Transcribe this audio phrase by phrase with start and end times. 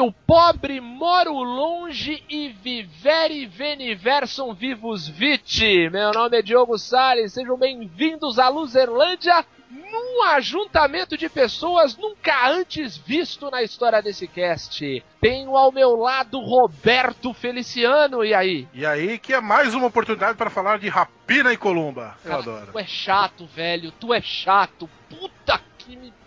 [0.00, 5.90] Feio, pobre, moro longe e vivere veniversum vivos viti.
[5.90, 12.96] Meu nome é Diogo Salles, sejam bem-vindos à Luzerlândia, num ajuntamento de pessoas nunca antes
[12.96, 15.04] visto na história desse cast.
[15.20, 18.66] Tenho ao meu lado Roberto Feliciano, e aí?
[18.72, 22.16] E aí, que é mais uma oportunidade para falar de Rapina e Columba.
[22.24, 22.72] Eu Cara, adoro.
[22.72, 24.88] Tu é chato, velho, tu é chato.
[25.10, 26.19] Puta que me.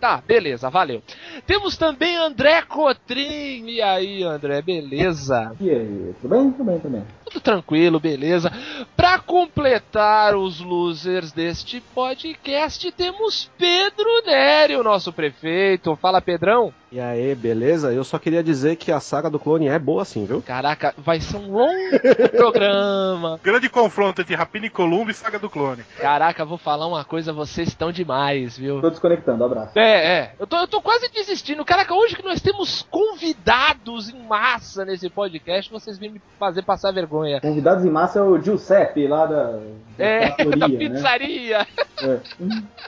[0.00, 1.02] Tá, beleza, valeu.
[1.46, 3.66] Temos também André Cotrim.
[3.66, 5.52] E aí, André, beleza?
[5.58, 6.50] E aí, tudo bem?
[6.50, 7.04] Tudo bem, tudo bem.
[7.28, 8.52] Tudo tranquilo, beleza.
[8.96, 15.96] Pra completar os losers deste podcast, temos Pedro Nery, o nosso prefeito.
[15.96, 16.72] Fala, Pedrão.
[16.90, 17.92] E aí, beleza?
[17.92, 20.40] Eu só queria dizer que a saga do clone é boa sim, viu?
[20.40, 21.98] Caraca, vai ser um longo
[22.36, 23.40] programa.
[23.42, 25.82] Grande confronto entre Rapina e Columba e Saga do Clone.
[25.98, 28.80] Caraca, vou falar uma coisa, vocês estão demais, viu?
[28.80, 29.76] Tô desconectando, abraço.
[29.76, 30.34] É, é.
[30.38, 31.64] Eu tô, eu tô quase desistindo.
[31.64, 36.92] Caraca, hoje que nós temos convidados em massa nesse podcast, vocês vêm me fazer passar
[36.92, 37.15] vergonha.
[37.40, 40.76] Convidados em massa é o Giuseppe lá da, da É, da né?
[40.76, 41.66] pizzaria.
[42.02, 42.18] É.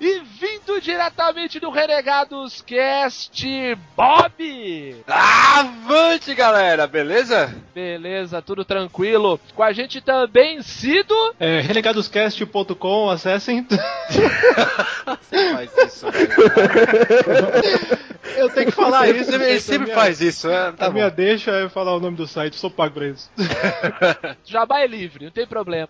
[0.00, 3.44] E vindo diretamente do Renegados Cast,
[3.96, 4.96] Bob!
[5.08, 7.52] Avante, galera, beleza?
[7.74, 9.40] Beleza, tudo tranquilo.
[9.54, 11.14] Com a gente também, Cido.
[11.40, 13.66] É, renegadoscast.com, acessem.
[14.06, 16.28] Você faz isso, velho.
[18.36, 19.32] Eu tenho que falar isso.
[19.34, 20.72] Ele, ele sempre minha- faz isso, né?
[20.76, 21.16] Tá a minha bom.
[21.16, 23.30] deixa é falar o nome do site, sou pago pra isso.
[24.44, 25.88] Jabá é livre, não tem problema.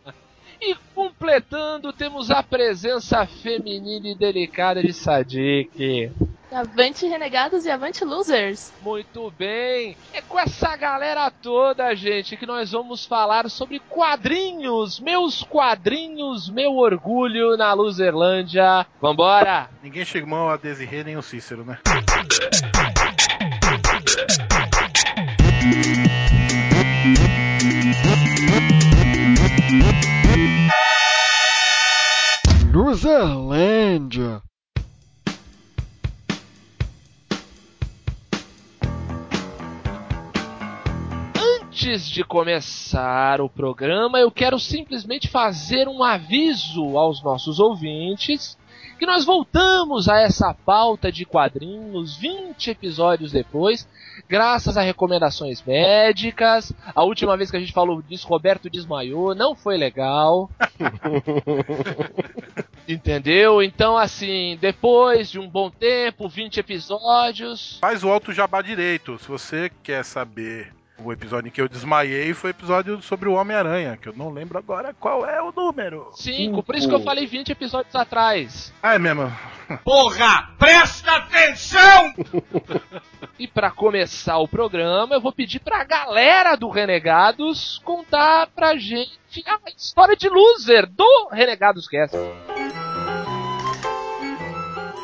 [0.61, 6.11] E completando, temos a presença feminina e delicada de Sadik.
[6.51, 8.73] Avante renegados e avante losers.
[8.83, 9.95] Muito bem.
[10.15, 14.99] É com essa galera toda, gente, que nós vamos falar sobre quadrinhos.
[14.99, 18.87] Meus quadrinhos, meu orgulho na Luzerlândia.
[18.99, 19.69] Vambora!
[19.83, 21.79] Ninguém chegou a Desirê nem o Cícero, né?
[32.73, 34.48] Luzerlândia.
[41.79, 48.59] Antes de começar o programa, eu quero simplesmente fazer um aviso aos nossos ouvintes
[48.99, 53.89] que nós voltamos a essa pauta de quadrinhos 20 episódios depois,
[54.29, 56.73] graças a recomendações médicas.
[56.93, 60.51] A última vez que a gente falou disso, Roberto desmaiou, não foi legal.
[62.89, 63.63] Entendeu?
[63.63, 67.79] Então, assim, depois de um bom tempo, 20 episódios.
[67.81, 69.17] Faz o alto jabá direito.
[69.21, 73.35] Se você quer saber o episódio em que eu desmaiei, foi o episódio sobre o
[73.35, 76.11] Homem-Aranha, que eu não lembro agora qual é o número.
[76.15, 78.73] 5, por isso que eu falei 20 episódios atrás.
[78.83, 79.33] Ah, é mesmo.
[79.85, 82.15] Porra, presta atenção!
[83.39, 89.19] E pra começar o programa, eu vou pedir pra galera do Renegados contar pra gente
[89.47, 92.17] a história de loser do Renegados Cast.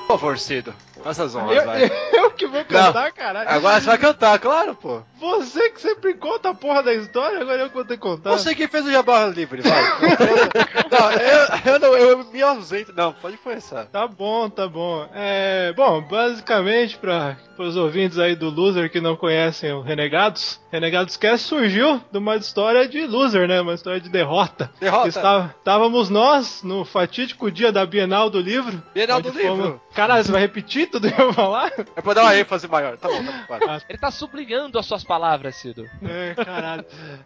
[0.07, 0.75] Por favor, Cido.
[1.03, 1.85] Faça as Eu, honras, vai.
[2.13, 3.49] eu que vou cantar, caralho.
[3.49, 5.03] Agora você vai cantar, claro, pô.
[5.25, 8.31] Você que sempre conta a porra da história, agora eu que vou ter que contar.
[8.31, 9.83] Você que fez o jabá livre, vai.
[10.91, 12.93] não, eu, eu não, eu me ausento.
[12.95, 13.87] Não, pode começar.
[13.87, 15.09] Tá bom, tá bom.
[15.15, 21.17] É, bom, basicamente, para os ouvintes aí do Loser que não conhecem o Renegados, Renegados
[21.17, 23.61] Cast surgiu de uma história de loser, né?
[23.61, 24.71] Uma história de derrota.
[24.81, 25.09] Derrota.
[25.09, 28.83] Está- estávamos nós no fatídico dia da Bienal do Livro.
[28.93, 29.57] Bienal do Livro.
[29.57, 31.71] fomos- Caralho, você vai repetir tudo que eu vou falar?
[31.97, 32.97] É pra dar uma ênfase maior.
[32.99, 33.67] Tá bom, tá bom.
[33.67, 33.81] vai.
[33.89, 35.14] Ele tá sublinhando as suas palavras,
[35.53, 35.89] Cido.
[36.03, 36.85] É, caralho.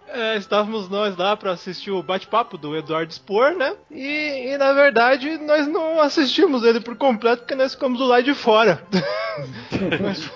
[0.09, 3.75] É, estávamos nós lá pra assistir o bate-papo do Eduardo Spor, né?
[3.91, 8.25] E, e, na verdade nós não assistimos ele por completo porque nós ficamos do lado
[8.25, 8.83] de fora.
[10.01, 10.31] nós,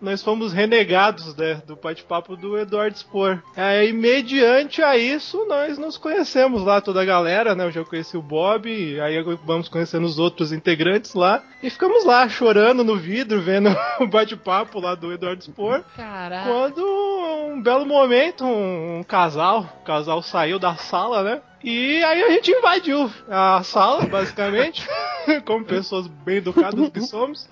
[0.00, 3.42] nós fomos renegados né, do bate-papo do Eduardo Spor.
[3.56, 7.64] É, e mediante a isso nós nos conhecemos lá, toda a galera, né?
[7.64, 11.42] Eu já conheci o Bob, e aí vamos conhecendo os outros integrantes lá.
[11.62, 13.68] E ficamos lá chorando no vidro, vendo
[14.00, 15.82] o bate-papo lá do Eduardo Spor.
[15.96, 16.50] Caralho.
[16.50, 21.42] Quando um belo momento, um, casal, o casal saiu da sala, né?
[21.62, 24.88] E aí a gente invadiu a sala, basicamente,
[25.44, 27.46] como pessoas bem educadas que somos.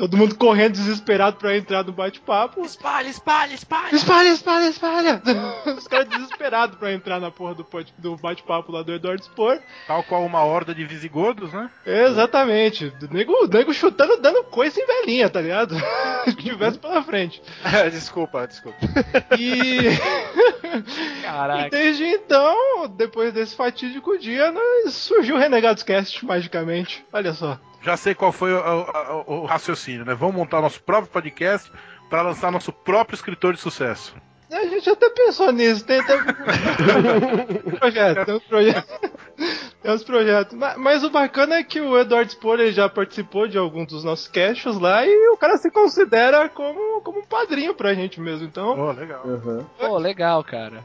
[0.00, 2.64] Todo mundo correndo desesperado pra entrar no bate-papo.
[2.64, 3.94] Espalha, espalha, espalha.
[3.94, 5.22] Espalha, espalha, espalha!
[5.76, 7.66] Os caras desesperados pra entrar na porra do,
[7.98, 9.60] do bate-papo lá do Eduardo Spor.
[9.86, 11.70] Tal qual uma horda de visigodos, né?
[11.84, 12.86] Exatamente.
[12.86, 15.74] O nego, o nego chutando, dando coisa em velhinha, tá ligado?
[16.24, 17.42] que tivesse pela frente.
[17.92, 18.78] desculpa, desculpa.
[19.38, 19.80] E.
[21.22, 21.66] Caraca.
[21.66, 27.04] E desde então, depois desse fatídico dia, nós surgiu o Renegados Cast, magicamente.
[27.12, 27.60] Olha só.
[27.82, 30.14] Já sei qual foi o, o- o- raciocínio, né?
[30.14, 31.70] Vamos montar nosso próprio podcast
[32.10, 34.14] para lançar nosso próprio escritor de sucesso.
[34.52, 36.16] A gente até pensou nisso, tem até
[37.78, 39.00] projeto, tem uns projetos.
[39.82, 40.54] Tem uns projetos.
[40.58, 44.26] Mas, mas o bacana é que o Eduardo ele já participou de alguns dos nossos
[44.28, 48.44] caches lá e o cara se considera como, como um padrinho pra gente mesmo.
[48.44, 49.22] Então, Oh, legal.
[49.24, 49.64] Uhum.
[49.78, 50.84] Pô, legal, cara.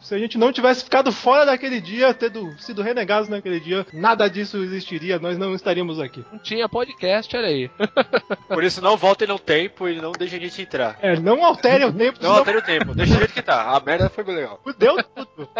[0.00, 4.28] Se a gente não tivesse ficado fora daquele dia, tendo sido renegados naquele dia, nada
[4.28, 6.24] disso existiria, nós não estaríamos aqui.
[6.30, 7.70] Não tinha podcast, olha aí.
[8.48, 10.98] Por isso não voltem no tempo e não deixem a gente entrar.
[11.00, 13.76] É, não altere o tempo, Não senão altere o tempo, deixa do jeito que tá.
[13.76, 14.60] A merda foi legal.
[14.62, 15.48] fudeu tudo.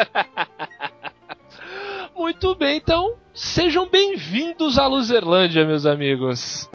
[2.17, 6.71] Muito bem, então sejam bem-vindos à Luzerlândia, meus amigos.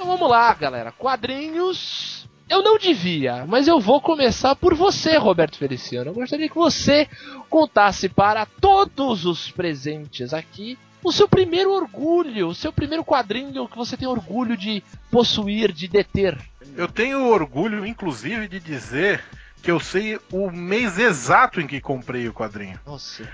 [0.09, 0.91] vamos lá, galera.
[0.91, 2.27] Quadrinhos.
[2.49, 6.09] Eu não devia, mas eu vou começar por você, Roberto Feliciano.
[6.09, 7.07] Eu gostaria que você
[7.47, 13.77] contasse para todos os presentes aqui o seu primeiro orgulho, o seu primeiro quadrinho que
[13.77, 16.35] você tem orgulho de possuir, de deter.
[16.75, 19.23] Eu tenho orgulho, inclusive, de dizer
[19.61, 22.79] que eu sei o mês exato em que comprei o quadrinho.
[22.83, 23.29] Nossa.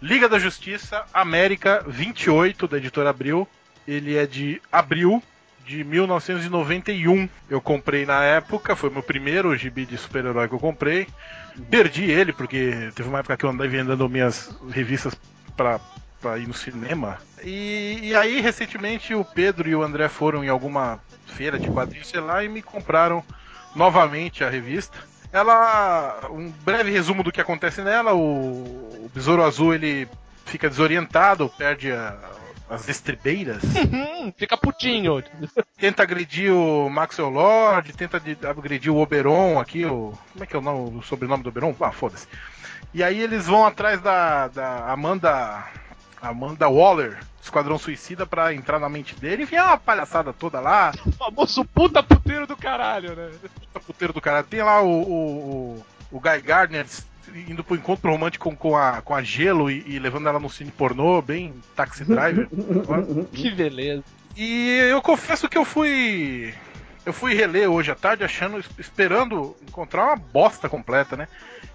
[0.00, 3.48] Liga da Justiça, América 28, da editora Abril.
[3.88, 5.20] Ele é de abril
[5.66, 7.28] de 1991.
[7.48, 11.06] Eu comprei na época, foi meu primeiro gibi de super-herói que eu comprei.
[11.70, 15.14] Perdi ele, porque teve uma época que eu andei vendendo minhas revistas
[15.56, 15.78] pra,
[16.20, 17.18] pra ir no cinema.
[17.44, 22.08] E, e aí, recentemente, o Pedro e o André foram em alguma feira de quadrinhos,
[22.08, 23.22] sei lá, e me compraram
[23.74, 24.98] novamente a revista.
[25.32, 28.62] Ela, um breve resumo do que acontece nela, o,
[29.04, 30.06] o Besouro Azul ele
[30.44, 32.14] fica desorientado, perde a-
[32.74, 35.22] as estribeiras, Hum, fica putinho.
[35.78, 40.12] tenta agredir o Maxwell Lord, tenta agredir o Oberon aqui, o.
[40.32, 41.74] Como é que é o, nome, o sobrenome do Oberon?
[41.80, 42.26] Ah, foda-se.
[42.94, 45.64] E aí eles vão atrás da, da Amanda.
[46.20, 49.42] Amanda Waller, Esquadrão Suicida, pra entrar na mente dele.
[49.42, 50.92] Enfim, é uma palhaçada toda lá.
[51.04, 53.28] O famoso puta puteiro do caralho, né?
[53.72, 54.44] Puta puteiro do cara.
[54.44, 56.86] Tem lá o, o, o, o Guy Gardner
[57.48, 60.50] indo pro encontro romântico com, com, a, com a Gelo e, e levando ela no
[60.50, 62.48] cine pornô, bem taxi driver.
[63.32, 64.04] Que beleza.
[64.36, 66.54] E eu confesso que eu fui.
[67.04, 71.26] Eu fui reler hoje à tarde achando, esperando encontrar uma bosta completa, né?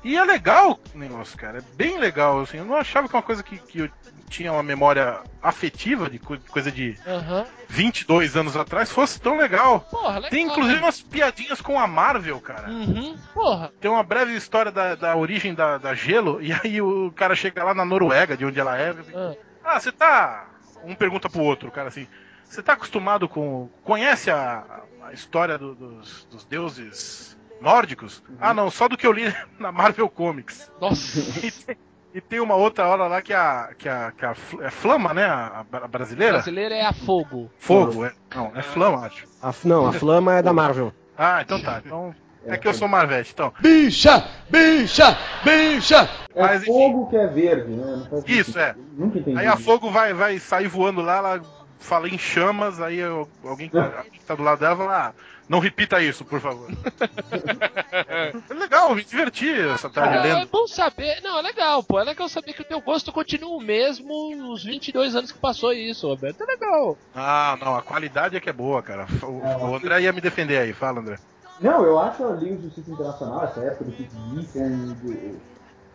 [0.03, 1.57] E é legal o negócio, cara.
[1.59, 2.57] É bem legal, assim.
[2.57, 3.89] Eu não achava que uma coisa que, que eu
[4.29, 7.45] tinha uma memória afetiva de co- coisa de Aham.
[7.67, 9.81] 22 anos atrás fosse tão legal.
[9.91, 10.29] Porra, legal.
[10.29, 12.69] Tem inclusive umas piadinhas com a Marvel, cara.
[12.69, 13.17] Uhum.
[13.33, 13.71] Porra.
[13.81, 17.63] Tem uma breve história da, da origem da, da Gelo, e aí o cara chega
[17.63, 18.89] lá na Noruega, de onde ela é.
[18.91, 19.33] assim, Ah.
[19.63, 20.45] Ah, você tá.
[20.85, 22.07] Um pergunta pro outro, cara assim.
[22.49, 23.69] Você tá acostumado com.
[23.83, 24.63] Conhece a,
[25.03, 28.23] a história do- dos, dos deuses nórdicos?
[28.39, 30.71] Ah, não, só do que eu li na Marvel Comics.
[30.79, 31.19] Nossa.
[31.45, 31.77] E tem,
[32.13, 33.69] e tem uma outra hora lá que a.
[33.77, 35.25] que a, que a é Flama, né?
[35.25, 36.41] A, a brasileira?
[36.75, 37.51] é a fogo.
[37.59, 38.13] Fogo, é.
[38.33, 39.27] Não, é Flama, acho.
[39.41, 40.91] A, não, a Flama é da Marvel.
[41.17, 41.81] Ah, então tá.
[41.85, 42.15] Então.
[42.49, 43.53] É que eu sou Marvete, então.
[43.59, 44.25] Bicha!
[44.49, 45.17] Bicha!
[45.43, 46.09] Bicha!
[46.33, 46.71] É Mas, enfim.
[46.71, 47.85] fogo que é verde, né?
[47.97, 48.59] Não faz Isso, sentido.
[48.61, 48.75] é.
[48.97, 49.37] Nunca entendi.
[49.37, 51.41] Aí a fogo vai, vai sair voando lá, ela
[51.79, 53.77] fala em chamas, aí eu- alguém, que-
[54.25, 55.13] tá do lado dela fala, ah,
[55.49, 56.67] não repita isso, por favor.
[58.49, 60.49] é legal, me diverti essa tarde É, é lendo.
[60.49, 61.21] bom saber.
[61.21, 61.99] Não, é legal, pô.
[61.99, 65.71] É legal saber que o teu gosto continua o mesmo os 22 anos que passou
[65.73, 66.41] isso, Roberto.
[66.41, 66.97] É legal.
[67.15, 69.07] Ah, não, a qualidade é que é boa, cara.
[69.23, 71.17] O, o André ia me defender aí, fala, André.
[71.59, 75.39] Não, eu acho a Liga de Justiça Internacional, essa época do Kit Dixon, do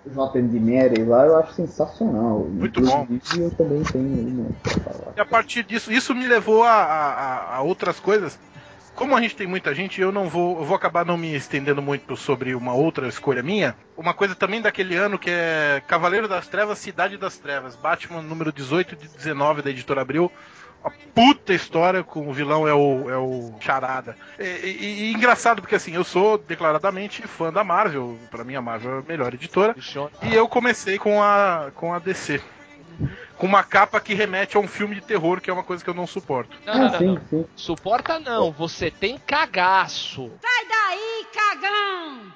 [0.06, 0.48] J.M.
[0.48, 2.40] de Mary lá, eu acho sensacional.
[2.40, 3.06] Muito bom.
[3.08, 5.12] Inclusive, eu também tenho né, pra falar.
[5.16, 8.38] E a partir disso, isso me levou a, a- a outras coisas.
[8.94, 11.80] Como a gente tem muita gente, eu não vou, eu vou acabar não me estendendo
[11.80, 13.74] muito sobre uma outra escolha minha.
[13.96, 18.52] Uma coisa também daquele ano que é Cavaleiro das Trevas, Cidade das Trevas, Batman número
[18.52, 20.30] 18 de 19 da editora Abril.
[20.84, 24.16] Uma puta história com o vilão é o, é o Charada.
[24.38, 28.18] E, e- e engraçado porque assim, eu sou declaradamente fã da Marvel.
[28.30, 29.74] Pra mim a Marvel é a melhor editora.
[30.22, 32.40] E eu comecei com a, com a DC.
[33.42, 35.90] Com uma capa que remete a um filme de terror, que é uma coisa que
[35.90, 36.56] eu não suporto.
[36.64, 37.44] Não, não, Ah, não, sim, sim.
[37.56, 40.30] Suporta não, você tem cagaço.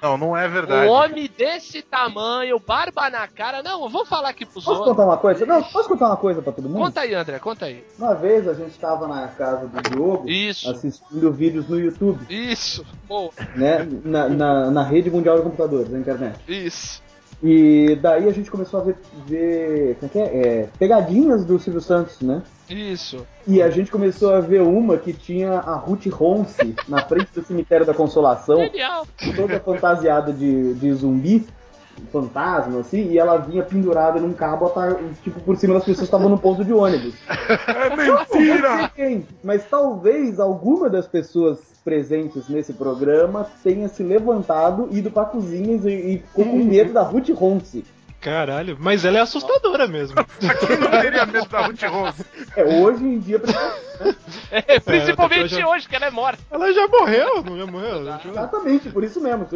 [0.01, 0.85] Não, não é verdade.
[0.85, 3.63] Um homem desse tamanho, barba na cara.
[3.63, 4.95] Não, eu vou falar aqui pros Posso outros.
[4.97, 5.45] contar uma coisa?
[5.45, 6.79] Não, posso contar uma coisa pra todo mundo?
[6.83, 7.85] Conta aí, André, conta aí.
[7.97, 10.69] Uma vez a gente tava na casa do Diogo Isso.
[10.69, 12.85] assistindo vídeos no YouTube, Isso.
[13.07, 13.87] Pô, né?
[14.03, 16.37] Na, na, na rede mundial de computadores, na internet.
[16.47, 17.01] isso.
[17.41, 18.95] E daí a gente começou a ver,
[19.27, 20.23] ver como é que é?
[20.23, 22.41] É, pegadinhas do Silvio Santos, né?
[22.67, 23.25] Isso.
[23.47, 27.43] E a gente começou a ver uma que tinha a Ruth Ronce na frente do
[27.45, 29.05] cemitério da Consolação, Genial.
[29.35, 31.45] toda fantasiada de, de zumbi,
[32.11, 34.71] fantasma, assim, e ela vinha pendurada num cabo,
[35.23, 37.13] tipo, por cima das pessoas que estavam no ponto de ônibus.
[37.29, 38.91] É Não sei mentira!
[38.95, 41.59] quem, mas talvez alguma das pessoas
[41.91, 47.01] presentes nesse programa tenha se levantado, ido pra cozinha e, e ficou com medo da
[47.01, 47.85] Ruth Ronce.
[48.19, 50.17] Caralho, mas ela é assustadora mesmo.
[50.67, 52.25] Quem não teria medo da Ruth Rose?
[52.57, 53.39] É, hoje em dia,
[54.51, 56.39] É, principalmente já- hoje, que ela é morta.
[56.51, 58.03] Ela já morreu, não já morreu?
[58.05, 59.47] Já- exatamente, por isso mesmo.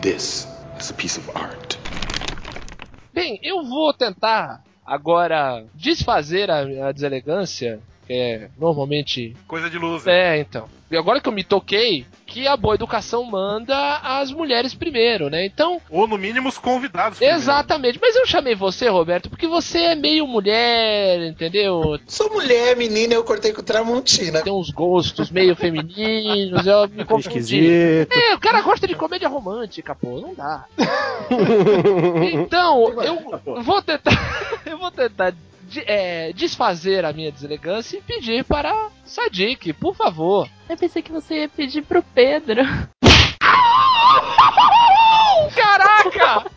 [0.00, 0.46] This
[0.78, 1.76] is a piece of art.
[3.12, 9.36] Bem, eu vou tentar agora desfazer a, a deselegância, que é normalmente.
[9.46, 10.12] Coisa de loser.
[10.12, 10.68] É, então.
[10.90, 15.44] E agora que eu me toquei, que a boa educação manda as mulheres primeiro, né?
[15.44, 17.18] Então, Ou no mínimo os convidados.
[17.18, 17.40] primeiro.
[17.40, 17.98] exatamente.
[18.00, 21.98] Mas eu chamei você, Roberto, porque você é meio mulher, entendeu?
[22.06, 24.42] Sou mulher, menina, eu cortei com Tramontina.
[24.42, 27.38] Tem uns gostos meio femininos, eu me confundi.
[27.38, 28.12] Esquisito.
[28.12, 30.64] É, o cara gosta de comédia romântica, pô, não dá.
[32.32, 34.60] Então, eu vou tentar.
[34.66, 35.34] Eu vou tentar
[35.74, 40.48] de- é, desfazer a minha deselegância e pedir para Sadik, por favor.
[40.68, 42.62] Eu pensei que você ia pedir pro Pedro.
[45.54, 46.50] Caraca!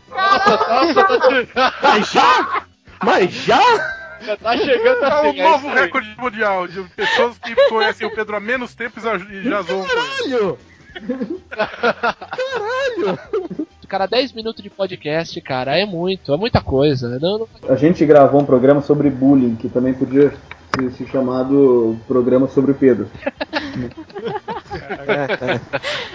[1.82, 2.64] Mas já?
[3.04, 3.98] Mas já?
[4.22, 5.76] Já tá chegando É a o pegar novo aí.
[5.76, 10.26] recorde mundial de pessoas que conhecem o Pedro há menos tempo e já- zoam com
[10.26, 10.58] ele.
[11.50, 13.20] Caralho!
[13.88, 17.18] Cara, 10 minutos de podcast, cara, é muito, é muita coisa.
[17.20, 20.34] Não, não- A gente gravou um programa sobre bullying, que também podia
[20.76, 23.10] ser, ser chamado programa sobre o Pedro.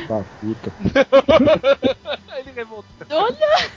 [0.06, 0.72] Tá, puta.
[2.38, 3.06] Ele revoltou.
[3.10, 3.70] Olha!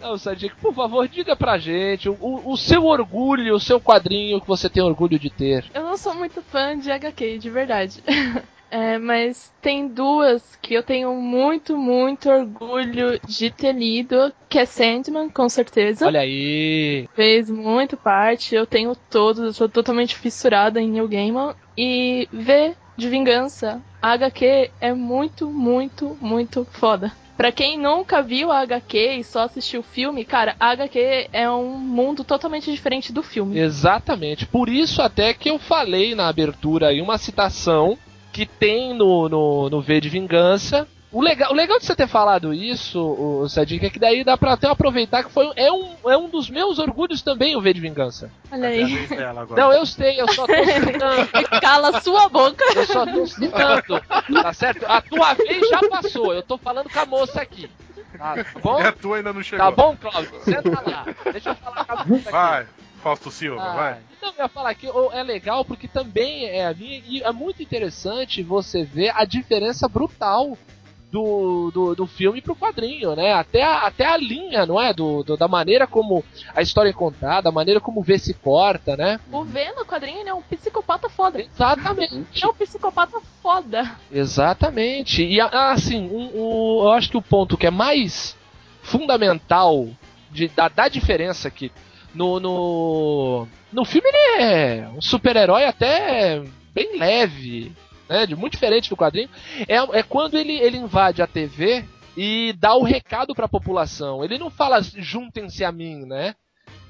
[0.00, 4.46] Não, Sadik, por favor, diga pra gente o, o seu orgulho, o seu quadrinho que
[4.46, 5.64] você tem orgulho de ter.
[5.74, 8.02] Eu não sou muito fã de HQ, de verdade.
[8.70, 14.64] É, mas tem duas que eu tenho muito, muito orgulho de ter lido, que é
[14.64, 16.06] Sandman, com certeza.
[16.06, 17.08] Olha aí.
[17.14, 21.54] Fez muito parte, eu tenho todos, eu sou totalmente fissurada em Neil Gaiman.
[21.76, 27.10] E V de Vingança, a HQ é muito, muito, muito foda.
[27.36, 31.50] Pra quem nunca viu a HQ e só assistiu o filme, cara, a HQ é
[31.50, 33.58] um mundo totalmente diferente do filme.
[33.58, 34.46] Exatamente.
[34.46, 37.96] Por isso até que eu falei na abertura aí uma citação
[38.32, 40.86] que tem no, no, no V de Vingança.
[41.12, 44.36] O legal, o legal de você ter falado isso, o Sadik, é que daí dá
[44.36, 47.74] pra até aproveitar que foi, é, um, é um dos meus orgulhos também o V
[47.74, 48.30] de Vingança.
[48.52, 49.08] Olha aí.
[49.56, 51.28] Não, eu sei, eu só tô citando.
[51.60, 52.64] Cala sua boca.
[52.76, 54.00] Eu só tô citando.
[54.40, 54.84] Tá certo?
[54.86, 56.32] A tua vez já passou.
[56.32, 57.68] Eu tô falando com a moça aqui.
[58.16, 58.78] Tá bom?
[58.78, 59.64] É a tua ainda não chegou.
[59.66, 60.30] Tá bom, Cláudio?
[60.44, 61.06] Senta lá.
[61.32, 62.30] Deixa eu falar com a moça aqui.
[62.30, 62.66] Vai,
[63.02, 63.98] Fausto Silva, Ah, vai.
[64.22, 67.02] Não, eu ia falar que é legal porque também é a minha.
[67.06, 70.56] E é muito interessante você ver a diferença brutal
[71.10, 73.32] do, do, do filme pro quadrinho, né?
[73.32, 74.94] Até a, até a linha, não é?
[74.94, 76.22] Do, do- da maneira como
[76.54, 79.18] a história é contada, a maneira como o V se porta, né?
[79.32, 81.40] O V no quadrinho ele é um psicopata foda.
[81.40, 82.44] Exatamente.
[82.44, 83.90] É um psicopata foda.
[84.12, 85.24] Exatamente.
[85.24, 88.36] E assim, um- um- eu acho que o ponto que é mais
[88.82, 89.88] fundamental
[90.30, 91.72] de, da, da diferença aqui
[92.14, 96.42] no, no, no filme ele é um super-herói até
[96.74, 97.72] bem leve,
[98.08, 98.26] né?
[98.26, 99.28] De muito diferente do quadrinho.
[99.68, 101.84] É, é quando ele, ele invade a TV
[102.16, 104.24] e dá o recado pra população.
[104.24, 106.34] Ele não fala juntem-se a mim, né?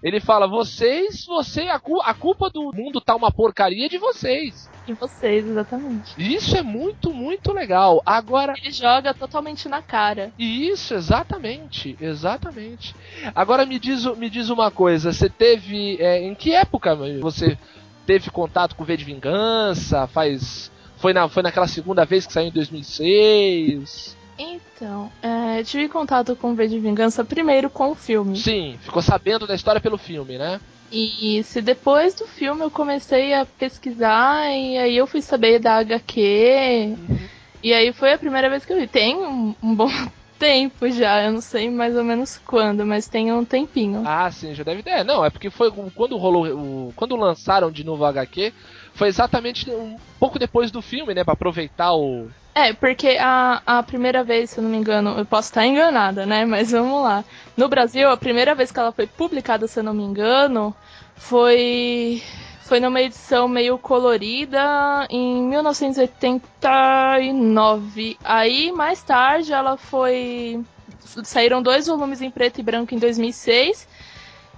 [0.03, 4.71] Ele fala, vocês, você, a, cu- a culpa do mundo tá uma porcaria de vocês.
[4.87, 6.15] De vocês, exatamente.
[6.17, 8.01] Isso é muito, muito legal.
[8.07, 10.33] Agora, Ele joga totalmente na cara.
[10.39, 12.95] isso, exatamente, exatamente.
[13.35, 17.59] Agora me diz, me diz uma coisa, você teve, é, em que época você
[18.07, 20.07] teve contato com o V de Vingança?
[20.07, 24.17] Faz, foi, na, foi naquela segunda vez que saiu em 2006?
[24.41, 28.37] Então, é, tive contato com o V de Vingança primeiro com o filme.
[28.37, 30.59] Sim, ficou sabendo da história pelo filme, né?
[30.91, 35.77] E se depois do filme eu comecei a pesquisar e aí eu fui saber da
[35.77, 36.97] HQ.
[37.63, 38.89] E aí foi a primeira vez que eu vi.
[38.89, 39.91] Tem um, um bom
[40.39, 44.03] tempo já, eu não sei mais ou menos quando, mas tem um tempinho.
[44.07, 44.91] Ah, sim, já deve ter.
[44.91, 48.53] É, não, é porque foi quando rolou o, quando lançaram de novo o HQ,
[48.95, 53.83] foi exatamente um pouco depois do filme, né, Pra aproveitar o É, porque a, a
[53.83, 56.45] primeira vez, se eu não me engano, eu posso estar enganada, né?
[56.45, 57.25] Mas vamos lá.
[57.57, 60.75] No Brasil, a primeira vez que ela foi publicada, se eu não me engano,
[61.17, 62.23] foi.
[62.63, 68.17] foi numa edição meio colorida em 1989.
[68.25, 70.63] Aí, mais tarde, ela foi.
[71.25, 73.87] Saíram dois volumes em preto e branco em 2006.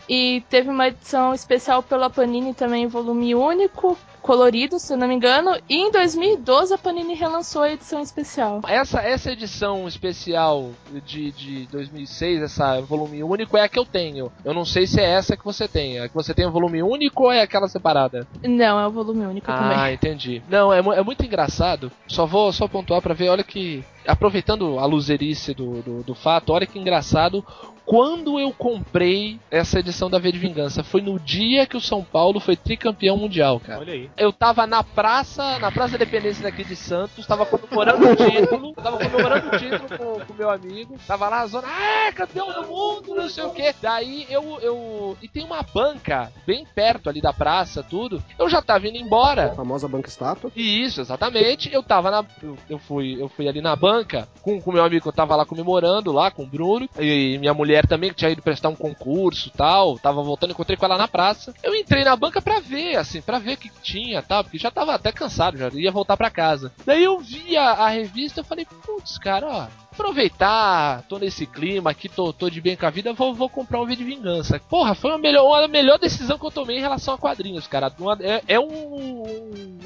[0.08, 5.14] E teve uma edição especial pela Panini também, volume único, colorido, se eu não me
[5.14, 5.58] engano.
[5.68, 8.60] E em 2012 a Panini relançou a edição especial.
[8.66, 10.70] Essa, essa edição especial
[11.04, 14.32] de, de 2006, essa volume único, é a que eu tenho.
[14.44, 15.98] Eu não sei se é essa que você tem.
[15.98, 18.26] A que você tem o volume único ou é aquela separada?
[18.42, 19.94] Não, é o volume único ah, também.
[19.94, 20.42] entendi.
[20.48, 21.90] Não, é, é muito engraçado.
[22.06, 23.84] Só vou só pontuar pra ver, olha que.
[24.04, 27.44] Aproveitando a luzerice do, do, do fato, olha que engraçado.
[27.84, 32.02] Quando eu comprei essa edição da V de Vingança, foi no dia que o São
[32.02, 33.80] Paulo foi tricampeão mundial, cara.
[33.80, 34.10] Olha aí.
[34.16, 38.72] Eu tava na praça, na Praça da Independência daqui de Santos, tava comemorando o título,
[38.82, 42.68] tava comemorando o título com o meu amigo, tava lá na zona, ah, campeão do
[42.68, 43.74] mundo, não sei o que.
[43.80, 45.16] Daí eu, eu.
[45.20, 48.22] E tem uma banca bem perto ali da praça, tudo.
[48.38, 49.46] Eu já tava indo embora.
[49.46, 50.50] A famosa banca estátua.
[50.54, 51.72] Isso, exatamente.
[51.72, 52.24] Eu tava na.
[52.42, 55.44] Eu, eu fui, eu fui ali na banca com o meu amigo eu tava lá
[55.44, 56.88] comemorando, lá com o Bruno.
[56.98, 59.98] E minha mulher também, que tinha ido prestar um concurso tal.
[59.98, 61.54] Tava voltando, encontrei com ela na praça.
[61.62, 64.44] Eu entrei na banca pra ver, assim, pra ver o que tinha tal.
[64.44, 66.72] Porque já tava até cansado, já ia voltar pra casa.
[66.84, 69.82] Daí eu vi a, a revista eu falei, putz, cara, ó.
[69.92, 73.78] Aproveitar, tô nesse clima aqui, tô, tô de bem com a vida, vou, vou comprar
[73.80, 74.58] um V de vingança.
[74.58, 77.92] Porra, foi a melhor, uma melhor decisão que eu tomei em relação a quadrinhos, cara.
[77.98, 79.22] Uma- é, é um,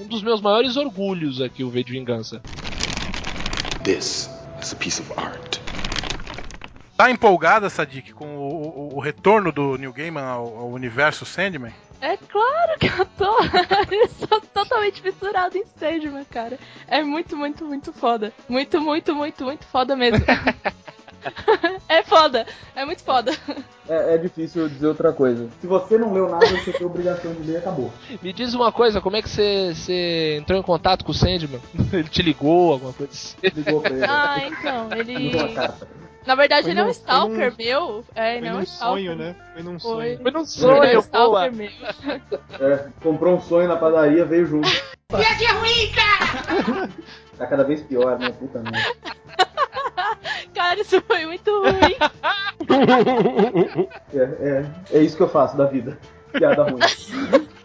[0.00, 2.40] um dos meus maiores orgulhos aqui, o V de vingança.
[3.82, 4.30] This
[4.62, 5.55] is a piece of art.
[6.96, 11.72] Tá empolgada, Sadik, com o, o- o retorno do New Gaiman ao, ao universo Sandman?
[12.00, 13.38] É claro que eu tô.
[13.94, 16.58] eu sou totalmente fissurado em Sandman, cara.
[16.88, 18.32] É muito, muito, muito foda.
[18.48, 20.24] Muito, muito, muito, muito foda mesmo.
[21.88, 22.46] é foda.
[22.74, 23.32] É muito foda.
[23.88, 25.48] É, é difícil dizer outra coisa.
[25.60, 27.92] Se você não leu nada, você tem obrigação de ler e acabou.
[28.22, 31.60] Me diz uma coisa, como é que você, você entrou em contato com o Sandman?
[31.92, 33.36] Ele te ligou, alguma coisa assim?
[33.54, 34.04] Ligou pra ele.
[34.06, 35.30] Ah, então, ele.
[36.26, 38.04] Na verdade, Foi ele é um num- stalker foi meu.
[38.15, 39.04] É, Foi ele é um num stalker.
[39.04, 39.36] sonho, né?
[39.54, 39.91] Foi num Foi.
[39.91, 40.23] sonho.
[40.23, 41.00] Foi num é um sonho, boa.
[41.00, 41.71] stalker meu.
[42.69, 44.69] É, comprou um sonho na padaria, veio junto.
[45.10, 46.89] Viagem ruim, cara!
[47.39, 48.30] Tá cada vez pior, né?
[48.32, 48.78] Puta merda.
[50.54, 51.97] Cara, isso foi muito ruim.
[54.15, 54.67] É, é,
[54.99, 55.99] é isso que eu faço da vida.
[56.32, 56.80] Piada ruim.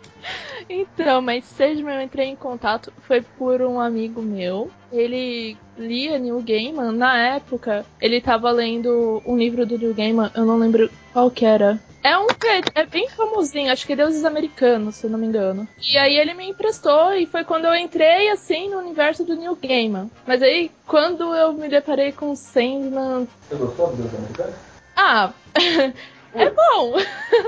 [0.69, 4.69] Então, mas Sandman eu entrei em contato foi por um amigo meu.
[4.91, 6.91] Ele lia New Gaiman.
[6.91, 11.45] Na época, ele tava lendo um livro do New Gaiman, eu não lembro qual que
[11.45, 11.79] era.
[12.03, 12.25] É um
[12.73, 15.67] é bem famosinho, acho que é Deuses Americanos, se eu não me engano.
[15.79, 19.55] E aí ele me emprestou e foi quando eu entrei assim no universo do New
[19.55, 20.09] Gaiman.
[20.25, 23.27] Mas aí, quando eu me deparei com Sandman.
[23.47, 24.53] Você gostou do Deus Americano?
[24.95, 25.31] Ah!
[26.33, 26.97] é bom!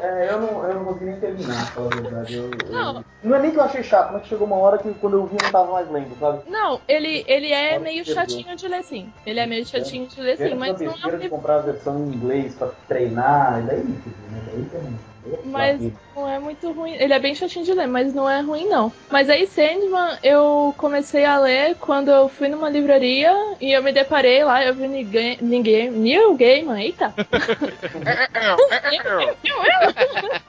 [0.02, 2.36] É, eu não, eu não consegui nem terminar, pra falar a verdade.
[2.36, 3.06] Eu, eu- Não.
[3.24, 5.36] não é nem que eu achei chato, mas chegou uma hora que quando eu vi
[5.38, 6.42] eu não tava mais lendo, sabe?
[6.50, 9.12] Não, ele, ele é meio chatinho de ler sim.
[9.26, 11.98] Ele é meio chatinho de ler sim, mas não é um livro comprar a versão
[12.00, 14.42] em inglês pra treinar, e daí, dizer, né?
[14.48, 15.13] Daí que
[15.46, 15.80] Mas
[16.16, 16.94] não é muito ruim.
[16.94, 18.92] Ele é bem chatinho de ler, mas não é ruim, não.
[19.10, 23.92] Mas aí, Sandman, eu comecei a ler quando eu fui numa livraria e eu me
[23.92, 25.38] deparei lá, eu vi ninguém.
[25.42, 27.14] ninguém New Gaiman, eita!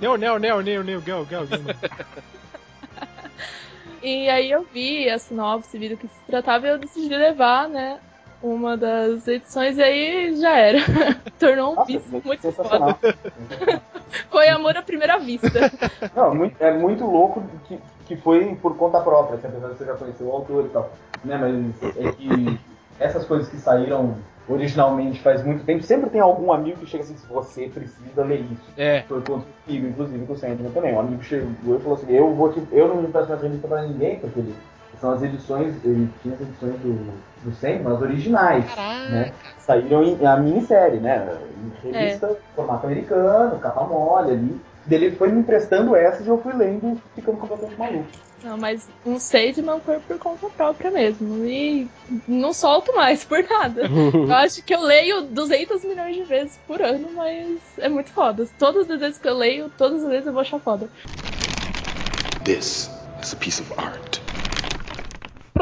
[0.00, 1.56] Neo, Neo, Neo, Neo, Neo, go, go, go.
[4.02, 7.68] E aí eu vi a sinopse, vi do que se tratava e eu decidi levar,
[7.68, 7.98] né?
[8.44, 10.78] Uma das edições e aí já era.
[11.40, 12.42] Tornou um Nossa, vício muito foda.
[12.42, 12.98] sensacional.
[14.30, 15.48] Foi amor à primeira vista.
[16.14, 19.94] Não, é muito louco que, que foi por conta própria, assim, apesar de você já
[19.94, 20.92] conhecer o autor e tal.
[21.24, 22.60] Né, mas é que
[23.00, 24.14] essas coisas que saíram
[24.46, 28.72] originalmente faz muito tempo, sempre tem algum amigo que chega assim, você precisa ler isso.
[28.76, 29.04] É.
[29.08, 30.92] Foi comigo, inclusive com o Sandman também.
[30.92, 33.82] Um amigo chegou e falou assim, eu vou te, eu não empresto mais revista pra
[33.86, 34.54] ninguém, porque ele,
[35.00, 37.12] são as edições, ele tinha as edições do,
[37.44, 38.64] do Sandman, as originais,
[39.10, 39.32] né?
[39.58, 41.38] Saíram em a minissérie, né?
[41.84, 44.60] Em revista, formato americano, capa mole ali.
[44.86, 48.06] Daí Ele foi me emprestando essas e eu fui lendo, ficando completamente maluco.
[48.42, 51.46] Não, mas um Sandman foi por conta própria mesmo.
[51.46, 51.88] E
[52.28, 53.84] não solto mais por nada.
[53.88, 58.46] Eu acho que eu leio 200 milhões de vezes por ano, mas é muito foda.
[58.58, 60.90] Todas as vezes que eu leio, todas as vezes eu vou achar foda.
[62.44, 62.90] This
[63.22, 64.23] is a piece of art.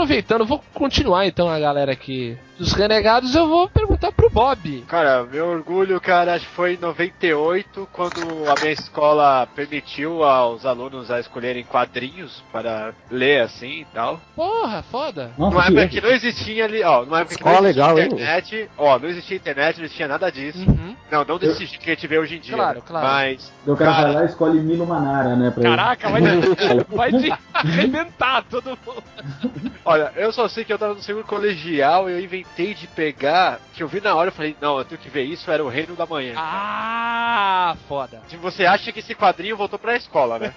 [0.03, 4.85] Aproveitando, vou continuar então a galera que dos renegados, eu vou perguntar pro Bob.
[4.89, 10.65] Cara, meu orgulho, cara, acho que foi em 98, quando a minha escola permitiu aos
[10.65, 14.21] alunos a escolherem quadrinhos para ler assim e tal.
[14.37, 15.33] Porra, foda.
[15.37, 17.99] Nossa, numa que época que não existia ali, ó, numa época que não existia legal,
[17.99, 18.07] hein?
[18.07, 20.69] internet, ó, não existia internet, não existia nada disso.
[20.69, 20.97] Uhum.
[21.11, 22.55] Não, não desse jeito que a gente vê hoje em dia.
[22.55, 23.07] Claro, claro.
[23.07, 25.51] Mas, Então o cara e escolhe Milo Manara, né?
[25.51, 26.23] Pra Caraca, vai,
[26.89, 29.03] vai te arrebentar todo mundo.
[29.85, 33.59] olha, eu só sei que eu tava no segundo colegial e eu inventei de pegar,
[33.73, 35.69] que eu vi na hora eu falei, não, eu tenho que ver isso, era o
[35.69, 36.35] Reino da Manhã.
[36.37, 38.21] Ah, foda.
[38.29, 40.53] Se você acha que esse quadrinho voltou pra escola, né?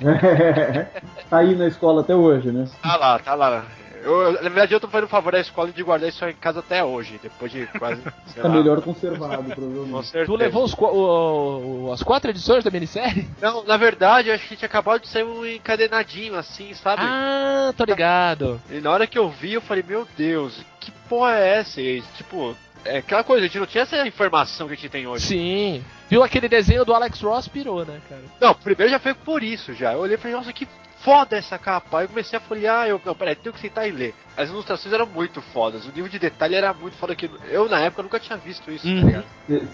[1.30, 2.66] tá aí na escola até hoje, né?
[2.82, 3.64] Tá lá, tá lá.
[4.04, 6.58] Eu, na verdade, eu tô fazendo um favor à escola de guardar isso em casa
[6.58, 8.02] até hoje, depois de quase.
[8.26, 10.24] sei Tá lá, melhor conservado, provavelmente.
[10.26, 13.28] Tu levou os, qu- o- o- as quatro edições da minissérie?
[13.40, 17.00] Não, na verdade, eu acho que tinha acabado de sair um encadenadinho assim, sabe?
[17.04, 18.60] Ah, tô ligado.
[18.72, 21.78] E na hora que eu vi, eu falei, meu Deus, que porra é essa?
[21.78, 25.06] E, tipo, é aquela coisa, a gente não tinha essa informação que a gente tem
[25.06, 25.26] hoje.
[25.26, 25.84] Sim.
[26.08, 28.22] Viu aquele desenho do Alex Ross, pirou, né, cara?
[28.40, 29.92] Não, primeiro já foi por isso já.
[29.92, 30.66] Eu olhei e falei, nossa, que
[31.00, 31.98] foda essa capa.
[31.98, 34.14] Aí eu comecei a folhear, eu, não, peraí, tenho que sentar e ler.
[34.36, 37.78] As ilustrações eram muito fodas, o nível de detalhe era muito foda que eu na
[37.80, 39.00] época nunca tinha visto isso, Uhum.
[39.00, 39.24] tá ligado?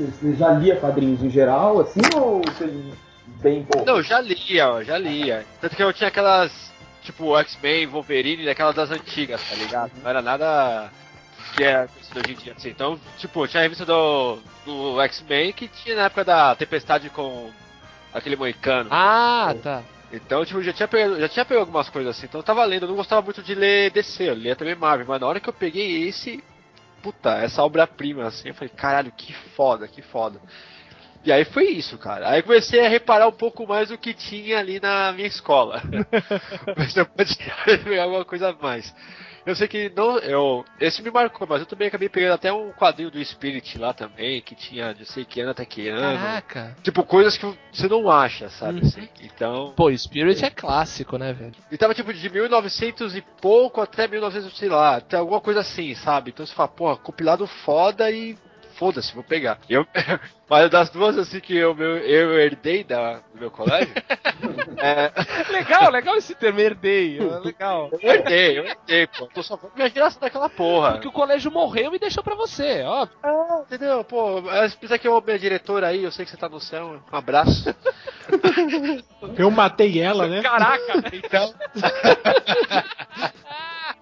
[0.01, 2.67] Você já lia quadrinhos em geral, assim, ou você
[3.41, 3.87] bem pouco?
[3.87, 5.47] Não, eu já lia, ó, já lia.
[5.61, 6.51] Tanto que eu tinha aquelas,
[7.03, 9.93] tipo, X-Men, Wolverine, aquelas das antigas, tá ligado?
[10.03, 10.91] Não era nada
[11.51, 12.69] que é conhecido hoje em dia, assim.
[12.71, 17.51] Então, tipo, tinha a revista do, do X-Men que tinha na época da Tempestade com
[18.13, 18.89] aquele moicano.
[18.93, 19.83] Ah, tá.
[20.13, 22.27] Então, tipo, já tinha, pegado, já tinha pegado algumas coisas assim.
[22.27, 25.07] Então eu tava lendo, eu não gostava muito de ler DC, eu lia também Marvel,
[25.07, 26.43] mas na hora que eu peguei esse,
[27.03, 30.41] puta, essa obra-prima, assim, eu falei, caralho, que foda, que foda.
[31.25, 32.31] E aí foi isso, cara.
[32.31, 35.83] Aí comecei a reparar um pouco mais o que tinha ali na minha escola.
[36.77, 38.95] mas eu podia pegar alguma coisa a mais.
[39.49, 42.71] Eu sei que não, eu, esse me marcou, mas eu também acabei pegando até um
[42.71, 46.19] quadrinho do Spirit lá também, que tinha de sei que ano até que ano.
[46.19, 46.77] Caraca.
[46.83, 48.81] Tipo, coisas que você não acha, sabe?
[48.81, 48.87] Uhum.
[48.87, 49.09] assim.
[49.23, 49.73] Então.
[49.75, 51.55] Pô, Spirit é clássico, né, velho?
[51.73, 55.95] E tava tipo de 1900 e pouco até 1900, sei lá, até alguma coisa assim,
[55.95, 56.31] sabe?
[56.31, 58.37] Então você fala, porra, compilado foda e
[58.79, 59.59] foda-se, vou pegar.
[59.69, 59.87] Eu,
[60.49, 63.93] mas das duas assim que eu, meu, eu herdei da, do meu colégio,
[64.79, 65.13] é,
[65.53, 67.19] Legal, legal esse termo herdei.
[67.19, 67.91] é Legal.
[67.93, 69.27] eu herdei, eu herdei, pô.
[69.27, 70.93] Tô só falando minha geração daquela porra.
[70.93, 73.07] Porque o colégio morreu e deixou pra você, ó.
[73.23, 74.05] Ah, entendeu?
[74.05, 77.03] Pô, se quiser que eu minha diretora aí, eu sei que você tá no céu,
[77.13, 77.75] um abraço.
[79.37, 80.43] Eu matei ela, né?
[80.43, 81.55] Caraca, Então,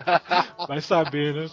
[0.68, 1.46] Vai saber, né?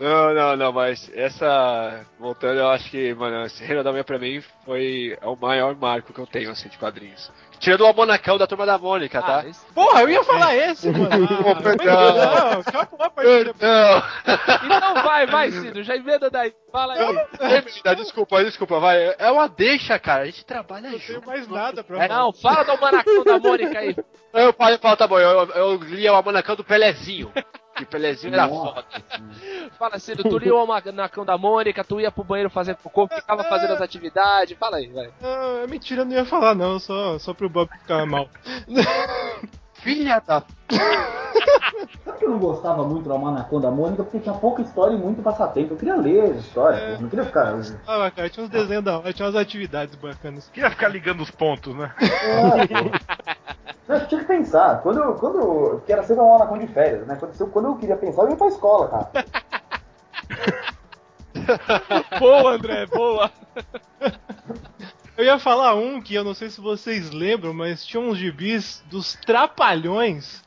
[0.00, 2.04] Não, não, não, mas essa.
[2.18, 5.74] Voltando, eu acho que, mano, esse Reino da Manhã pra mim foi é o maior
[5.76, 7.30] marco que eu tenho, assim, de quadrinhos.
[7.58, 9.40] Tirando o Almanacão da Turma da Mônica, tá?
[9.40, 11.28] Ah, esse- Porra, eu ia falar esse, mano.
[11.44, 12.16] Pô, perdão.
[12.16, 13.54] Não, acabou a partida.
[13.60, 14.02] Não!
[14.76, 16.52] Então vai, vai, Cido, já emenda daí.
[16.72, 17.26] Fala aí.
[17.38, 19.14] Termina, desculpa, desculpa, vai.
[19.16, 20.22] É uma deixa, cara.
[20.22, 21.06] A gente trabalha Não junto.
[21.20, 22.20] tenho mais nada pra É, falar.
[22.20, 23.96] não, fala do Manacão da Mônica aí.
[24.32, 27.30] Eu falo, eu falo, tá bom, eu, eu li o Almanacão do Pelezinho.
[27.76, 28.74] Que Pelezinho era Nossa.
[28.74, 28.84] foda.
[29.78, 33.42] Fala, Cido, tu lia o Manacão da Mônica, tu ia pro banheiro fazer cocô, ficava
[33.44, 34.56] fazendo as atividades.
[34.58, 35.10] Fala aí, vai.
[35.22, 38.28] Ah, é mentira, eu não ia falar, não, só, só pro Bob ficar mal.
[39.74, 40.42] Filha da.
[42.04, 44.04] Sabe que eu não gostava muito do Almanacão da Mônica?
[44.04, 45.74] Porque tinha pouca história e muito passatempo.
[45.74, 46.94] Eu queria ler as histórias, É.
[46.94, 47.02] pô.
[47.02, 47.54] não queria ficar.
[47.88, 50.48] Ah, cara, tinha uns desenhos da hora, tinha umas atividades bacanas.
[50.50, 51.92] Queria ficar ligando os pontos, né?
[52.00, 52.36] É.
[52.36, 52.90] Não,
[53.88, 54.80] eu tinha que pensar.
[54.82, 57.16] Quando, eu- quando, eu- que era sempre um Almanacão de férias, né?
[57.18, 59.26] Quando, eu- quando eu queria pensar, eu ia pra escola, cara.
[62.20, 63.30] Boa, André, boa.
[65.16, 68.82] Eu ia falar um que eu não sei se vocês lembram, mas tinha uns gibis
[68.86, 70.40] dos Trapalhões.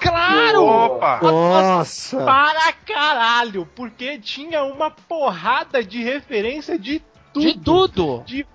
[0.00, 0.64] Claro!
[0.66, 1.20] Opa!
[1.22, 2.24] Nossa!
[2.24, 3.66] Para caralho!
[3.74, 7.00] Porque tinha uma porrada de referência de
[7.32, 7.40] tudo.
[7.46, 8.22] De tudo.
[8.26, 8.46] De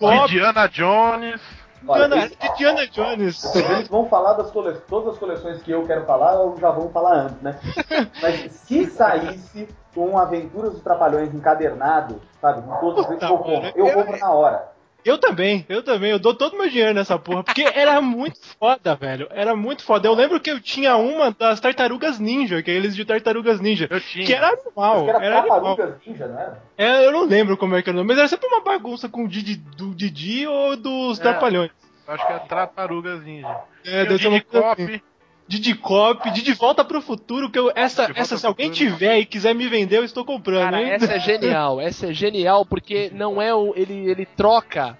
[0.00, 1.40] Indiana Jones.
[1.88, 3.54] Olha, Diana, esse- de Diana Jones.
[3.54, 4.74] Eles vão falar das cole...
[4.88, 7.58] todas as coleções que eu quero falar, ou já vão falar antes, né?
[8.20, 12.62] Mas se saísse com Aventuras dos Trapalhões encadernado, sabe?
[12.62, 13.72] Com todos os eu compro.
[13.76, 14.75] Eu eu- compro na hora.
[15.06, 18.40] Eu também, eu também, eu dou todo o meu dinheiro nessa porra, porque era muito
[18.58, 19.28] foda, velho.
[19.30, 20.08] Era muito foda.
[20.08, 23.86] Eu lembro que eu tinha uma das tartarugas ninja, que é eles de tartarugas ninja.
[23.88, 24.26] Eu tinha.
[24.26, 25.76] Que era Acho animal, que era era animal.
[25.76, 26.62] Tartarugas Ninja, não era?
[26.76, 29.08] É, eu não lembro como é que era o nome, mas era sempre uma bagunça
[29.08, 31.22] com o Didi, do Didi ou dos É.
[31.22, 31.70] Trapalhões.
[32.08, 33.56] Acho que é Tartarugas Ninja.
[33.84, 35.00] É, o deve Didi coisa assim.
[35.48, 38.90] Didi Cop, Didi Volta pro Futuro, que eu, essa, De essa se alguém Futuro.
[38.90, 40.90] tiver e quiser me vender, eu estou comprando, Cara, hein?
[40.90, 43.72] essa é genial, essa é genial porque não é o.
[43.76, 44.98] Ele, ele troca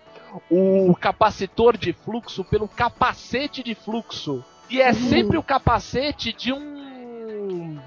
[0.50, 4.44] o capacitor de fluxo pelo capacete de fluxo.
[4.68, 7.78] E é sempre o capacete de um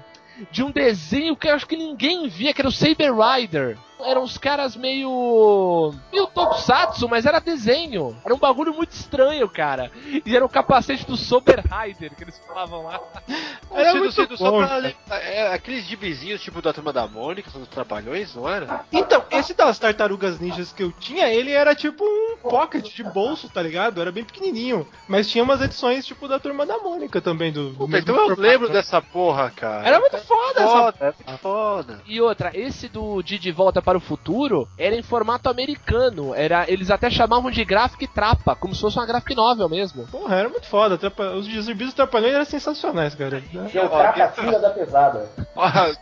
[0.50, 3.76] de um desenho que eu acho que ninguém via, que era o Saber Rider.
[4.04, 5.94] Eram uns caras meio.
[6.12, 8.16] meio tokusatsu, mas era desenho.
[8.24, 9.90] Era um bagulho muito estranho, cara.
[10.24, 13.00] E era o capacete do Sober Rider que eles falavam lá.
[13.72, 17.60] Era Era muito só bom, pra, é, aqueles gibizinhos tipo da turma da Mônica, são
[17.60, 18.84] dos trapalhões, não era?
[18.90, 23.48] Então, esse das tartarugas ninjas que eu tinha, ele era tipo um pocket de bolso,
[23.48, 24.00] tá ligado?
[24.00, 24.88] Era bem pequenininho.
[25.06, 28.14] Mas tinha umas edições tipo da turma da Mônica também, do, do Puta, mesmo então
[28.16, 28.40] eu formato.
[28.40, 29.86] lembro dessa porra, cara.
[29.86, 31.38] Era muito foda, foda, essa.
[31.38, 32.02] foda.
[32.06, 36.32] E outra, esse do de De Volta para o Futuro era em formato americano.
[36.32, 40.06] Era, eles até chamavam de graphic trapa, como se fosse uma graphic novel mesmo.
[40.06, 40.96] Porra, era muito foda.
[40.96, 43.40] Trapa- Os gibidos trapalhões eram sensacionais, cara.
[43.40, 45.28] Tinha o Trapacinha da Pesada.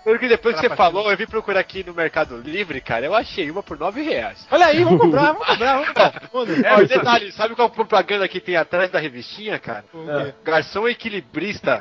[0.05, 3.15] Pelo que depois que você falou, eu vim procurar aqui no Mercado Livre, cara, eu
[3.15, 4.47] achei uma por 9 reais.
[4.51, 6.19] Olha aí, vamos comprar, vamos comprar, vamos comprar.
[6.83, 9.85] E detalhe, sabe qual propaganda que tem atrás da revistinha, cara?
[9.91, 10.35] quê?
[10.45, 11.79] Garçom equilibrista.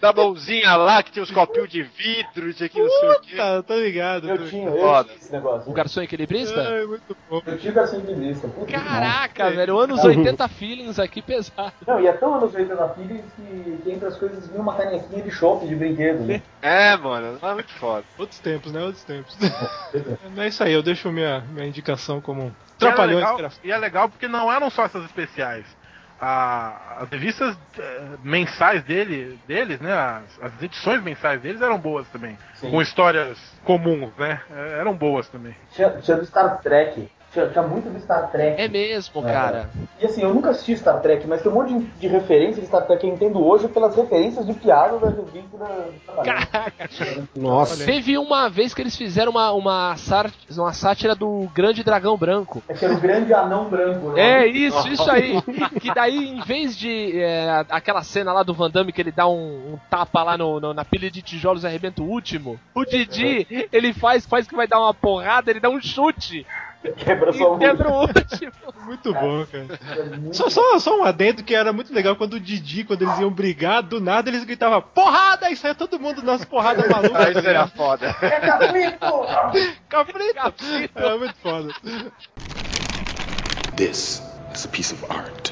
[0.00, 3.36] Da mãozinha lá que tinha os copinhos de vidro, tinha que não sei o quê.
[3.36, 4.28] Tá, tá ligado.
[4.28, 5.04] Eu tinha, eu Foda.
[5.04, 5.70] tinha esse negócio.
[5.70, 6.60] O garçom equilibrista?
[6.60, 7.40] Ai, muito bom.
[7.46, 8.48] Eu tinha garçom de lista.
[8.48, 11.72] Puta que Caraca, velho, anos 80 feelings aqui pesado.
[11.86, 14.74] Não, e é tão anos 80 na filha que, que entre as coisas vinha uma
[14.74, 16.42] canequinha de chopp de brinquedo, né?
[16.60, 18.04] É, mano, é muito foda.
[18.18, 18.82] Outros tempos, né?
[18.82, 19.36] Outros tempos.
[20.36, 23.24] é isso aí, eu deixo minha, minha indicação como E Trapalhões.
[23.24, 23.50] legal-.
[23.62, 25.64] E é legal porque não eram só essas especiais.
[26.24, 29.92] A- as revistas eh, mensais dele, deles, né?
[29.92, 32.38] As, as edições mensais deles eram boas também.
[32.54, 32.70] Sim.
[32.70, 34.40] Com histórias comuns, né?
[34.52, 35.52] Eh, Eram boas também.
[35.72, 37.10] Tinha, tinha do Star Trek.
[37.32, 38.60] Tinha, tinha muito do Star Trek.
[38.60, 39.32] É mesmo, É.
[39.32, 39.70] cara.
[40.00, 42.66] E assim, eu nunca assisti Star Trek, mas tem um monte de, de referência de
[42.66, 46.22] Star Trek que eu entendo hoje pelas referências de piada da revista da.
[46.24, 46.72] da-
[47.36, 47.84] Nossa.
[47.84, 49.94] Teve uma vez que eles fizeram uma, uma,
[50.50, 52.62] uma sátira do Grande Dragão Branco.
[52.68, 54.08] É que era o grande anão branco.
[54.10, 54.42] né?
[54.42, 55.40] É isso, isso aí.
[55.80, 59.28] Que daí, em vez de é, aquela cena lá do Van Damme que ele dá
[59.28, 62.84] um, um tapa lá no, no- na pilha de tijolos e arrebenta o último, o
[62.84, 66.44] Didi, ele faz, faz que vai dar uma porrada, ele dá um chute
[66.96, 68.52] Quebra só e quebra o último.
[68.84, 69.78] Muito bom, cara.
[69.96, 73.02] É muito- Só, só, só um adendo que era muito legal quando o Didi, quando
[73.02, 75.48] eles iam brigar, do nada eles gritavam porrada!
[75.50, 77.14] E saia todo mundo nas porradas malucas.
[77.20, 77.70] Ah, tá isso era ligado?
[77.76, 78.16] foda.
[78.20, 80.34] É Caprito!
[80.34, 80.98] Caprito!
[80.98, 81.68] Era muito foda.
[83.76, 84.20] This
[84.52, 85.51] is a piece of art.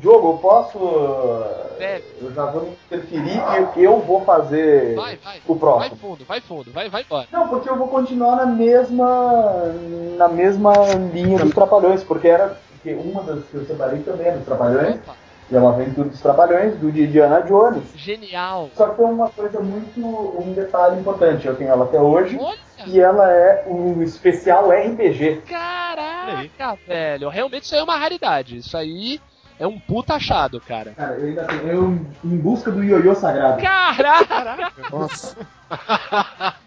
[0.00, 0.78] Diogo, eu posso.
[1.78, 2.04] Deve.
[2.20, 3.40] Eu já vou me interferir
[3.74, 5.40] que eu vou fazer Vai, vai.
[5.46, 5.96] o Vai próximo.
[5.96, 7.26] fundo, vai fundo, vai, vai embora.
[7.30, 9.72] Não, porque eu vou continuar na mesma.
[10.16, 10.72] na mesma
[11.12, 12.56] linha dos Trapalhões, porque era.
[12.72, 15.14] Porque uma das que eu separei também é dos Trapalhões, Opa,
[15.50, 17.82] e é uma aventura dos Trapalhões, do de Indiana Jones.
[17.94, 18.70] genial.
[18.74, 20.00] Só que tem uma coisa muito.
[20.00, 25.42] um detalhe importante, eu tenho ela até hoje, Olha, e ela é um especial RPG.
[25.46, 27.28] caraca, velho.
[27.28, 28.56] Realmente isso aí é uma raridade.
[28.58, 29.20] Isso aí
[29.60, 30.92] é um puta achado, cara.
[30.96, 31.68] Cara, eu ainda tenho.
[31.68, 33.60] Eu em busca do ioiô sagrado.
[33.62, 34.72] Caraca!
[34.90, 35.36] Nossa.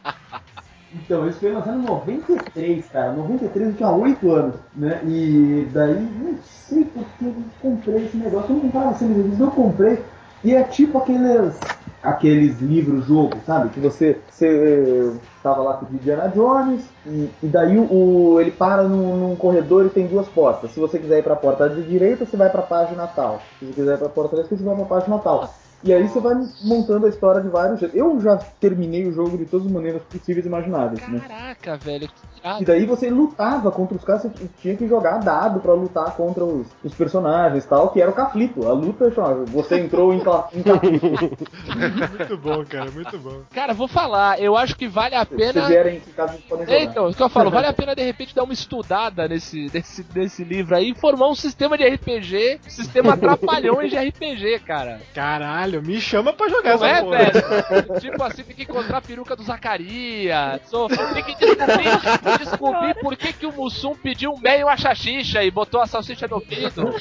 [0.96, 3.14] Então, isso foi lançado em 93, cara.
[3.14, 5.02] 93 eu tinha 8 anos, né?
[5.04, 8.52] E daí, não sei por que eu comprei esse negócio.
[8.52, 10.00] Eu não comprava sem livros, eu comprei.
[10.44, 11.60] E é tipo aqueles,
[12.04, 13.70] aqueles livros-jogo, sabe?
[13.70, 15.12] Que você, você
[15.44, 19.86] tava lá com o Indiana Jones e, e daí o, ele para num, num corredor
[19.86, 20.72] e tem duas portas.
[20.72, 23.42] Se você quiser ir pra porta de direita, você vai pra página tal.
[23.60, 25.54] Se você quiser ir pra porta da esquerda, você vai pra página tal.
[25.84, 27.98] E aí você vai montando a história de vários jeitos.
[27.98, 31.20] Eu já terminei o jogo de todas as maneiras possíveis e imagináveis, né?
[31.28, 32.08] Caraca, velho.
[32.08, 32.66] que E irado.
[32.66, 36.68] daí você lutava contra os caras, você tinha que jogar dado pra lutar contra os,
[36.84, 38.66] os personagens e tal, que era o Caflito.
[38.68, 41.08] A luta chamava, você entrou em, ca- em Caflito.
[42.18, 43.42] Muito bom, cara, muito bom.
[43.54, 45.54] Cara, vou falar, eu acho que vale a Se pena.
[45.54, 46.78] vocês vierem em casa, podem jogar.
[46.80, 49.70] É, então, isso que eu falo, vale a pena de repente dar uma estudada nesse,
[49.74, 55.02] nesse, nesse livro aí e formar um sistema de RPG, sistema trapalhões de RPG, cara.
[55.14, 57.18] Caralho, me chama pra jogar Não essa é, porra.
[57.18, 58.00] velho?
[58.00, 60.62] tipo assim, tem que encontrar a peruca do Zacarias.
[60.72, 65.44] ou Tem que descobrir, descobrir por que, que o Mussum pediu um meio a chachicha
[65.44, 66.94] e botou a salsicha no ouvido.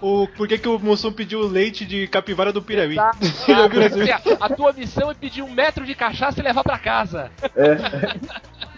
[0.00, 2.94] O, por que, que o Mussum pediu leite de capivara do Piraí?
[2.94, 3.10] Tá?
[3.20, 3.52] Assim,
[4.10, 7.30] a, a tua missão é pedir um metro de cachaça e levar pra casa.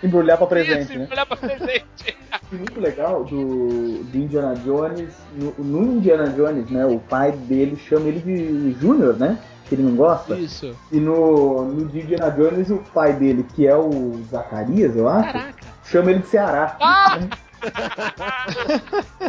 [0.02, 1.08] Embrulhar pra presente, Isso, né?
[1.10, 2.16] olhar pra presente.
[2.50, 8.08] Muito legal do, do Indiana Jones, no, no Indiana Jones, né, o pai dele chama
[8.08, 9.38] ele de Júnior, né?
[9.68, 10.34] Que ele não gosta.
[10.34, 10.74] Isso.
[10.90, 15.32] E no, no de Indiana Jones, o pai dele, que é o Zacarias, eu acho,
[15.32, 15.54] Caraca.
[15.84, 16.76] chama ele de Ceará.
[16.80, 17.18] Ah!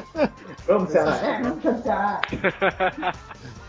[0.65, 1.15] Vamos, Ceará.
[1.17, 2.21] É, vamos chamar de Ceará.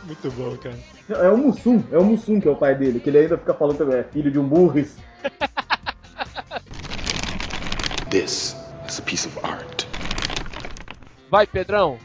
[0.05, 1.25] Muito bom, cara.
[1.27, 3.55] É o Mussum, é o Mussum que é o pai dele, que ele ainda fica
[3.55, 4.97] falando também, é filho de um burris.
[8.15, 8.55] This
[8.89, 9.87] is a piece of art.
[11.29, 11.99] Vai, Pedrão.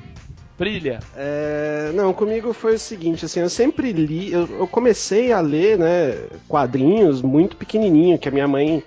[0.57, 1.01] Brilha.
[1.15, 5.77] É, não, comigo foi o seguinte, assim, eu sempre li, eu, eu comecei a ler,
[5.77, 6.17] né,
[6.47, 8.83] quadrinhos muito pequenininho, que a minha mãe,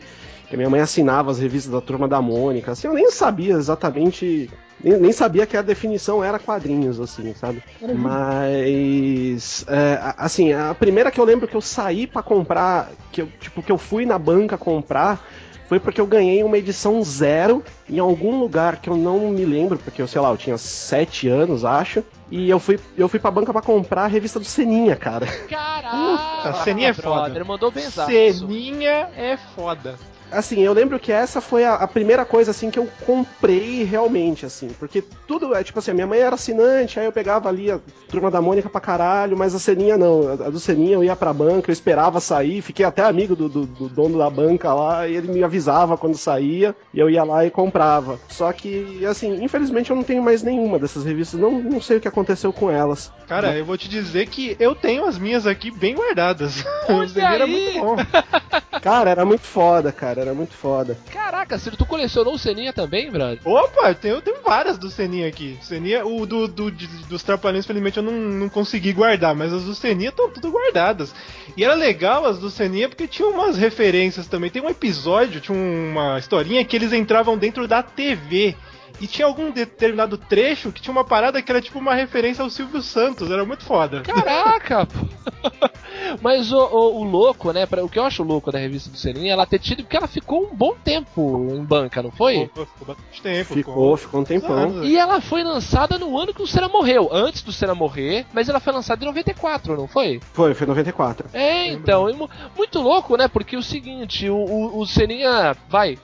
[0.49, 3.55] que a minha mãe assinava as revistas da Turma da Mônica, assim, eu nem sabia
[3.55, 4.51] exatamente,
[4.83, 7.63] nem, nem sabia que a definição era quadrinhos, assim, sabe?
[7.81, 13.23] Mas, é, a- assim, a primeira que eu lembro que eu saí pra comprar, que
[13.23, 15.25] eu, tipo, que eu fui na banca comprar,
[15.73, 19.79] foi porque eu ganhei uma edição zero em algum lugar que eu não me lembro,
[19.79, 22.05] porque eu sei lá, eu tinha sete anos, acho.
[22.31, 25.27] E eu fui, eu fui pra banca pra comprar a revista do Seninha, cara.
[25.49, 26.51] Caraca!
[26.51, 27.23] A ceninha é foda.
[27.23, 28.11] brother, mandou benzaço.
[28.11, 29.99] Ceninha é foda.
[30.33, 34.47] Assim, eu lembro que essa foi a, a primeira coisa assim que eu comprei realmente,
[34.47, 37.71] assim, porque tudo é tipo assim, a minha mãe era assinante, aí eu pegava ali
[37.71, 41.05] a turma da Mônica pra caralho, mas a Seninha não, a, a do Seninha eu
[41.05, 44.73] ia pra banca, eu esperava sair, fiquei até amigo do, do- do dono da banca
[44.75, 48.18] lá, e ele me avisava quando saía, e eu ia lá e comprava.
[48.29, 52.01] Só que, assim, infelizmente eu não tenho mais nenhuma dessas revistas, não, não sei o
[52.01, 53.11] que aconteceu com elas.
[53.29, 56.64] Cara, eu vou te dizer que eu tenho as minhas aqui bem guardadas.
[56.88, 57.97] Olha era muito bom.
[58.83, 60.97] Cara, era muito foda, cara, era muito foda.
[61.13, 63.39] Caraca, Ciro, tu colecionou o Seninha também, brother?
[63.45, 65.59] Opa, eu tenho, eu tenho várias do Seninha aqui.
[65.63, 69.65] Seninha, o do, do- de- dos Trapalhões, felizmente, eu não, não consegui guardar, mas as
[69.65, 71.15] do Seninha estão tudo guardadas.
[71.57, 74.51] E era legal as do Seninha porque tinha umas referências também.
[74.51, 78.57] Tem um episódio, tinha uma historinha que eles entravam dentro da TV.
[79.03, 82.49] E tinha algum determinado trecho que tinha uma parada que era tipo uma referência ao
[82.49, 84.01] Silvio Santos, era muito foda.
[84.03, 84.99] Caraca, pô.
[86.23, 87.67] Mas o, o- o louco, né?
[87.67, 89.83] pra- o que eu acho louco da revista do Seninha, ela ter tido.
[89.83, 92.43] Porque ela ficou um bom tempo em banca, não foi?
[92.47, 93.55] Ficou, ficou bastante tempo.
[93.55, 94.53] Ficou, ficou um tempão.
[94.57, 97.09] anos, E ela foi lançada no ano que o Senna morreu.
[97.12, 100.21] Antes do Senna morrer, mas ela foi lançada em 94, não foi?
[100.33, 101.29] Foi, foi 94.
[101.33, 103.27] É, então, e mu- muito louco, né?
[103.27, 105.99] Porque o seguinte, o, o, o Seninha, vai,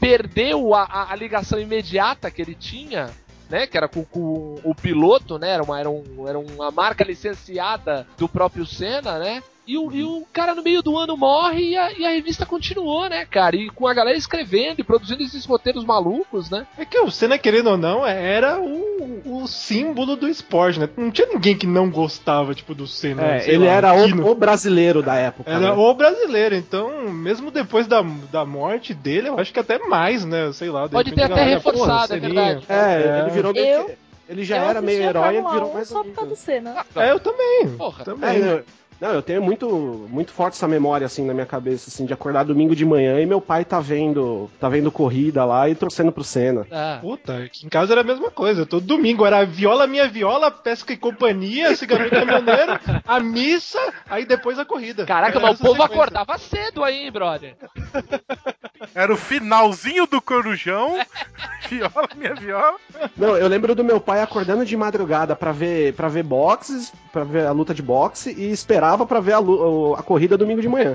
[0.00, 3.10] perdeu a, a- a ligação imediata que ele tinha,
[3.48, 3.66] né?
[3.66, 5.50] Que era com, com o piloto, né?
[5.50, 9.42] Era uma, era, um, era uma marca licenciada do próprio Senna, né?
[9.64, 12.44] E o, e o cara no meio do ano morre e a, e a revista
[12.44, 13.54] continuou, né, cara?
[13.54, 16.66] E com a galera escrevendo e produzindo esses roteiros malucos, né?
[16.76, 20.88] É que o Senna, querendo ou não, era o, o símbolo do esporte, né?
[20.96, 23.36] Não tinha ninguém que não gostava, tipo, do Senna.
[23.36, 25.48] É, ele lá, era o, o brasileiro da época.
[25.48, 25.70] Era né?
[25.70, 30.50] o brasileiro, então, mesmo depois da, da morte dele, eu acho que até mais, né?
[30.52, 30.86] Sei lá.
[30.88, 32.64] de Pode ter até galera, reforçado, é verdade.
[32.68, 33.96] É, ele virou meio Eu- que-
[34.28, 36.36] Ele já eu era meio herói, ele Fórmula virou 1 mais só por causa do.
[36.36, 36.84] Senna.
[36.96, 37.68] É, eu também.
[37.78, 38.04] Porra.
[38.04, 38.36] também.
[38.36, 38.62] É, não,
[39.02, 39.68] não, eu tenho muito,
[40.08, 43.26] muito forte essa memória assim na minha cabeça, assim, de acordar domingo de manhã e
[43.26, 46.64] meu pai tá vendo, tá vendo corrida lá e torcendo pro Senna.
[46.70, 46.98] Ah.
[47.00, 48.64] Puta, aqui em casa era a mesma coisa.
[48.64, 54.56] Todo domingo era viola, minha viola, pesca e companhia, cigarro caminhoneiro, a missa, aí depois
[54.56, 55.04] a corrida.
[55.04, 55.94] Caraca, mas o povo sequência.
[55.96, 57.56] acordava cedo aí, hein, brother?
[58.94, 60.98] Era o finalzinho do Corujão.
[61.68, 62.74] viola, minha viola.
[63.16, 67.24] Não, eu lembro do meu pai acordando de madrugada pra ver, para ver boxes, para
[67.24, 70.94] ver a luta de boxe e esperava pra ver a, a corrida domingo de manhã.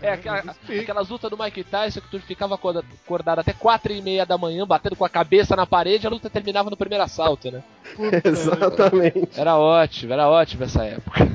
[0.00, 0.42] É, aquela,
[0.80, 4.36] aquelas lutas do Mike Tyson que tu ficava acorda- acordado até 4 e meia da
[4.36, 7.62] manhã, batendo com a cabeça na parede, a luta terminava no primeiro assalto, né?
[8.24, 9.38] Exatamente.
[9.38, 11.28] Era ótimo, era ótimo essa época.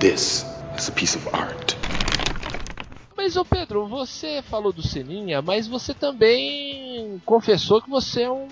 [0.00, 0.44] This
[0.76, 1.74] is a piece of art.
[3.22, 8.48] Mas, ô Pedro, você falou do Seninha, mas você também confessou que você é um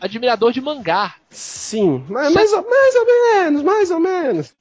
[0.00, 1.14] admirador de mangá.
[1.30, 4.54] Sim, mas mais ou, mais ou menos, mais ou menos.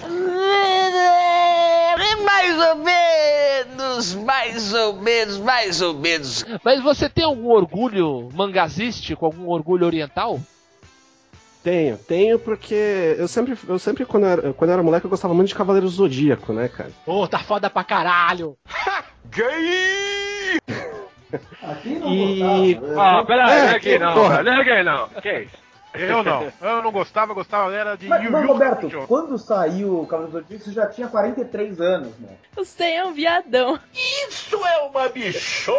[2.24, 6.46] Mais ou menos, mais ou menos, mais ou menos.
[6.64, 10.40] Mas você tem algum orgulho mangazístico, algum orgulho oriental?
[11.64, 15.10] Tenho, tenho porque eu sempre, eu sempre quando, eu era, quando eu era moleque eu
[15.12, 16.90] gostava muito de Cavaleiros do Zodíaco, né, cara?
[17.06, 18.58] Pô, tá foda pra caralho.
[21.62, 23.20] Aqui não E- gostava.
[23.20, 24.44] Ah, pera É, aí, aqui não, porra.
[24.44, 25.08] não é aqui não.
[25.22, 25.62] Que isso?
[25.94, 26.52] Eu não.
[26.62, 29.08] Eu não gostava, gostava era de Mas, Yu mas Yu Roberto, Hakusho.
[29.08, 32.30] quando saiu o Cavaleiro do Zodíaco, você já tinha 43 anos, né?
[32.56, 33.78] O Senna é um viadão.
[34.30, 35.76] Isso é uma bichona!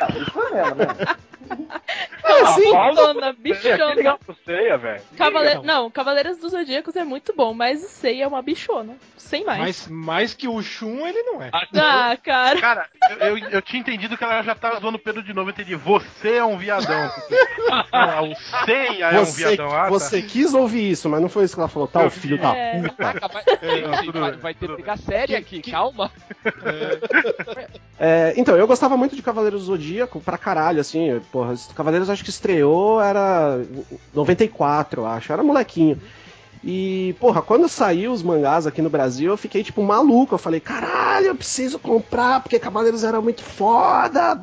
[0.00, 0.86] Ah, isso é mesmo, né?
[2.24, 2.72] Ah, sim.
[3.38, 4.16] bichona,
[5.16, 8.96] Que não, Cavaleiros dos Zodíacos é muito bom, mas o Sei é uma bichona.
[9.16, 9.58] Sem mais.
[9.58, 11.50] Mas mais que o Shun, ele não é.
[11.52, 12.60] Ah, cara.
[12.60, 15.50] Cara, eu, eu, eu tinha entendido que ela já tava zoando o Pedro de novo.
[15.50, 15.74] Eu entendi.
[15.74, 17.10] Você é um viadão.
[17.92, 19.72] Não, o Seiya é um Você, viadão.
[19.72, 19.88] Ah, tá.
[19.88, 22.56] você quis ouvir isso, mas não foi isso que ela falou, tá, o filho da
[22.56, 22.80] É.
[22.80, 22.94] puta.
[22.94, 26.10] Caraca, vai, gente, tudo vai, vai ter briga séria aqui, calma.
[27.98, 32.24] É, então, eu gostava muito de Cavaleiros do Zodíaco pra caralho, assim, porra, Cavaleiros acho
[32.24, 33.60] que estreou era
[34.14, 36.00] 94, eu acho, era molequinho.
[36.64, 40.34] E, porra, quando saiu os mangás aqui no Brasil, eu fiquei, tipo, maluco.
[40.34, 44.42] Eu falei, caralho, eu preciso comprar, porque Cavaleiros era muito foda.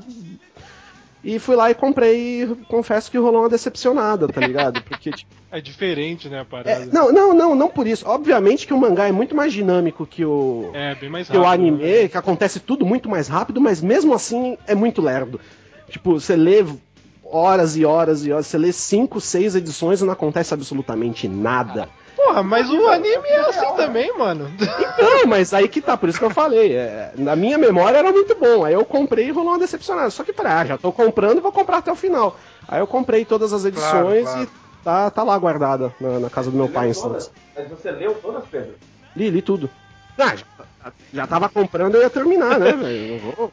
[1.23, 4.81] E fui lá e comprei e confesso que rolou uma decepcionada, tá ligado?
[4.83, 6.85] Porque, tipo, É diferente, né, a é, parada.
[6.93, 8.07] não, não, não, não por isso.
[8.07, 11.45] Obviamente que o mangá é muito mais dinâmico que o, É, bem mais que o
[11.45, 12.07] anime, né?
[12.07, 15.41] que acontece tudo muito mais rápido, mas mesmo assim é muito lerdo.
[15.93, 16.65] Tipo, você lê
[17.23, 21.87] horas e horas e horas, você lê cinco, seis edições e não acontece absolutamente nada.
[22.15, 24.51] Porra, mas o anime é assim também, mano.
[24.55, 26.75] Então, mas aí que tá, por isso que eu falei.
[26.75, 28.65] é, na minha memória era muito bom.
[28.65, 30.09] Aí eu comprei e rolou uma decepcionada.
[30.09, 32.35] Só que falei, ah, já tô comprando e vou comprar até o final.
[32.67, 34.43] Aí eu comprei todas as edições claro.
[34.43, 34.49] e
[34.83, 37.29] tá, tá lá guardada na, na casa do meu Você pai em Santos.
[37.55, 38.73] Mas você leu todas, Pedro?
[39.15, 39.69] Li, li tudo.
[40.17, 40.45] Ah, já,
[41.13, 43.13] já tava comprando, eu ia terminar, né, velho?
[43.13, 43.51] Não vou.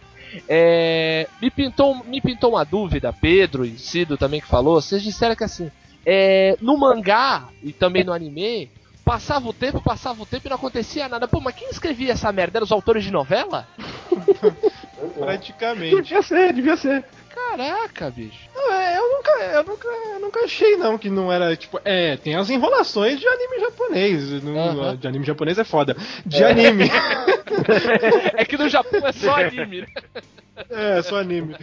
[0.48, 4.80] É, me, pintou, me pintou uma dúvida, Pedro e Cido também que falou.
[4.80, 5.70] Vocês disseram que assim,
[6.04, 8.70] é, no mangá e também no anime,
[9.04, 11.26] passava o tempo, passava o tempo e não acontecia nada.
[11.26, 12.58] Pô, mas quem escrevia essa merda?
[12.58, 13.66] Eram os autores de novela?
[15.18, 15.96] Praticamente.
[15.96, 17.04] Devia ser, devia ser.
[17.50, 18.38] Caraca, bicho.
[18.54, 22.16] Não, é, eu nunca, eu nunca, eu nunca achei não que não era tipo, é,
[22.16, 24.96] tem as enrolações de anime japonês, no- Aham.
[24.96, 25.96] de anime japonês é foda.
[26.24, 26.88] De anime.
[28.36, 29.86] É que no Japão é só anime,
[30.70, 31.56] é, só anime.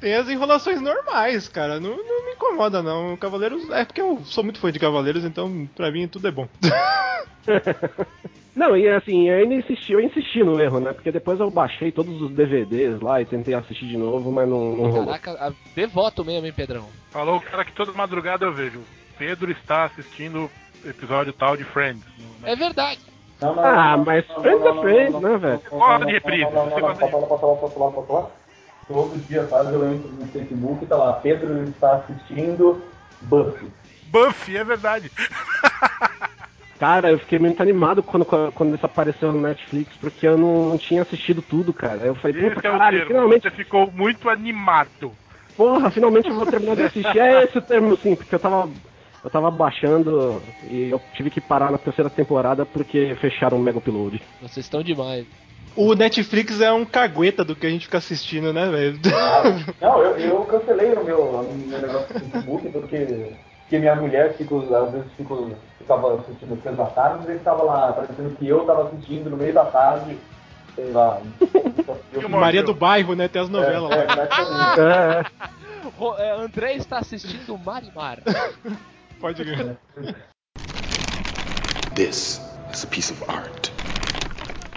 [0.00, 1.78] Tem as enrolações normais, cara.
[1.78, 3.16] Não, não me incomoda não.
[3.16, 6.48] Cavaleiros, é porque eu sou muito fã de Cavaleiros, então pra mim tudo é bom.
[8.54, 10.92] Não, e assim, eu ainda insisti, eu insisti no erro, né?
[10.92, 14.76] Porque depois eu baixei todos os DVDs lá e tentei assistir de novo, mas não,
[14.76, 15.06] não rolou.
[15.06, 16.88] Caraca, a- devoto mesmo, hein, Pedrão?
[17.10, 18.80] Falou o cara que toda madrugada eu vejo.
[19.18, 20.48] Pedro está assistindo
[20.84, 22.04] episódio tal de Friends.
[22.44, 23.00] É verdade.
[23.40, 25.60] Não, não, Ah, não, mas não, Friends não, é Friends, né, velho?
[25.72, 26.46] não, de reprise?
[28.86, 32.82] Todo dia faz eu entro no Facebook e tá lá, Pedro está assistindo
[33.22, 33.68] Buffy.
[34.10, 35.10] Buffy, é verdade.
[36.84, 40.76] Cara, eu fiquei muito animado quando, quando isso apareceu no Netflix, porque eu não, não
[40.76, 42.02] tinha assistido tudo, cara.
[42.04, 43.14] Eu falei, puta, é o caralho, termo.
[43.14, 45.10] finalmente, Você ficou muito animado.
[45.56, 47.18] porra, finalmente eu vou terminar de assistir.
[47.18, 48.68] É esse o termo, sim, porque eu tava,
[49.24, 53.78] eu tava baixando e eu tive que parar na terceira temporada porque fecharam o Mega
[53.78, 54.20] Upload.
[54.42, 55.24] Vocês estão demais.
[55.74, 58.98] O Netflix é um cagueta do que a gente fica assistindo, né, velho?
[59.80, 63.32] Não, eu, eu cancelei o meu, o meu negócio do Facebook porque,
[63.64, 64.36] porque minha mulher às
[64.92, 68.88] vezes fico, ficava assistindo três da tarde, às vezes tava lá parecendo que eu tava
[68.88, 70.18] assistindo no meio da tarde,
[70.74, 71.20] sei lá.
[72.28, 73.26] Maria do Bairro, né?
[73.26, 73.96] Tem as é, novelas lá.
[73.96, 75.34] é, praticamente.
[75.84, 78.18] É, Ro- é, André está assistindo Marimar.
[79.20, 79.76] Pode ver.
[81.94, 82.40] This
[82.72, 83.70] is a piece of art.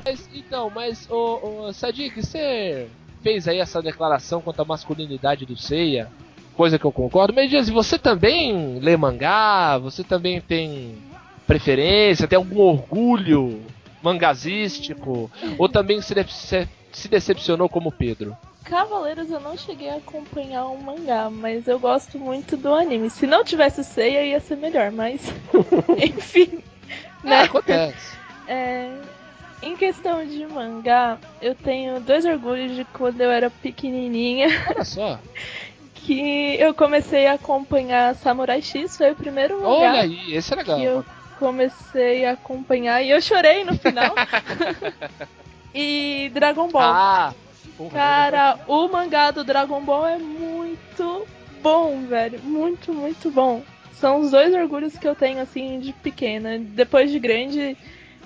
[0.05, 2.89] Mas, então, mas, ô, ô Sadiq, você
[3.21, 6.11] fez aí essa declaração quanto à masculinidade do Seiya,
[6.57, 9.77] coisa que eu concordo, mas Dias, você também lê mangá?
[9.77, 10.95] Você também tem
[11.45, 13.61] preferência, tem algum orgulho
[14.01, 15.31] mangazístico?
[15.57, 16.67] Ou também se, de- se-
[17.09, 18.35] decepcionou como Pedro?
[18.65, 23.09] Cavaleiros eu não cheguei a acompanhar o mangá, mas eu gosto muito do anime.
[23.09, 25.21] Se não tivesse Seiya, ia ser melhor, mas.
[25.97, 26.59] Enfim.
[27.23, 27.41] É, Né?
[27.43, 28.17] acontece.
[28.45, 28.97] É,
[29.61, 35.19] em questão de mangá, eu tenho dois orgulhos de quando eu era pequenininha, Olha só.
[36.07, 40.55] que eu comecei a acompanhar Samurai X, foi o primeiro mangá Olha aí, esse é
[40.55, 40.77] legal.
[40.79, 41.05] que eu
[41.37, 44.15] comecei a acompanhar e eu chorei no final.
[45.75, 46.81] e Dragon Ball.
[46.81, 47.33] Ah,
[47.77, 51.27] porra, Cara, o mangá do Dragon Ball é muito
[51.61, 52.39] bom, velho.
[52.41, 53.61] Muito, muito bom.
[53.91, 56.57] São os dois orgulhos que eu tenho, assim, de pequena.
[56.57, 57.75] Depois de grande,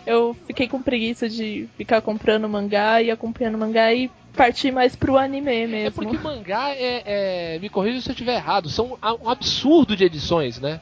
[0.05, 5.17] eu fiquei com preguiça de ficar comprando mangá e acompanhando mangá e partir mais pro
[5.17, 5.88] anime mesmo.
[5.88, 10.03] É porque mangá é, é- Me corrija se eu estiver errado, são um absurdo de
[10.03, 10.79] edições, né?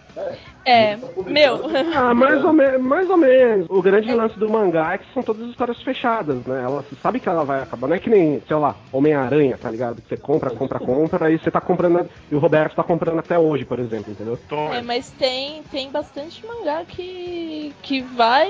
[0.70, 1.61] É, meu.
[1.95, 3.65] Ah, mais ou, me- mais ou menos.
[3.70, 6.61] O grande lance do mangá é que são todas histórias fechadas, né?
[6.63, 7.88] Ela você sabe que ela vai acabar.
[7.88, 10.01] Não é que nem, sei lá, Homem-Aranha, tá ligado?
[10.01, 12.07] Que você compra, compra, compra, e você tá comprando.
[12.32, 14.38] E o Roberto tá comprando até hoje, por exemplo, entendeu?
[14.47, 18.47] Tom, É, mas tem, tem bastante mangá que, que vai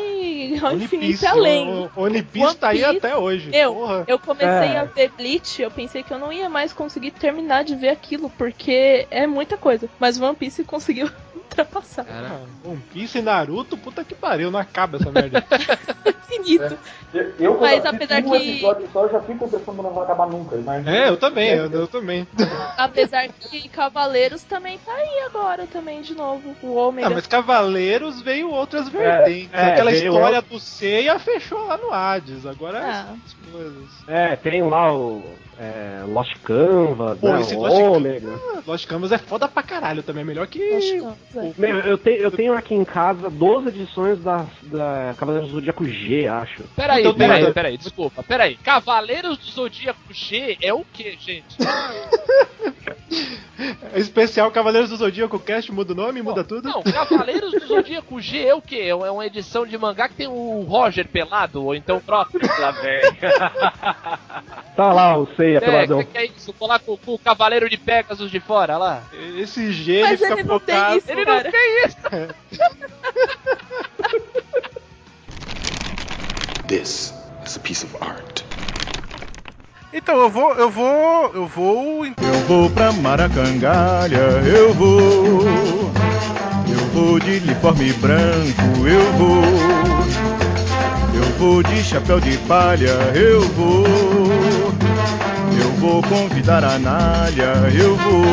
[0.61, 1.69] ao One infinito e além.
[1.95, 3.49] o- One Piece tá aí até hoje.
[3.53, 4.03] Eu, Porra.
[4.07, 4.77] eu comecei É.
[4.79, 8.29] a ver Bleach, eu pensei que eu não ia mais conseguir terminar de ver aquilo,
[8.37, 9.87] porque é muita coisa.
[9.99, 11.09] Mas One Piece conseguiu
[11.59, 12.05] ultrapassar.
[12.09, 15.43] Ah, One Piece e Naruto, puta que pariu, não acaba essa merda.
[16.31, 16.77] Infinito.
[17.13, 18.59] Eu, eu, Mas apesar um que-
[18.93, 20.55] só, eu já fico pensando que não vai acabar nunca.
[20.55, 20.95] Imagina.
[20.95, 22.27] é, eu também, eu, eu também.
[22.77, 26.55] Apesar que Cavaleiros também tá aí agora também de novo.
[26.61, 27.07] O Ômega.
[27.07, 29.49] Ah, mas Cavaleiros veio outras vertentes.
[29.53, 32.45] é, Aquela veio história outro- do Seiya fechou lá no Hades.
[32.45, 33.05] Agora é Ah.
[33.25, 33.89] essas coisas.
[34.07, 35.23] É, tem lá o
[35.59, 38.29] é, Lost Canvas, Pô, né, esse o Lost Ômega.
[38.55, 41.07] Ah, Lost Canvas é foda pra caralho também, é melhor que o
[41.39, 45.55] o- Meu, eu, te- eu tenho aqui em casa 12 edições da, da Cavaleiros do
[45.55, 46.63] Zodíaco G, acho.
[46.75, 47.53] Peraí, Então peraí, nada.
[47.53, 48.55] peraí, desculpa, peraí.
[48.55, 51.45] Cavaleiros do Zodíaco G é o que, gente?
[53.93, 56.69] É especial Cavaleiros do Zodíaco Cast, muda o nome, muda tudo?
[56.69, 58.79] Não, Cavaleiros do Zodíaco G é o que?
[58.79, 62.39] É uma edição de mangá que tem o Roger pelado, ou então o próprio.
[62.59, 63.01] Lá vem.
[64.75, 65.99] Tá lá o Seiya, É, peladão.
[65.99, 66.51] que, que é isso?
[66.53, 69.03] Colar com, com o Cavaleiro de Pegasus de fora, lá.
[69.37, 70.97] Esse G ele Mas fica ele não tem focado.
[70.97, 71.51] isso, Ele não cara.
[71.51, 71.97] tem isso!
[76.67, 77.13] This
[77.45, 78.43] is a piece of art.
[79.91, 82.05] Então eu vou, eu vou, eu vou.
[82.05, 82.13] Eu
[82.47, 85.41] vou pra Maracangalha, eu vou.
[86.71, 89.43] Eu vou de uniforme branco, eu vou.
[91.15, 93.83] Eu vou de chapéu de palha, eu vou.
[95.61, 98.23] Eu vou convidar a Nália, eu vou.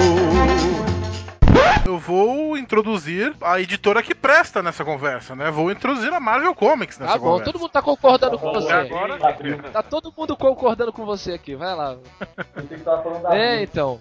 [1.85, 5.51] Eu vou introduzir a editora que presta nessa conversa, né?
[5.53, 7.45] Vou introduzir a Marvel Comics nessa Tá bom, conversa.
[7.53, 8.73] todo mundo tá concordando com você.
[8.73, 9.19] Agora,
[9.73, 11.97] Tá todo mundo concordando com você aqui, vai lá.
[12.57, 14.01] Eu que tava falando da É, então.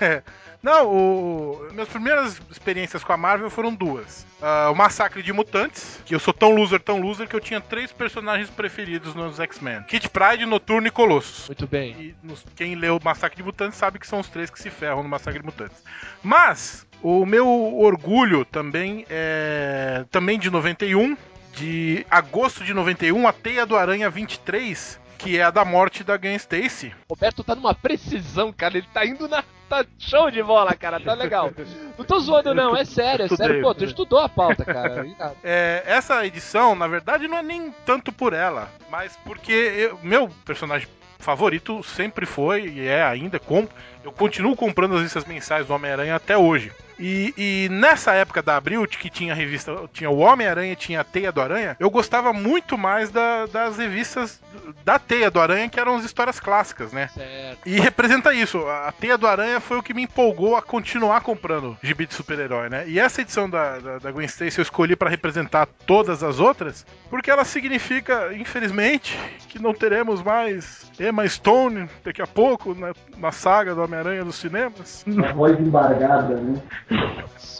[0.00, 0.22] É.
[0.66, 1.68] Não, o...
[1.70, 4.26] minhas primeiras experiências com a Marvel foram duas.
[4.42, 7.60] Ah, o Massacre de Mutantes, que eu sou tão loser, tão loser, que eu tinha
[7.60, 11.46] três personagens preferidos nos X-Men: Kid Pride, Noturno e Colossus.
[11.46, 11.92] Muito bem.
[11.92, 14.68] E nos- quem leu o Massacre de Mutantes sabe que são os três que se
[14.68, 15.76] ferram no Massacre de Mutantes.
[16.20, 21.16] Mas o meu orgulho também é também de 91,
[21.54, 26.16] de agosto de 91, a Teia do Aranha 23, que é a da morte da
[26.16, 26.94] Gwen Stacy.
[27.08, 28.76] Roberto tá numa precisão, cara.
[28.78, 29.42] Ele tá indo na.
[29.68, 31.00] Tá show de bola, cara.
[31.00, 31.50] Tá legal.
[31.98, 32.76] Não tô zoando, não.
[32.76, 33.62] É sério, é sério.
[33.62, 35.04] Pô, tu estudou a pauta, cara.
[35.42, 40.28] É, essa edição, na verdade, não é nem tanto por ela, mas porque eu- meu
[40.44, 40.86] personagem
[41.18, 43.40] favorito sempre foi e é ainda.
[43.40, 43.66] Com,
[44.04, 46.70] eu continuo comprando as listas mensais do Homem-Aranha até hoje.
[46.98, 51.00] E, e nessa época da Abril, que tinha a revista, tinha o Homem-Aranha e tinha
[51.00, 54.40] a Teia do Aranha, eu gostava muito mais da- das revistas
[54.84, 57.08] da Teia do Aranha, que eram as histórias clássicas, né?
[57.08, 57.58] Certo.
[57.66, 58.66] E representa isso.
[58.66, 62.68] A Teia do Aranha foi o que me empolgou a continuar comprando gibi de super-herói,
[62.68, 62.84] né?
[62.88, 66.86] E essa edição da, da, da Gwen Stacy eu escolhi pra representar todas as outras,
[67.10, 69.18] porque ela significa, infelizmente,
[69.48, 74.36] que não teremos mais Emma Stone daqui a pouco na, na saga do Homem-Aranha dos
[74.36, 75.04] cinemas.
[75.06, 76.60] Uma voz embargada, né?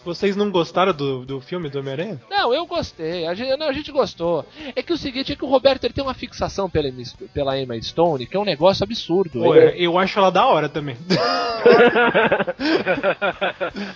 [0.04, 2.20] Vocês não gostaram do, do filme do Homem-Aranha?
[2.30, 3.26] Não, eu gostei.
[3.26, 4.46] A gente, não, a gente gostou.
[4.76, 7.02] É que o seguinte é que o Roberto ele tem uma fixação pela, Emma-
[7.34, 9.40] pela Emma Stone, que é um negócio absurdo.
[9.40, 10.96] Pô, Ele- eu acho ela da hora também.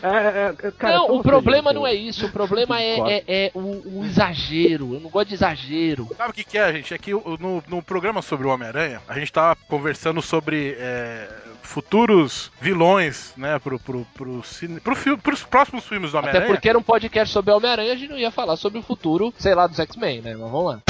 [0.03, 2.27] É, é, cara, não, o problema não é isso.
[2.27, 4.95] O problema é, é, é o, o exagero.
[4.95, 6.09] Eu não gosto de exagero.
[6.17, 6.93] Sabe o que, que é, gente?
[6.95, 11.29] É que no, no programa sobre o Homem-Aranha, a gente tava conversando sobre é,
[11.63, 16.55] futuros vilões, né, pro, pro, pro, cine, pro fi- pros próximos filmes do Até Homem-Aranha.
[16.55, 19.55] porque era um podcast sobre Homem-Aranha, a gente não ia falar sobre o futuro, sei
[19.55, 20.33] lá, dos X-Men, né?
[20.33, 20.81] Mas vamos lá.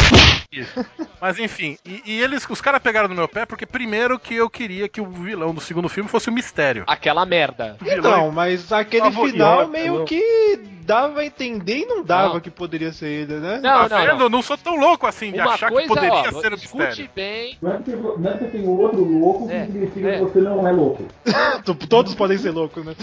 [1.21, 4.51] Mas enfim, e, e eles, os caras pegaram no meu pé porque primeiro que eu
[4.51, 6.83] queria que o vilão do segundo filme fosse o mistério.
[6.89, 7.77] Aquela merda.
[7.87, 12.41] Então, mas aquele final meio que dava a entender e não dava Não.
[12.41, 13.61] que poderia ser ele, né?
[13.63, 14.15] Não, tá não, vendo?
[14.19, 14.21] não.
[14.23, 16.57] Eu não sou tão louco assim de Uma achar coisa, que poderia ó, ser o
[16.57, 17.11] escute mistério.
[17.15, 17.59] bem.
[17.63, 20.13] Não é porque, não é porque tem outro louco que É, significa é.
[20.19, 21.05] que você não é louco.
[21.89, 22.97] Todos podem ser loucos, né?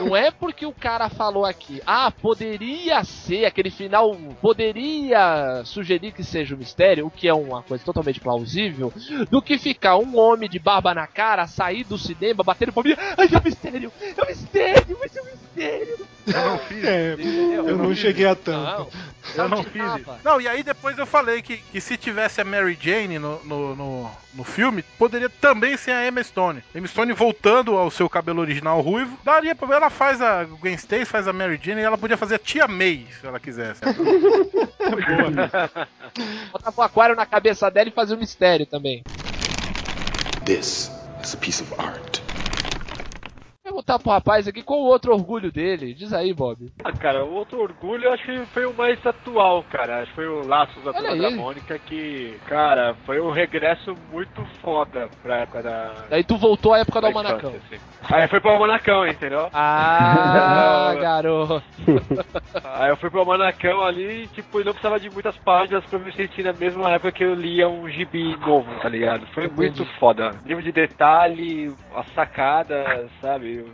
[0.00, 6.22] Não é porque o cara falou aqui, ah, poderia ser, aquele final poderia sugerir que
[6.22, 8.92] seja o mistério, o que é uma coisa totalmente plausível,
[9.30, 13.28] do que ficar um homem de barba na cara, sair do cinema, batendo palminha, ai,
[13.32, 16.06] é o mistério, é o mistério, vai ser o mistério.
[16.26, 16.84] Eu não fiz.
[16.84, 17.68] É, Entendeu?
[17.68, 18.88] eu não cheguei a tanto.
[19.36, 20.10] Não, Eu não fiz isso.
[20.24, 23.76] Não, e aí depois eu falei que, que se tivesse a Mary Jane no, no,
[23.76, 26.62] no, no filme, poderia também ser a Emma Stone.
[26.74, 31.04] Emma Stone voltando ao seu cabelo original ruivo, daria pra ela faz a Gwen Stacy,
[31.04, 33.80] faz a Mary Jane e ela podia fazer a Tia May, se ela quisesse.
[36.52, 39.02] Botava o aquário na cabeça dela e fazia o mistério também.
[40.44, 40.90] This
[41.22, 42.20] is a piece of art.
[43.70, 45.94] Perguntar pro rapaz aqui qual o outro orgulho dele.
[45.94, 46.68] Diz aí, Bob.
[46.82, 50.00] Ah, cara, o outro orgulho eu acho que foi o mais atual, cara.
[50.00, 54.44] Acho que foi o Laços da Turma da Mônica que, cara, foi um regresso muito
[54.60, 55.94] foda pra época da.
[56.10, 57.50] Daí tu voltou à época do da Almanacão.
[57.50, 57.80] assim.
[58.12, 59.48] Aí foi pro Almanacão, entendeu?
[59.52, 61.62] Ah, garoto.
[62.64, 66.12] Aí eu fui pro Almanacão ali, tipo, e não precisava de muitas páginas pra me
[66.12, 69.26] sentir na mesma época que eu lia um gibi novo, tá ligado?
[69.28, 70.34] Foi muito foda.
[70.44, 73.64] Nível de detalhe, as sacadas, sabe?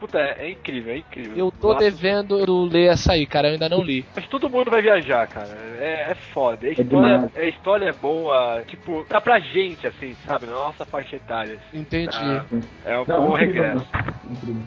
[0.00, 1.36] Puta, é, é incrível, é incrível.
[1.36, 3.48] Eu tô Laços- devendo ler essa aí, cara.
[3.48, 4.04] Eu ainda não li.
[4.16, 5.48] Mas todo mundo vai viajar, cara.
[5.78, 6.66] É, é foda.
[6.66, 6.86] A história,
[7.18, 7.36] demais.
[7.36, 10.46] a história é boa, tipo, tá pra gente, assim, sabe?
[10.46, 11.54] Na nossa faixa etária.
[11.68, 12.10] assim, Entendi.
[12.18, 12.44] tá?
[12.84, 13.86] É um Não, bom regresso.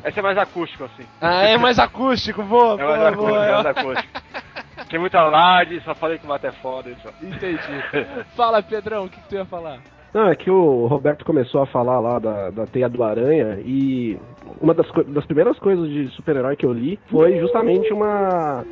[0.06, 1.04] Esse é mais acústico, assim.
[1.20, 3.46] Ah, é mais acústico, boa, É mais boa, acústico, boa.
[3.46, 4.22] é mais acústico.
[4.90, 6.90] Tem muita laje, só falei que o mato é foda.
[6.92, 7.08] Isso.
[7.24, 7.60] Entendi.
[8.36, 9.80] Fala, Pedrão, o que, que tu ia falar?
[10.14, 14.20] Não, é que o Roberto começou a falar lá da, da Teia do Aranha e
[14.62, 18.64] uma das, das primeiras coisas de super-herói que eu li foi justamente uma,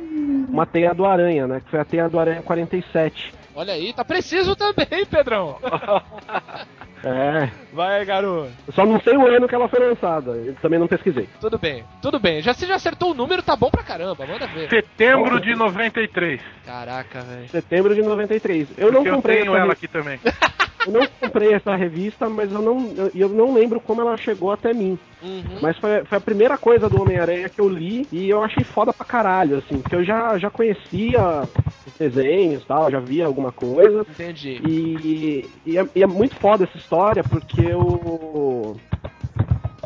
[0.48, 1.60] uma Teia do Aranha, né?
[1.60, 3.34] Que foi a Teia do Aranha 47.
[3.54, 5.56] Olha aí, tá preciso também, Pedrão.
[7.04, 8.50] É, Vai, garoto.
[8.66, 11.28] eu só não sei o ano que ela foi lançada, eu também não pesquisei.
[11.40, 12.40] Tudo bem, tudo bem.
[12.42, 14.24] Já se já acertou o número, tá bom pra caramba.
[14.26, 14.68] Manda ver.
[14.68, 16.40] Setembro de 93.
[16.64, 17.48] Caraca, velho.
[17.48, 18.68] Setembro de 93.
[18.78, 20.20] Eu não Porque eu comprei tenho essa ela re- aqui também.
[20.84, 24.50] Eu não comprei essa revista, mas eu não, eu, eu não lembro como ela chegou
[24.50, 24.98] até mim.
[25.22, 25.60] Uhum.
[25.62, 28.92] Mas foi, foi a primeira coisa do Homem-Aranha que eu li e eu achei foda
[28.92, 31.42] pra caralho, assim, porque eu já, já conhecia
[31.86, 34.00] os desenhos e tal, já via alguma coisa.
[34.10, 34.60] Entendi.
[34.66, 36.91] E, e, é, e é muito foda essa história,
[37.22, 38.76] porque o.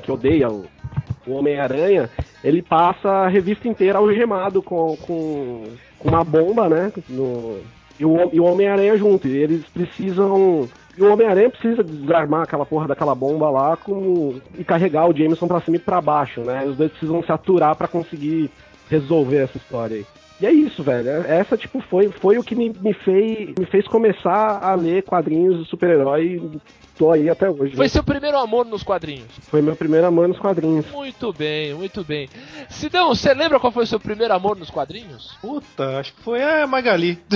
[0.02, 0.64] que odeia o,
[1.26, 2.10] o Homem-Aranha,
[2.42, 5.64] ele passa a revista inteira algemado com, com,
[5.98, 6.92] com uma bomba, né?
[7.08, 7.60] No,
[7.98, 9.28] e o, e o Homem-Aranha junto.
[9.28, 10.68] E eles precisam.
[10.98, 15.46] E o Homem-Aranha precisa desarmar aquela porra daquela bomba lá com, e carregar o Jameson
[15.46, 16.64] pra cima e pra baixo, né?
[16.64, 18.50] Os dois precisam se aturar pra conseguir
[18.88, 20.06] resolver essa história aí.
[20.38, 21.08] E é isso, velho.
[21.26, 25.62] Essa, tipo, foi, foi o que me, me, fez, me fez começar a ler quadrinhos
[25.62, 26.60] de super-herói e
[26.98, 27.74] tô aí até hoje.
[27.74, 27.88] Foi né?
[27.88, 29.28] seu primeiro amor nos quadrinhos.
[29.48, 30.84] Foi meu primeiro amor nos quadrinhos.
[30.90, 32.28] Muito bem, muito bem.
[32.68, 35.38] Sidão, você lembra qual foi o seu primeiro amor nos quadrinhos?
[35.40, 37.18] Puta, acho que foi a Magali.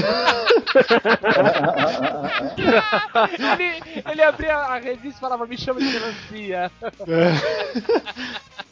[3.39, 3.83] ele,
[4.13, 6.71] ele abria a revista e falava, me chama de melancia.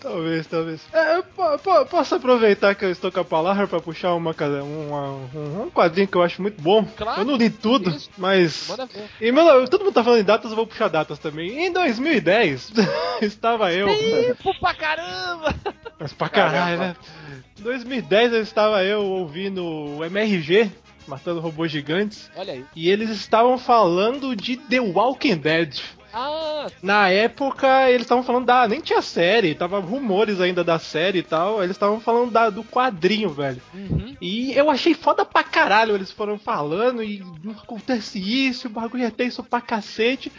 [0.00, 0.80] Talvez, talvez.
[0.92, 1.20] É,
[1.90, 6.16] posso aproveitar que eu estou com a palavra para puxar uma, uma- um, quadrinho que
[6.16, 6.84] eu acho muito bom.
[6.96, 8.10] Claro, eu não li tudo, isso.
[8.16, 8.68] mas.
[8.68, 9.08] Ver.
[9.28, 11.66] E, meu, todo mundo tá falando em datas, eu vou puxar datas também.
[11.66, 12.72] Em 2010,
[13.22, 13.88] estava eu.
[13.88, 15.54] Tempo pra caramba!
[15.98, 16.96] Mas pra caralho, né?
[17.58, 20.70] Em 2010 eu estava eu ouvindo o MRG,
[21.06, 22.64] Matando Robôs Gigantes, Olha aí.
[22.76, 25.80] e eles estavam falando de The Walking Dead.
[26.18, 28.66] Ah, Na época, eles estavam falando da.
[28.66, 31.62] Nem tinha série, tava rumores ainda da série e tal.
[31.62, 33.60] Eles estavam falando da, do quadrinho, velho.
[33.74, 34.16] uhum.
[34.20, 35.94] E eu achei foda pra caralho.
[35.94, 40.32] Eles foram falando e não acontece isso, o bagulho é tenso pra cacete.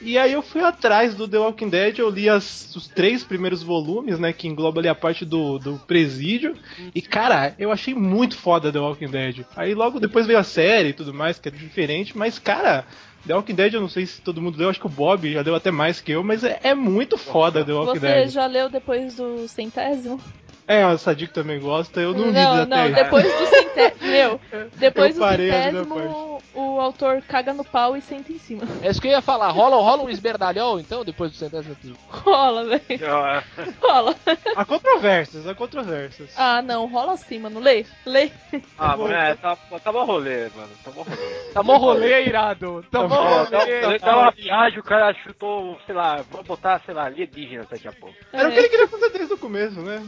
[0.00, 3.62] E aí eu fui atrás do The Walking Dead, eu li as- os três primeiros
[3.62, 4.30] volumes, né?
[4.30, 6.54] Que engloba ali a parte do, do presídio.
[6.94, 9.44] E cara, eu achei muito foda The Walking Dead.
[9.56, 12.84] Aí logo depois veio a série e tudo mais, que é diferente, mas cara.
[13.26, 15.42] The Walking Dead, eu não sei se todo mundo leu, acho que o Bob já
[15.42, 18.28] deu até mais que eu, mas é, é muito foda The Walking Você Dead.
[18.30, 20.20] já leu depois do centésimo?
[20.68, 24.10] É, a Sadiq também gosta, eu não, li não, até não, depois do centésimo.
[24.10, 24.40] Meu,
[24.76, 28.62] depois Eu do centésimo, o autor caga no pau e senta em cima.
[28.82, 29.50] é isso que eu ia falar.
[29.50, 31.94] Rola, rola um esberdalhão, então, depois do centésimo aqui.
[32.08, 33.06] Rola, velho.
[33.06, 33.42] Ah,
[33.80, 34.16] Rola.
[34.56, 36.30] Há controvérsias, há controvérsias.
[36.36, 37.60] Ah, não, rola assim, mano.
[37.60, 38.30] Lê, lê.
[38.78, 40.70] Ah, mano, é, tá, tá bom rolê, mano.
[40.82, 41.52] Tá bom rolê.
[41.52, 42.84] Tá mó rolê, irado.
[42.90, 43.98] Tá tá, rolê.
[43.98, 47.92] tá uma viagem, o cara chutou, sei lá, vou botar, sei lá, alienígenas daqui a
[47.92, 48.16] pouco.
[48.32, 50.02] Era o que ele queria fazer desde o começo, né?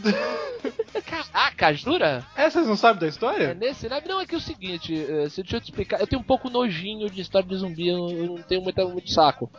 [1.06, 2.26] Caraca, jura?
[2.36, 3.54] É, vocês não sabem da É história?
[3.54, 4.02] nesse, né?
[4.06, 6.24] Não, é que é o seguinte, eh, se deixa eu te explicar, eu tenho um
[6.24, 9.50] pouco nojinho de história de zumbi, eu, eu não tenho muito, muito saco.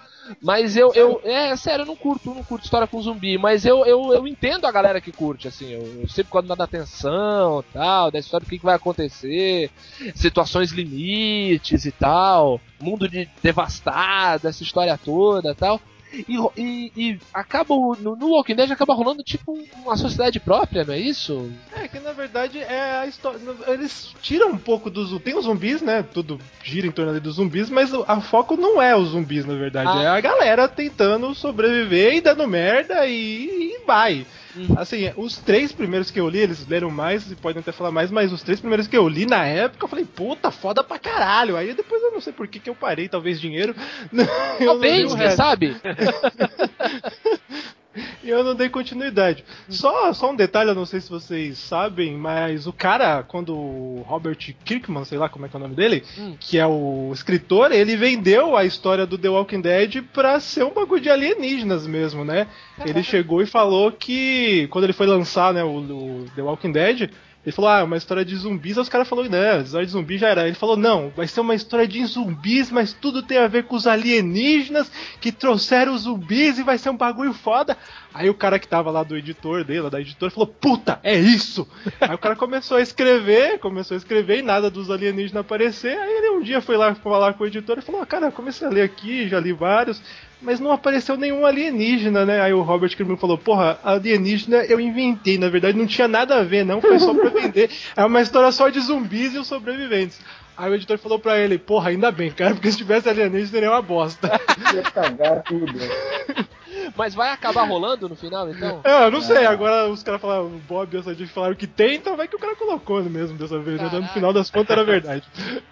[0.42, 3.86] Mas eu, eu, é sério, eu não curto, não curto história com zumbi, mas eu,
[3.86, 8.12] eu, eu entendo a galera que curte, assim, eu, eu sempre quando dá atenção, tal,
[8.12, 9.72] da história do que, que vai acontecer,
[10.14, 15.82] situações limites e tal, mundo de devastado, essa história toda, tal.
[16.12, 16.26] E,
[16.58, 21.00] e, e acaba no, no Walking Dead acaba rolando tipo uma sociedade própria, não é
[21.00, 21.52] isso?
[21.76, 23.40] É, que na verdade é a história.
[23.68, 25.20] Eles tiram um pouco dos.
[25.22, 26.04] Tem os zumbis, né?
[26.04, 29.46] Tudo gira em torno ali dos zumbis, mas o a foco não é os zumbis,
[29.46, 29.90] na verdade.
[29.90, 30.04] Ah.
[30.04, 34.26] É a galera tentando sobreviver e dando merda e, e vai.
[34.60, 34.78] Uhum.
[34.78, 38.12] Assim, os três primeiros que eu li, eles leram mais e podem até falar mais,
[38.12, 41.56] mas os três primeiros que eu li na época, eu falei, puta, foda pra caralho.
[41.56, 43.74] Aí depois eu não sei por que, que eu parei, talvez dinheiro.
[44.60, 45.38] Talvez, quem resto.
[45.38, 45.78] sabe?
[48.24, 49.44] E eu não dei continuidade.
[49.70, 54.04] Só, só um detalhe, eu não sei se vocês sabem, mas o cara, quando o
[54.08, 56.36] Robert Kirkman, sei lá como é que é o nome dele, Hum.
[56.40, 60.74] que é o escritor, ele vendeu a história do The Walking Dead pra ser um
[60.74, 62.48] bagulho de alienígenas mesmo, né?
[62.86, 67.10] Ele chegou e falou que quando ele foi lançar, né, o, o The Walking Dead,
[67.46, 68.78] ele falou, ah, uma história de zumbis.
[68.78, 70.46] Aí os caras falaram, não, história de zumbi já era.
[70.46, 73.76] Ele falou, não, vai ser uma história de zumbis, mas tudo tem a ver com
[73.76, 77.78] os alienígenas que trouxeram os zumbis e vai ser um bagulho foda.
[78.14, 81.66] Aí o cara que tava lá do editor dele, da editora, falou, puta, é isso!
[82.02, 85.98] Aí o cara começou a escrever, começou a escrever e nada dos alienígenas aparecer.
[85.98, 88.68] Aí ele um dia foi lá falar com o editor e falou: Cara, eu comecei
[88.68, 90.02] a ler aqui, já li vários,
[90.42, 92.42] mas não apareceu nenhum alienígena, né?
[92.42, 96.44] Aí o Robert Kirkman falou: Porra, alienígena eu inventei, na verdade não tinha nada a
[96.44, 97.70] ver, não, foi só pra vender.
[97.96, 100.20] É uma história só de zumbis e os sobreviventes.
[100.56, 103.72] Aí o editor falou pra ele: Porra, ainda bem, cara, porque se tivesse alienígena seria
[103.72, 104.40] uma bosta.
[104.74, 105.74] Ia cagar tudo.
[106.96, 108.82] Mas vai acabar rolando no final, então?
[108.84, 111.68] É, eu não sei, agora os caras falaram, o Bob e a Sadia falaram que
[111.68, 113.90] tem, então vai que o cara colocou mesmo dessa vez, né?
[113.92, 115.24] No final das contas era verdade.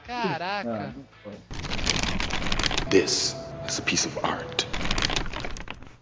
[0.05, 0.93] Caraca.
[2.89, 4.65] This is a piece of art.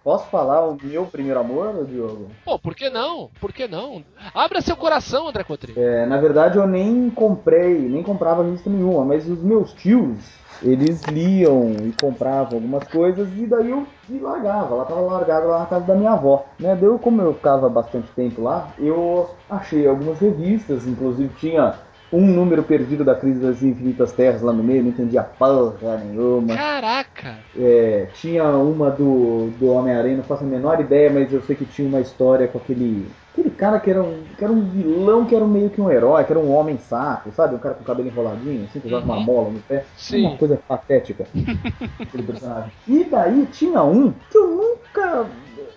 [0.04, 2.30] Posso falar o meu primeiro amor, Diogo?
[2.46, 3.32] Pô, por que não?
[3.42, 4.04] Por que não?
[4.36, 5.74] Abra seu coração, André Cotrim.
[5.76, 10.20] É, na verdade, eu nem comprei, nem comprava revista nenhuma, mas os meus tios,
[10.62, 14.76] eles liam e compravam algumas coisas e daí eu me largava.
[14.76, 16.46] Ela tava largada lá na casa da minha avó.
[16.60, 16.78] Né?
[16.80, 21.74] Daí, como eu ficava bastante tempo lá, eu achei algumas revistas, inclusive tinha
[22.16, 26.56] um número perdido da Crise das Infinitas Terras lá no meio, não entendia porra nenhuma.
[26.56, 27.36] Caraca!
[27.58, 31.66] É, tinha uma do, do Homem-Aranha, não faço a menor ideia, mas eu sei que
[31.66, 33.08] tinha uma história com aquele.
[33.34, 36.24] Aquele cara que era, um, que era um vilão, que era meio que um herói,
[36.24, 37.56] que era um homem saco, sabe?
[37.56, 39.84] Um cara com o cabelo enroladinho, assim, que usava uma mola no pé.
[39.98, 40.28] Sim.
[40.28, 41.28] Uma coisa patética.
[42.00, 42.72] aquele personagem.
[42.88, 45.26] E daí tinha um que eu nunca.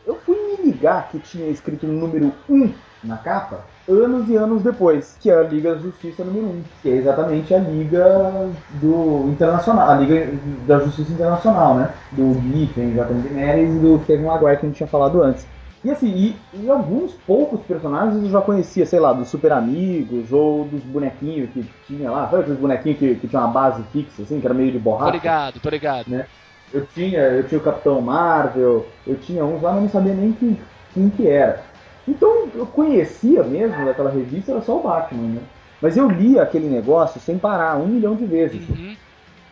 [0.07, 2.73] Eu fui me ligar que tinha escrito um número 1
[3.03, 6.91] na capa anos e anos depois, que é a Liga da Justiça número 1, que
[6.91, 10.33] é exatamente a Liga do Internacional, a Liga
[10.67, 11.91] da Justiça Internacional, né?
[12.13, 15.47] Do Giffen, Jonathan Daenerys e do Kevin Maguire que a gente tinha falado antes.
[15.85, 20.33] E assim, e, e alguns poucos personagens eu já conhecia, sei lá, dos Super Amigos
[20.33, 24.23] ou dos bonequinhos que tinha lá, sabe aqueles bonequinhos que, que tinha uma base fixa,
[24.23, 25.13] assim, que era meio de borracha?
[25.13, 26.09] Tô ligado, tô ligado.
[26.09, 26.27] Né?
[26.73, 30.33] Eu tinha, eu tinha o Capitão Marvel, eu tinha uns lá, mas não sabia nem
[30.33, 30.59] quem,
[30.93, 31.63] quem que era.
[32.09, 35.41] Então eu conhecia mesmo daquela revista, era só o Batman, né?
[35.81, 38.67] Mas eu li aquele negócio sem parar, um milhão de vezes.
[38.69, 38.97] Uhum.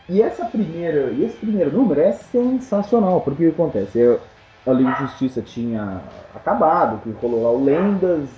[0.08, 3.98] E essa primeira, e esse primeiro número é sensacional, porque o que acontece?
[3.98, 4.20] Eu,
[4.66, 6.00] a Liga de Justiça tinha
[6.34, 8.28] acabado, que rolou lá o Lendas,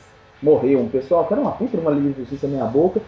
[0.43, 3.01] morreu um pessoal, que era uma puta uma Liga de Justiça meia boca,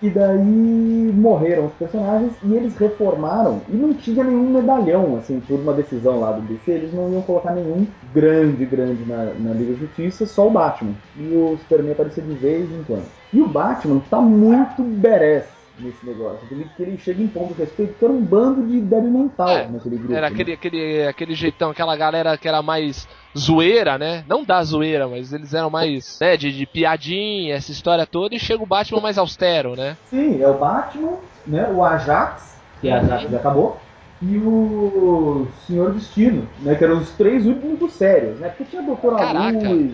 [0.00, 5.58] e daí morreram os personagens e eles reformaram e não tinha nenhum medalhão, assim, por
[5.58, 9.74] uma decisão lá do DC, eles não iam colocar nenhum grande, grande na, na Liga
[9.74, 10.92] Justiça, só o Batman.
[11.16, 13.06] E o Superman aparecia de vez em quando.
[13.32, 16.46] E o Batman tá muito badass nesse negócio.
[16.48, 19.68] Que ele chega em ponto de respeito, que era um bando de débil mental É,
[19.68, 20.12] naquele grupo.
[20.12, 20.34] Era né?
[20.34, 24.24] aquele, aquele, aquele jeitão, aquela galera que era mais zoeira, né?
[24.28, 28.38] Não da zoeira, mas eles eram mais, né, de, de piadinha, essa história toda, e
[28.38, 29.96] chega o Batman mais austero, né?
[30.10, 31.16] Sim, é o Batman,
[31.46, 31.70] né?
[31.72, 33.78] O Ajax, que a Ajax já acabou,
[34.20, 36.74] e o Senhor Destino, né?
[36.74, 38.48] Que eram os três únicos sérios, né?
[38.48, 38.82] Porque tinha
[39.16, 39.68] Caraca.
[39.68, 39.92] Luz,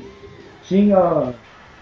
[0.64, 1.34] tinha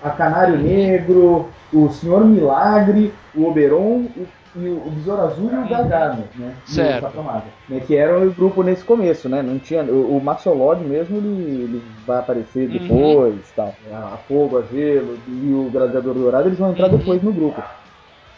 [0.02, 5.56] a Canário Negro, o Senhor Milagre, o Oberon o- e o, o Besouro Azul e
[5.56, 6.54] o Gargano, né?
[6.66, 7.08] Certo.
[7.68, 7.80] né?
[7.86, 9.40] Que eram o grupo nesse começo, né?
[9.42, 12.78] Não tinha, o, o mesmo, ele, ele vai aparecer Uhum.
[12.78, 13.74] depois, tal.
[13.90, 16.98] A Fogo, a Gelo e o Gladiador Dourado, eles vão entrar Uhum.
[16.98, 17.62] depois no grupo.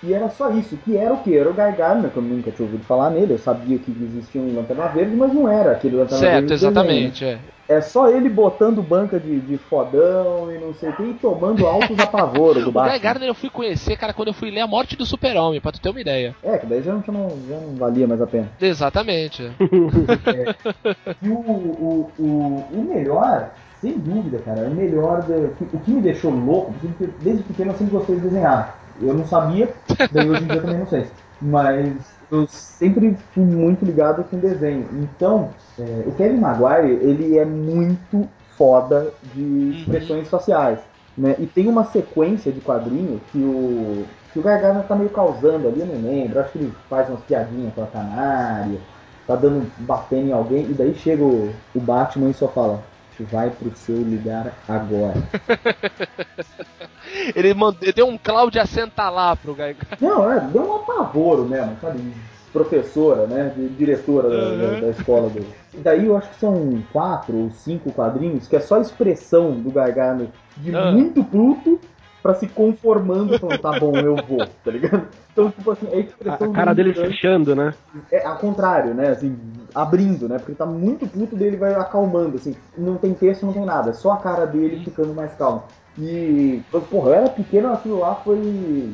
[0.04, 1.36] E era só isso, que era o que?
[1.36, 4.40] Era o Guy Gardner, que eu nunca tinha ouvido falar nele, eu sabia que existia
[4.40, 6.50] um Lanterna Verde, mas não era aquele Lanterna certo, Verde.
[6.50, 6.54] né?
[6.54, 7.38] exatamente, é.
[7.68, 11.66] É só ele botando banca de, de fodão e não sei o que, e tomando
[11.66, 12.98] altos apavoro do O Guy Batman.
[12.98, 15.80] Gardner eu fui conhecer, cara, quando eu fui ler A Morte do Super-Homem, pra tu
[15.80, 16.34] ter uma ideia.
[16.42, 18.50] É, que daí já não, já não valia mais a pena.
[18.60, 19.42] Exatamente.
[20.26, 20.54] é.
[21.22, 23.50] E o, o, o, o melhor,
[23.80, 25.24] sem dúvida, cara, o melhor,
[25.72, 28.78] o que me deixou louco, porque desde pequeno eu sempre gostei de desenhar.
[29.00, 29.68] Eu não sabia,
[30.12, 31.06] daí hoje em dia também não sei.
[31.40, 34.86] Mas eu sempre fui muito ligado com desenho.
[34.92, 40.78] Então, é, o Kevin Maguire, ele é muito foda de expressões faciais.
[41.16, 41.36] Né?
[41.38, 45.80] E tem uma sequência de quadrinhos que o, que o Gargano tá meio causando ali,
[45.80, 46.40] eu não lembro.
[46.40, 48.78] Acho que ele faz umas piadinhas com a canária,
[49.26, 52.82] tá dando, batendo em alguém, e daí chega o, o Batman e só fala:
[53.22, 55.14] vai pro seu lugar agora.
[57.34, 57.54] Ele,
[57.94, 59.86] deu um Cláudia senta lá pro Gardner.
[60.00, 62.00] Não, é, deu um apavoro mesmo, sabe?
[62.52, 63.52] Professora, né?
[63.56, 65.48] de- Diretora da, da- da escola dele.
[65.72, 69.52] E daí eu acho que são quatro ou cinco quadrinhos que é só a expressão
[69.52, 70.92] do Gargano de Ah.
[70.92, 71.80] muito puto
[72.22, 75.06] pra se conformando, falando, tá bom, eu vou, tá ligado?
[75.32, 77.74] Então, tipo assim, é a expressão a cara dele mutante- fechando, né?
[78.10, 79.08] É ao contrário, né?
[79.08, 79.36] Assim,
[79.74, 80.38] abrindo, né?
[80.38, 82.54] Porque ele tá muito puto dele vai acalmando, assim.
[82.76, 83.90] Não tem texto, não tem nada.
[83.90, 85.64] É só a cara dele ficando mais calma.
[85.96, 88.90] E, porra, eu era pequeno, aquilo lá foi.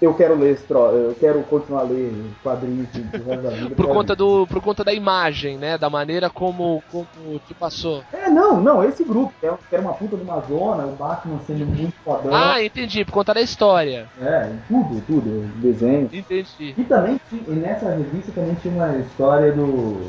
[0.00, 0.78] Eu quero ler esse tro...
[0.90, 3.74] eu quero continuar a ler quadrinhos do resto da vida.
[3.74, 5.76] Por conta, do, por conta da imagem, né?
[5.76, 7.06] Da maneira como, como
[7.40, 8.04] te passou.
[8.12, 10.92] É, não, não, esse grupo, que era- que era uma puta de uma zona, o
[10.92, 12.32] Batman sendo muito fodão.
[12.32, 14.06] Ah, entendi, por conta da história.
[14.22, 16.08] É, tudo, tudo, desenho.
[16.12, 16.74] Entendi.
[16.78, 20.00] E também, e nessa revista também tinha uma história do,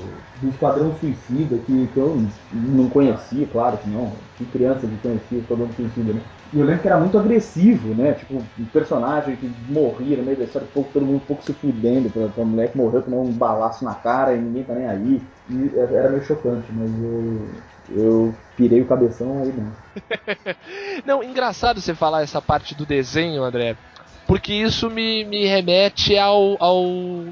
[0.41, 2.21] do Esquadrão Suicida, que, que eu
[2.51, 4.11] não conhecia, claro que não.
[4.37, 6.21] Que criança que conhecia o Esquadrão Suicida, né?
[6.53, 8.13] E eu lembro que era muito agressivo, né?
[8.13, 11.53] Tipo, um personagem que morria no meio da história, pouco, todo mundo um pouco se
[11.53, 14.87] fudendo pra, pra mulher que morreu, tomou um balaço na cara e ninguém tá nem
[14.87, 15.21] aí.
[15.49, 17.47] E era meio chocante, mas eu,
[17.95, 19.71] eu pirei o cabeção aí não.
[21.05, 23.75] Não, engraçado você falar essa parte do desenho, André.
[24.27, 26.83] Porque isso me, me remete ao, ao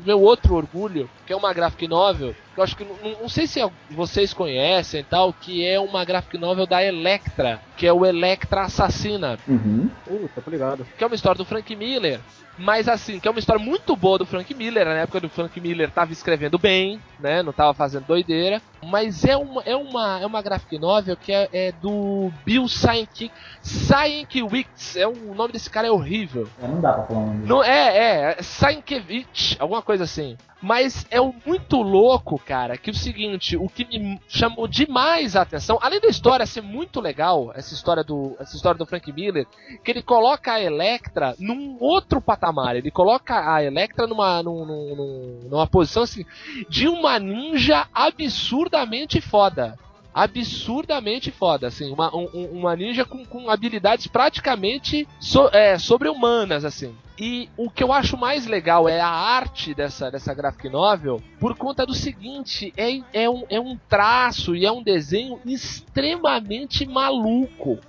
[0.06, 3.48] meu outro orgulho, que é uma graphic novel, que eu acho que não, não sei
[3.48, 3.60] se
[3.90, 8.62] vocês conhecem e tal, que é uma graphic novel da Electra, que é o Electra
[8.62, 9.38] Assassina.
[9.48, 9.90] Uhum.
[10.08, 10.86] Uh, tá ligado.
[10.98, 12.20] que é uma história do Frank Miller,
[12.58, 15.60] mas assim, que é uma história muito boa do Frank Miller, na época do Frank
[15.60, 20.26] Miller tava escrevendo bem, né, não tava fazendo doideira, mas é uma, é uma, é
[20.26, 25.88] uma graphic novel que é, é do Bill Sienkiewicz, Sienkiewicz, é, o nome desse cara
[25.88, 26.48] é horrível.
[26.62, 27.50] É, não dá pra falar o nome dele.
[27.50, 30.38] Não, é, é, é Sienkiewicz, alguma coisa assim.
[30.64, 35.42] Mas é um muito louco, cara, que o seguinte, o que me chamou demais a
[35.42, 39.46] atenção, além da história ser muito legal, essa história do, essa história do Frank Miller,
[39.84, 44.96] que ele coloca a Electra num outro patamar, ele coloca a Electra numa, num- num-
[44.96, 46.26] num- numa posição assim,
[46.70, 49.78] de uma ninja absurdamente foda.
[50.14, 56.64] Absurdamente foda, assim, uma, um- um- uma ninja com, com habilidades praticamente so- é, sobre-humanas,
[56.64, 56.96] assim.
[57.20, 61.56] E o que eu acho mais legal é a arte dessa, dessa graphic novel, por
[61.56, 67.80] conta do seguinte: é, é, um, é um traço e é um desenho extremamente maluco.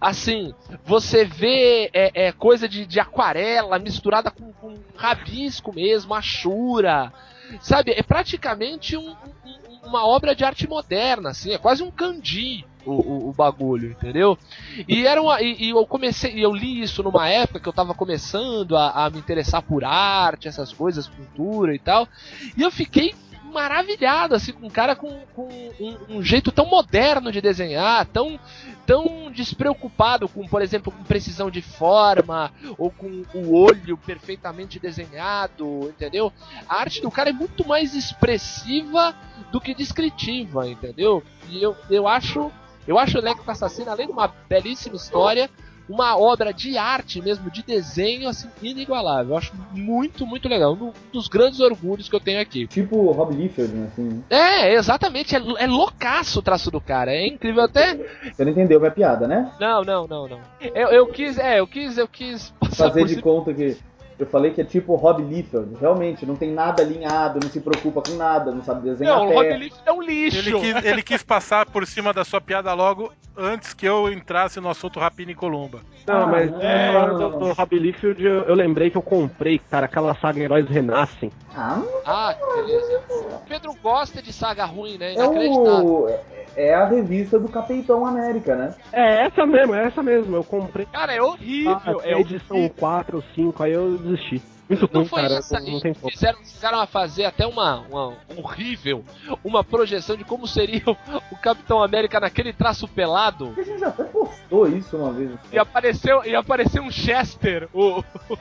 [0.00, 0.54] Assim,
[0.84, 7.12] você vê é, é, coisa de, de aquarela misturada com, com rabisco mesmo, achura.
[7.60, 9.58] Sabe, é praticamente um- um-
[9.88, 14.38] uma obra de arte moderna, assim, é quase um kanji o, o, o bagulho, entendeu?
[14.86, 17.94] E era uma, e, e eu comecei, eu li isso numa época que eu tava
[17.94, 22.08] começando a, a me interessar por arte, essas coisas, cultura e tal.
[22.56, 23.14] E eu fiquei
[23.48, 25.48] maravilhado, assim, com um cara com, com
[25.80, 28.38] um, um jeito tão moderno de desenhar, tão,
[28.86, 35.88] tão despreocupado com, por exemplo, com precisão de forma, ou com o olho perfeitamente desenhado,
[35.88, 36.32] entendeu?
[36.68, 39.14] A arte do cara é muito mais expressiva
[39.50, 41.22] do que descritiva, entendeu?
[41.48, 42.50] E eu, eu acho.
[42.86, 45.50] Eu acho Electra Assassina, além de uma belíssima história,
[45.88, 49.32] uma obra de arte mesmo, de desenho, assim, inigualável.
[49.32, 50.74] Eu acho muito, muito legal.
[50.74, 52.66] Um dos grandes orgulhos que eu tenho aqui.
[52.66, 53.88] Tipo o Rob Liefeld, né?
[53.92, 55.34] Assim, É, exatamente.
[55.34, 57.12] É, é loucaço o traço do cara.
[57.12, 57.94] É incrível até.
[58.32, 59.50] você não entendeu minha piada, né?
[59.60, 60.40] Não, não, não, não.
[60.60, 63.22] Eu, eu quis, é, eu quis, eu quis Fazer de cima.
[63.22, 63.76] conta que
[64.18, 65.76] eu falei que é tipo Rob Liefeld.
[65.80, 69.34] Realmente, não tem nada alinhado, não se preocupa com nada, não sabe desenhar Não, o.
[69.34, 70.38] Rob Liefeld é um lixo.
[70.38, 74.58] Ele quis, ele quis passar por cima da sua piada logo antes que eu entrasse
[74.60, 75.80] no assunto Rapina e Columba.
[76.06, 76.92] Não, mas é.
[76.92, 80.68] falando do, do Rob Liefeld, eu, eu lembrei que eu comprei, cara, aquela saga Heróis
[80.68, 81.30] Renascem.
[81.60, 83.02] Ah, Ah, que beleza.
[83.10, 85.10] O Pedro gosta de saga ruim, né?
[85.10, 85.86] é Inacreditável.
[85.86, 86.08] o.
[86.56, 88.74] É a revista do Capitão América, né?
[88.92, 90.36] É essa mesmo, é essa mesmo.
[90.36, 92.00] Eu comprei Cara, é horrível.
[92.02, 94.42] é edição 4 ou 5, aí eu desisti.
[94.68, 95.34] Muito Não ruim, foi cara.
[95.36, 99.02] essa não, aí não fizeram, fizeram a fazer até uma, uma horrível,
[99.42, 100.96] uma projeção de como seria o,
[101.32, 103.54] o Capitão América naquele traço pelado.
[103.56, 105.30] A gente já até postou isso uma vez.
[105.50, 108.00] E apareceu, e apareceu um Chester, o,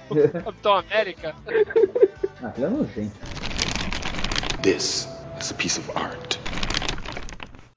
[0.09, 1.33] o Capitão América.
[2.43, 3.17] Ah, aquilo é nojento.
[4.61, 5.07] This
[5.39, 6.35] is a piece of art.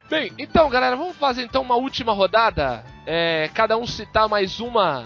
[0.08, 2.84] Bem, então galera, vamos fazer então uma última rodada.
[3.06, 5.04] É, cada um citar mais uma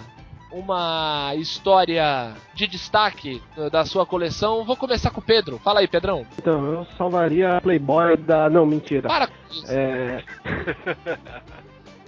[0.54, 3.42] uma história de destaque
[3.72, 4.64] da sua coleção.
[4.64, 5.58] Vou começar com o Pedro.
[5.58, 6.24] Fala aí, Pedrão.
[6.38, 8.48] Então, eu salvaria a Playboy da.
[8.48, 9.08] Não, mentira.
[9.08, 9.64] Para com isso.
[9.68, 10.22] É.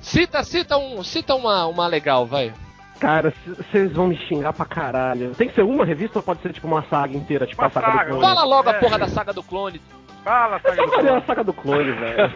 [0.00, 2.52] Cita, cita um, cita uma, uma legal, vai.
[3.00, 5.34] Cara, vocês vão me xingar pra caralho.
[5.34, 7.70] Tem que ser uma revista ou pode ser tipo uma saga inteira, tipo Uma a
[7.70, 8.22] saga, saga, do clone?
[8.22, 8.78] Fala logo a É.
[8.78, 9.80] porra da saga do clone.
[10.22, 11.18] Fala, Eu saga do salvaria Columba.
[11.18, 12.32] a saga do clone, velho.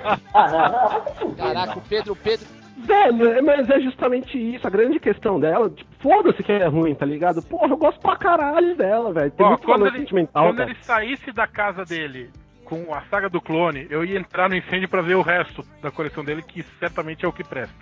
[1.37, 2.47] Caraca, o Pedro, o Pedro.
[2.79, 4.67] Velho, mas é justamente isso.
[4.67, 7.43] A grande questão dela, tipo, foda-se que é ruim, tá ligado?
[7.43, 9.31] Porra, eu gosto pra caralho dela, velho.
[9.31, 10.71] Tem Ó, muito valor ele, sentimental, quando cara.
[10.71, 12.31] ele saísse da casa dele
[12.71, 15.91] com a saga do clone, eu ia entrar no incêndio pra ver o resto da
[15.91, 17.75] coleção dele, que certamente é o que presta.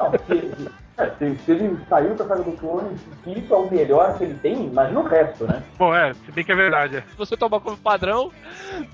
[0.00, 0.68] Não, se,
[0.98, 4.24] é, se, se ele saiu da saga do clone, se isso é o melhor que
[4.24, 5.62] ele tem, imagina o resto, né?
[5.78, 6.96] Bom, é, se bem que é verdade.
[6.96, 7.00] É.
[7.02, 8.32] Se você tomar como padrão,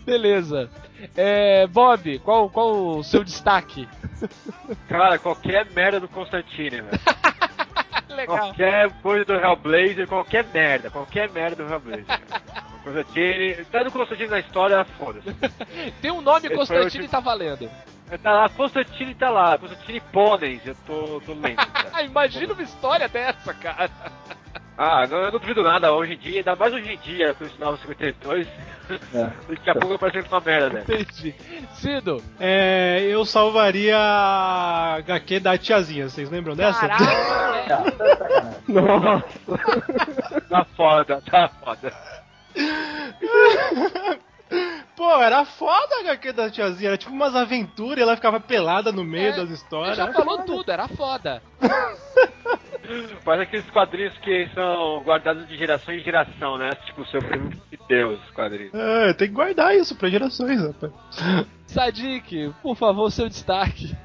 [0.05, 0.69] beleza.
[1.17, 3.89] É, Bob, qual, qual o seu destaque?
[4.87, 7.01] Cara, qualquer merda do Constantine, velho.
[8.15, 8.37] legal.
[8.37, 12.05] Qualquer coisa do Hellblazer, qualquer merda, qualquer merda do Hellblazer.
[12.83, 15.35] Constantine, tá no Constantine na história, foda-se.
[16.03, 17.71] Tem um nome Esse Constantine tá valendo.
[18.23, 21.57] Tá lá, Constantine tá lá, Constantine Pôneis, eu tô, tô lendo.
[21.57, 22.03] cara.
[22.05, 23.91] Imagina uma história dessa, cara.
[24.77, 27.45] Ah, não, eu não duvido nada hoje em dia, ainda mais hoje em dia, com
[27.45, 28.49] esse novo 52.
[29.49, 30.81] Daqui a pouco aparecendo uma merda, né?
[30.83, 31.35] Entendi.
[31.75, 32.23] Cido.
[32.41, 36.89] É, eu salvaria a HQ da tiazinha, vocês lembram dessa?
[38.67, 39.25] Nossa.
[40.49, 41.93] Tá foda, tá foda.
[44.95, 48.93] Pô, era foda a HQ da tiazinha, era tipo umas aventuras e ela ficava pelada
[48.93, 49.97] no meio É, das histórias.
[49.97, 50.45] já falou foda.
[50.47, 51.43] tudo, era foda.
[53.25, 56.71] Parece aqueles quadrinhos que são guardados de geração em geração, né?
[56.85, 58.75] Tipo, o seu primo de Deus, os quadrinhos.
[58.75, 60.93] É, tem que guardar isso pra gerações, rapaz.
[61.67, 63.97] Sadik, por favor, seu destaque.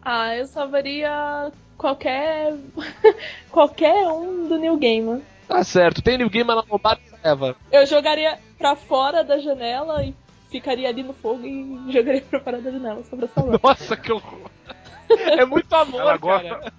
[0.00, 2.54] Ah, eu salvaria qualquer.
[3.50, 5.20] qualquer um do New Gamer.
[5.48, 7.56] Tá certo, tem New Game na lombada leva.
[7.72, 10.14] Eu jogaria pra fora da janela e
[10.50, 13.60] ficaria ali no fogo e jogaria pra fora da janela, só pra salvar.
[13.62, 14.50] Nossa, que horror.
[15.16, 16.18] É muito amor, Ela cara.
[16.18, 16.72] gosta.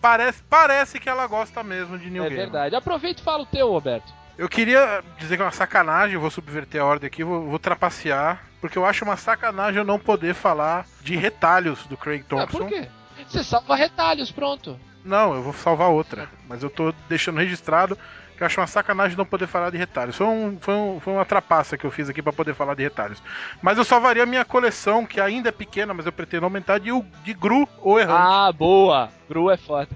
[0.00, 2.40] Parece, parece que ela gosta mesmo de New É Game.
[2.40, 2.76] verdade.
[2.76, 4.12] Aproveita e fala o teu, Roberto.
[4.38, 7.58] Eu queria dizer que é uma sacanagem, eu vou subverter a ordem aqui, vou, vou
[7.58, 12.28] trapacear, porque eu acho uma sacanagem eu não poder falar de retalhos do Craig Ah,
[12.28, 12.58] Thompson.
[12.58, 12.88] por quê?
[13.28, 14.78] Você salva retalhos, pronto.
[15.04, 17.98] Não, eu vou salvar outra, mas eu tô deixando registrado
[18.40, 20.16] eu acho uma sacanagem não poder falar de retalhos.
[20.16, 22.82] Foi, um, foi, um, foi uma trapaça que eu fiz aqui pra poder falar de
[22.82, 23.22] retalhos.
[23.60, 26.90] Mas eu salvaria a minha coleção, que ainda é pequena, mas eu pretendo aumentar, de,
[27.24, 28.22] de Gru ou Errante.
[28.26, 29.10] Ah, boa.
[29.28, 29.88] Gru é foda.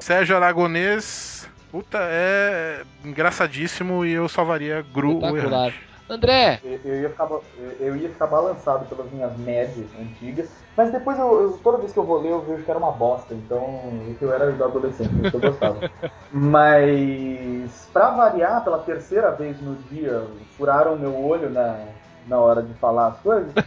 [0.00, 5.36] Sérgio Aragonês, puta, é engraçadíssimo e eu salvaria Gru ou.
[5.36, 5.88] Errante.
[6.08, 7.42] André, Eu, eu ia ficar, eu-
[7.80, 11.98] eu ia ficar balançado pelas minhas médias antigas, mas depois eu, eu- toda vez que
[11.98, 15.10] eu vou ler eu vejo que era uma bosta, então que eu era do adolescente,
[15.26, 15.78] isso eu gostava.
[16.32, 21.78] mas pra variar, pela terceira vez no dia, furaram meu olho na,
[22.26, 23.52] na hora de falar as coisas.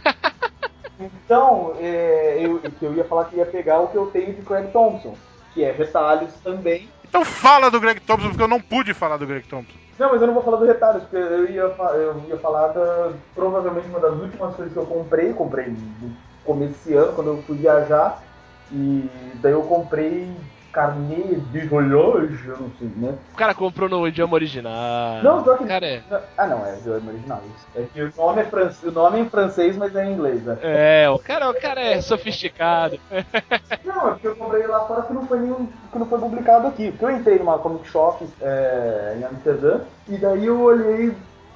[1.00, 4.70] Então, é, eu, eu ia falar que ia pegar o que eu tenho de Craig
[4.70, 5.16] Thompson,
[5.52, 6.88] que é retalhos também.
[7.08, 9.76] Então fala do Greg Thompson, porque eu não pude falar do Greg Thompson.
[9.98, 13.12] Não, mas eu não vou falar do retalhos, porque eu ia, eu ia falar da,
[13.34, 17.58] provavelmente uma das últimas coisas que eu comprei, comprei no começo ano, quando eu fui
[17.58, 18.22] viajar,
[18.70, 20.34] e daí eu comprei
[20.72, 23.14] carnê de voyage, eu não sei, né?
[23.34, 25.22] o cara comprou no idioma original.
[25.22, 26.02] Não, pior que- Cara, é.
[26.38, 27.42] Ah não, é o original.
[27.54, 27.66] isso.
[27.76, 30.56] É que o nome é, o nome é em francês, mas é em inglês, né?
[30.62, 32.98] É, o cara, o cara é sofisticado.
[33.84, 36.68] Não, é porque eu comprei lá fora que não foi nenhum, que não foi publicado
[36.68, 36.90] aqui.
[36.90, 41.12] Porque eu entrei numa comic shop é, em Amsterdã e daí eu olhei,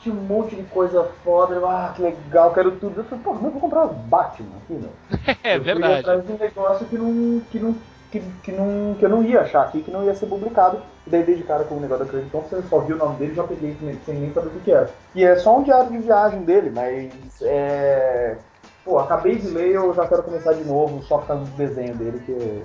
[0.06, 3.00] um monte de coisa foda, eu, ah, que legal, quero tudo.
[3.00, 4.88] Eu falei, pô, mas eu vou comprar Batman aqui, né?
[5.42, 6.00] É eu fui verdade.
[6.00, 7.40] atrás de um negócio que não.
[7.50, 7.76] Que não
[8.10, 10.78] que, que, não, que eu não ia achar aqui, que não ia ser publicado.
[11.06, 13.16] E daí, desde cara com o negócio da Craig Thompson, eu só vi o nome
[13.16, 14.90] dele e já peguei sem, sem nem saber o que, que era.
[15.14, 18.36] E é só um diário de viagem dele, mas é.
[18.84, 21.94] Pô, acabei de ler eu já quero começar de novo, só por causa do desenho
[21.96, 22.62] dele, que,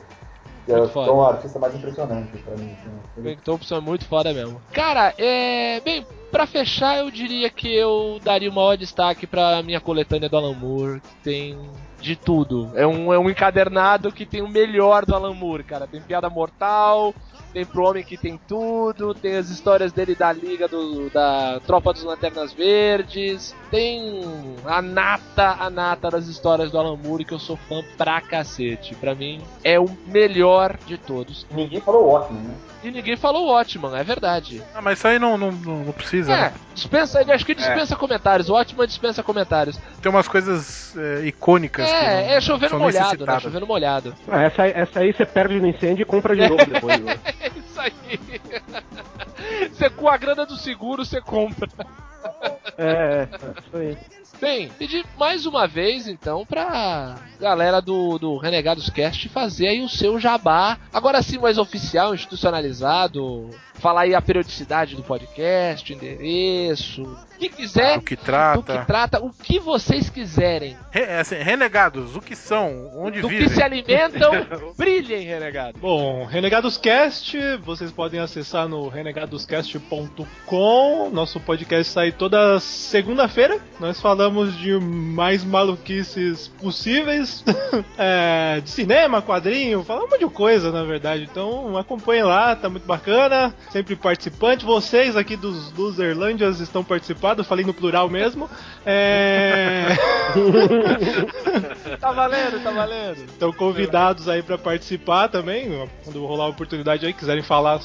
[0.67, 2.71] é, o artista mais impressionante pra mim.
[2.79, 2.91] assim.
[3.17, 4.61] O Greg Thompson é muito foda mesmo.
[4.71, 5.79] Cara, é.
[5.81, 10.37] Bem, pra fechar, eu diria que eu daria o maior destaque pra minha coletânea do
[10.37, 11.57] Alan Moore, que tem
[12.01, 12.71] de tudo.
[12.75, 15.87] É um, é um encadernado que tem o melhor do Alan Moore, cara.
[15.87, 17.13] Tem piada mortal,
[17.53, 21.93] tem pro homem que tem tudo, tem as histórias dele da Liga do, da Tropa
[21.93, 24.23] dos Lanternas Verdes, tem
[24.65, 28.95] a nata, a nata das histórias do Alan Moore, que eu sou fã pra cacete.
[28.95, 31.45] Pra mim, é o melhor de todos.
[31.51, 32.55] Ninguém falou ótimo, né?
[32.83, 34.61] E ninguém falou Watchman, é verdade.
[34.73, 36.53] Ah, mas isso aí não, não, não, precisa, É, né?
[36.73, 38.49] dispensa, acho que dispensa comentários.
[38.49, 39.79] O Watchman dispensa comentários.
[40.01, 43.39] Tem umas coisas é, icônicas não, É, é chovendo molhado, né?
[43.39, 44.15] Chovendo molhado.
[44.27, 46.99] Ah, essa, aí- essa aí você perde no incêndio e compra de novo depois.
[47.07, 48.19] É isso aí.
[49.71, 51.67] Você com a grana do seguro, você compra.
[52.77, 53.97] É, é, isso aí.
[54.39, 59.89] Bem, pedir mais uma vez então pra galera do, do Renegados Cast fazer aí o
[59.89, 60.79] seu jabá.
[60.91, 63.51] Agora sim, mais oficial, institucionalizado.
[63.75, 67.03] Falar aí a periodicidade do podcast, o endereço.
[67.03, 67.97] O que quiser.
[67.97, 68.77] Do que Do trata.
[68.79, 70.77] que trata, o que vocês quiserem.
[70.91, 72.91] Re- é assim, renegados, o que são?
[72.95, 73.47] Onde Do vivem?
[73.47, 74.31] que se alimentam,
[74.77, 75.79] brilhem, renegado.
[75.79, 81.09] Bom, Renegadoscast, vocês podem acessar no renegadoscast.com.
[81.11, 83.59] Nosso podcast sai toda segunda-feira.
[83.79, 87.43] Nós falamos de mais maluquices possíveis,
[87.97, 91.27] é, de cinema, quadrinho, falamos um monte de coisa, na verdade.
[91.29, 93.53] Então acompanhem lá, tá muito bacana.
[93.69, 94.65] Sempre participante.
[94.65, 98.49] Vocês aqui dos Loserlândias estão participando, falei no plural mesmo.
[98.85, 99.85] É...
[101.99, 103.17] Tá valendo, tá valendo.
[103.25, 105.87] Estão convidados aí pra participar também.
[106.03, 107.81] Quando rolar a oportunidade aí, quiserem falar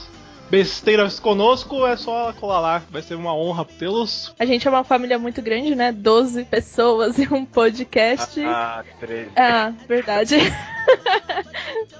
[0.50, 2.82] besteiras conosco, é só colar lá.
[2.90, 4.34] Vai ser uma honra tê-los.
[4.38, 5.92] A gente é uma família muito grande, né?
[5.92, 8.40] 12 pessoas e um podcast.
[8.44, 9.30] Ah, 13.
[9.36, 10.36] Ah, verdade.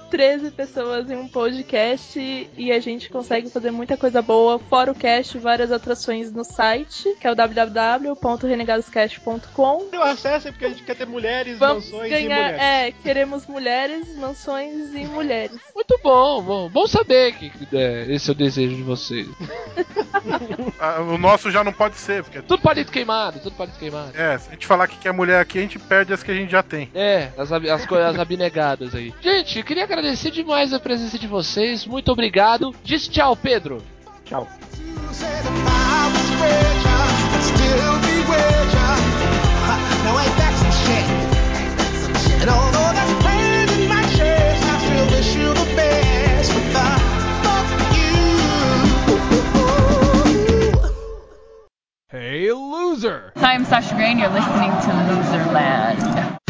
[0.09, 2.17] 13 pessoas em um podcast
[2.57, 7.13] e a gente consegue fazer muita coisa boa, fora o cast, várias atrações no site,
[7.19, 9.89] que é o www.renegadoscast.com.
[10.01, 12.23] Acessem porque a gente quer ter mulheres, Vamos mansões ganhar, e
[12.53, 12.61] mulheres.
[12.61, 15.59] é, queremos mulheres, mansões e mulheres.
[15.75, 19.27] Muito bom, bom, bom saber que é, esse é o desejo de vocês.
[20.79, 22.41] Ah, o nosso já não pode ser, porque.
[22.41, 24.11] Tudo palito queimado, tudo palito queimado.
[24.13, 26.33] É, se a gente falar que quer mulher aqui, a gente perde as que a
[26.33, 26.89] gente já tem.
[26.93, 29.13] É, as, ab- as coisas abnegadas aí.
[29.21, 31.85] Gente, queria agradecer demais a presença de vocês.
[31.85, 32.75] Muito obrigado.
[32.83, 33.81] Diz tchau, Pedro.
[34.25, 34.47] Tchau.
[42.39, 42.86] And although
[52.09, 53.33] Hey, loser!
[53.35, 56.46] Hi, I'm Sasha Gray, and you're listening to Loserland.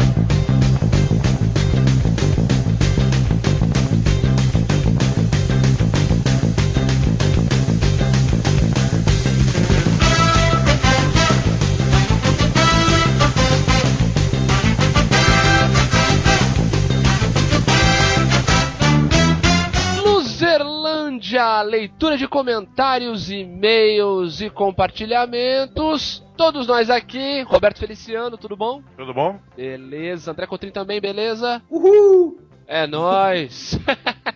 [21.38, 26.24] Luzerlândia, leitura de comentários, e-mails e compartilhamentos.
[26.36, 28.82] Todos nós aqui, Roberto Feliciano, tudo bom?
[28.96, 29.38] Tudo bom?
[29.56, 31.62] Beleza, André Cotrim também, beleza?
[31.70, 32.40] Uhul!
[32.66, 33.78] É nóis!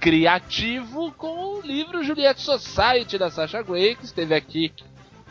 [0.01, 4.73] criativo com o livro Juliette Society da Sasha Grey, que esteve aqui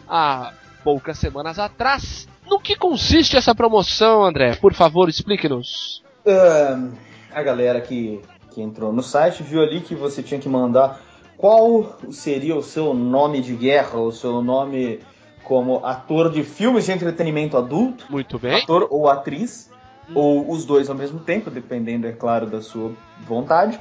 [0.08, 2.28] há poucas semanas atrás.
[2.46, 4.56] No que consiste essa promoção, André?
[4.56, 6.04] Por favor, explique-nos.
[7.34, 8.22] A galera que,
[8.56, 11.02] que entrou no site viu ali que você tinha que mandar
[11.38, 15.02] qual seria o seu nome de guerra, o seu nome
[15.44, 18.06] como ator de filmes de entretenimento adulto.
[18.10, 18.64] Muito bem.
[18.64, 19.70] Ator ou atriz,
[20.14, 22.94] ou os dois ao mesmo tempo, dependendo, é claro, da sua
[23.28, 23.78] vontade.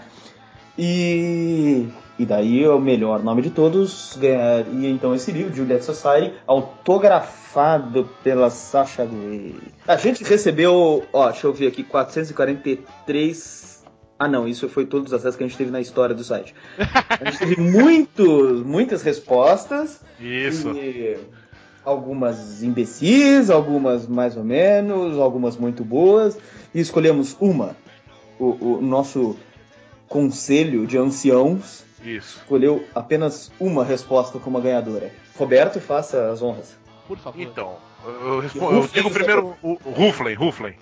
[0.76, 1.86] E,
[2.18, 8.50] e daí o melhor nome de todos ganharia então esse livro, Juliet Society, autografado pela
[8.50, 9.54] Sasha Grey.
[9.86, 13.73] A gente recebeu, ó, deixa eu ver aqui, 443.
[14.18, 16.54] Ah não, isso foi todos os acessos que a gente teve na história do site.
[16.78, 20.00] A gente teve muito, muitas respostas.
[20.20, 20.70] Isso.
[20.70, 21.18] E
[21.84, 26.38] algumas imbecis, algumas mais ou menos, algumas muito boas.
[26.72, 27.76] E escolhemos uma.
[28.38, 29.36] O, o nosso
[30.08, 32.38] conselho de anciãos Isso.
[32.38, 35.12] escolheu apenas uma resposta como a ganhadora.
[35.36, 36.76] Roberto, faça as honras.
[37.06, 37.40] Por favor.
[37.40, 40.74] Então, eu, respondo, eu digo primeiro o o Ruflen, Ruflen.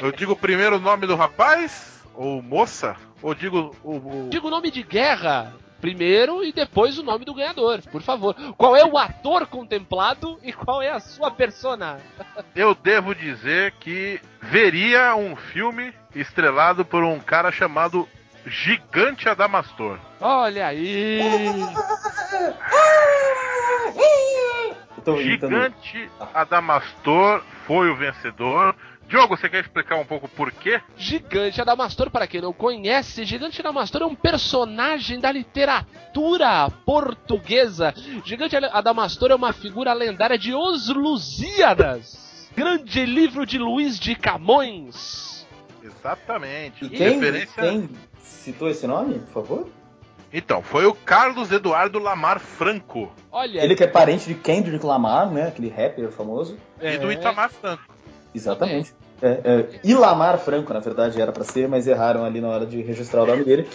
[0.00, 2.96] Eu digo primeiro o nome do rapaz ou moça?
[3.22, 7.32] Ou digo o, o- Diga o nome de guerra primeiro e depois o nome do
[7.32, 8.34] ganhador, por favor.
[8.56, 11.98] Qual é o ator contemplado e qual é a sua persona?
[12.56, 18.08] eu devo dizer que veria um filme estrelado por um cara chamado
[18.44, 19.98] Gigante Adamastor.
[20.20, 21.20] Olha aí!
[25.22, 28.74] Gigante Adamastor foi o vencedor.
[29.08, 30.82] Diogo, você quer explicar um pouco por quê?
[30.94, 37.94] Gigante Adamastor, para quem não conhece, Gigante Adamastor é um personagem da literatura portuguesa.
[38.22, 45.46] Gigante Adamastor é uma figura lendária de Os Lusíadas, grande livro de Luís de Camões.
[45.82, 46.84] Exatamente.
[46.84, 47.88] E quem, Referência quem
[48.20, 49.68] citou esse nome, por favor?
[50.30, 53.10] Então, foi o Carlos Eduardo Lamar Franco.
[53.32, 55.48] Olha, Ele que é parente de Kendrick Lamar, né?
[55.48, 56.58] Aquele rapper famoso.
[56.78, 57.96] E do Itamar Franco.
[58.34, 58.92] Exatamente.
[59.20, 62.80] É, é, Ilamar Franco, na verdade, era pra ser, mas erraram ali na hora de
[62.82, 63.68] registrar o nome dele.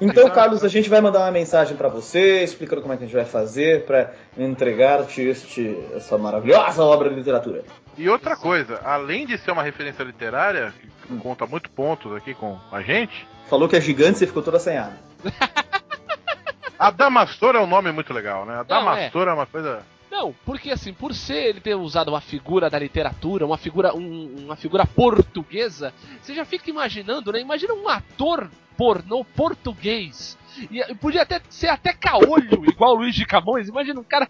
[0.00, 3.06] Então, Carlos, a gente vai mandar uma mensagem pra você, explicando como é que a
[3.06, 7.62] gente vai fazer pra entregar-te este, essa maravilhosa obra de literatura.
[7.96, 10.72] E outra coisa, além de ser uma referência literária,
[11.06, 14.42] que conta muito pontos aqui com a gente, Falou que é gigante e você ficou
[14.42, 14.98] toda assanhada.
[16.78, 18.60] Adamastor é um nome muito legal, né?
[18.60, 19.32] Adamastor é.
[19.32, 19.80] uma coisa.
[20.10, 24.44] Não, porque assim, por ser ele ter usado uma figura da literatura, uma figura, um-
[24.46, 27.40] uma figura portuguesa, você já fica imaginando, né?
[27.40, 30.38] Imagina um ator pornô português.
[30.70, 33.68] E e podia até ser até caolho, igual o Luiz de Camões.
[33.68, 34.28] Imagina um cara,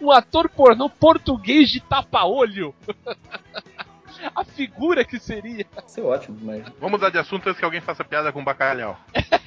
[0.00, 2.74] um ator pornô português de tapa-olho.
[4.36, 5.66] A figura que seria.
[5.86, 6.62] Isso é ótimo, mas.
[6.78, 8.96] Vamos mudar de assunto antes que alguém faça piada com bacalhau.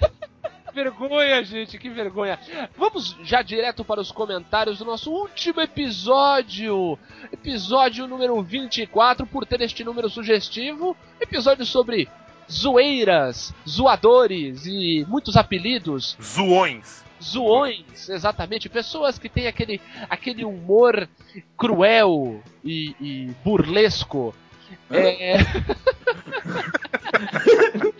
[0.75, 2.37] vergonha, gente, que vergonha.
[2.77, 6.99] Vamos já direto para os comentários do nosso último episódio.
[7.31, 10.95] Episódio número 24, por ter este número sugestivo.
[11.19, 12.09] Episódio sobre
[12.51, 16.17] zoeiras, zoadores e muitos apelidos.
[16.21, 17.05] Zoões.
[17.23, 18.67] Zoões, exatamente.
[18.67, 19.79] Pessoas que têm aquele,
[20.09, 21.07] aquele humor
[21.55, 24.35] cruel e, e burlesco.
[24.91, 25.37] É...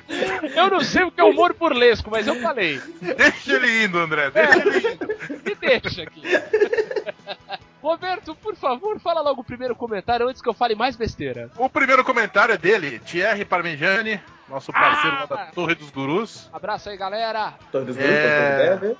[0.56, 2.80] eu não sei o que é humor burlesco, mas eu falei.
[3.00, 4.30] Deixa ele indo, André.
[4.30, 5.06] Deixa ele indo.
[5.44, 6.22] Me deixa aqui.
[7.82, 11.50] Roberto, por favor, fala logo o primeiro comentário antes que eu fale mais besteira.
[11.58, 16.48] O primeiro comentário é dele, Thierry Parmigiani, nosso parceiro lá da Torre dos Gurus.
[16.52, 17.54] Abraço aí, galera.
[17.72, 18.76] Torre dos É.
[18.76, 18.96] Gurus,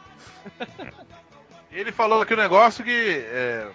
[1.70, 3.66] Ele falou aqui um negócio que é,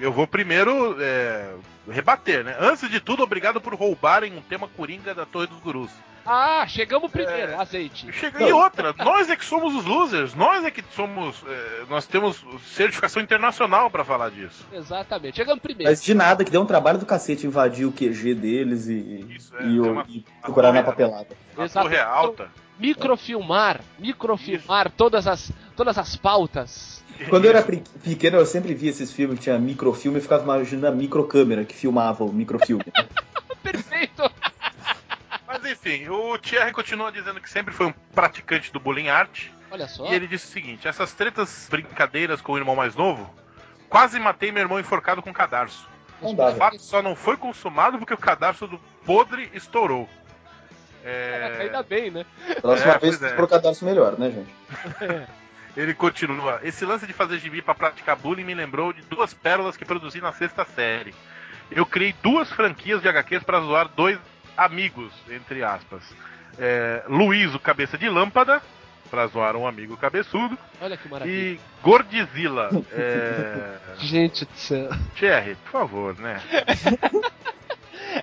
[0.00, 1.54] eu vou primeiro é,
[1.88, 2.56] rebater, né?
[2.58, 5.90] Antes de tudo, obrigado por roubarem um tema coringa da Torre dos Gurus.
[6.26, 8.10] Ah, chegamos primeiro, azeite.
[8.12, 12.06] Chega e outra, nós é que somos os losers, nós é que somos, é, nós
[12.06, 12.42] temos
[12.74, 14.64] certificação internacional pra falar disso.
[14.72, 15.90] Exatamente, chegamos primeiro.
[15.90, 19.26] Mas de nada, que deu um trabalho do cacete invadir o QG deles e,
[19.60, 21.28] é, e, é o- uma- e procurar na papelada.
[21.58, 21.86] A Exato.
[21.86, 22.48] torre é alta.
[22.78, 27.04] Microfilmar, microfilmar todas as, todas as pautas.
[27.28, 30.42] Quando eu era pe- pequeno, eu sempre via esses filmes que tinha microfilme e ficava
[30.42, 32.82] imaginando a microcâmera que filmava o microfilme.
[32.96, 33.06] né?
[33.62, 34.30] Perfeito.
[35.64, 39.46] Mas enfim, o Thierry continua dizendo que sempre foi um praticante do bullying art.
[39.70, 40.12] Olha só.
[40.12, 43.34] E ele disse o seguinte: essas tretas brincadeiras com o irmão mais novo,
[43.88, 45.88] quase matei meu irmão enforcado com cadarço.
[46.20, 50.06] Não dá, O fato só não foi consumado porque o cadarço do podre estourou.
[51.02, 51.58] É...
[51.62, 52.26] Ainda bem, né?
[52.60, 53.34] Próxima É, vez, é.
[53.34, 54.54] pro cadastro melhor, né, gente?
[55.76, 56.60] Ele continua.
[56.62, 60.20] Esse lance de fazer gibi pra praticar bullying me lembrou de duas pérolas que produzi
[60.20, 61.14] na sexta série.
[61.70, 64.18] Eu criei duas franquias de HQs pra zoar dois
[64.56, 66.02] amigos, entre aspas.
[66.58, 68.62] É, Luiz, o cabeça de lâmpada,
[69.10, 70.56] pra zoar um amigo cabeçudo.
[70.80, 71.36] Olha que maravilha.
[71.52, 72.70] E Gordizilla.
[72.92, 73.76] É...
[73.98, 74.88] Gente do céu.
[75.16, 76.40] Thierry, por favor, né?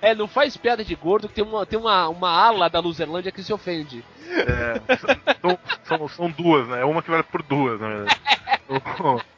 [0.00, 3.30] É, não faz piada de gordo que tem uma, tem uma, uma ala da Luzerlândia
[3.30, 4.02] que se ofende.
[4.30, 4.80] É,
[5.40, 6.82] são, são- são duas, né?
[6.82, 8.20] Uma que vale por duas, na verdade.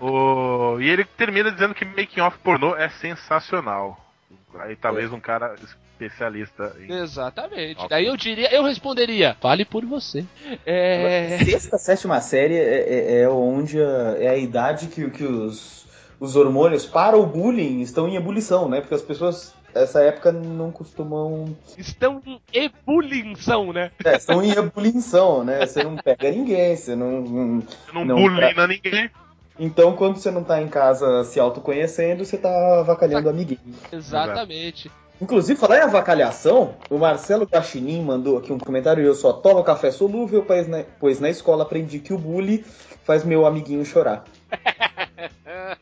[0.00, 4.02] O- o- e ele termina dizendo que making off pornô é sensacional.
[4.58, 5.54] Aí talvez um cara
[6.04, 6.92] especialista em.
[6.92, 7.86] Exatamente.
[7.88, 10.24] Daí eu diria, eu responderia, fale por você.
[10.64, 11.38] É.
[11.44, 15.86] Sexta, sétima série é, é- é onde a, é a idade que, que os,
[16.18, 18.80] os hormônios para o bullying estão em ebulição, né?
[18.80, 21.56] Porque as pessoas essa época não costumam.
[21.78, 23.90] Estão em ebulição, né?
[24.04, 25.64] É, estão em ebulição, né?
[25.64, 27.20] Você não pega ninguém, você não.
[27.92, 29.10] Não, não bulina ninguém.
[29.62, 33.60] Então, quando você não tá em casa se autoconhecendo, você tá avacalhando o amiguinho.
[33.92, 34.90] Exatamente.
[35.20, 39.62] Inclusive, falar em avacalhação, o Marcelo Guaxinim mandou aqui um comentário e eu só tomo
[39.62, 42.64] café solúvel, pois na, pois na escola aprendi que o bully
[43.04, 44.24] faz meu amiguinho chorar.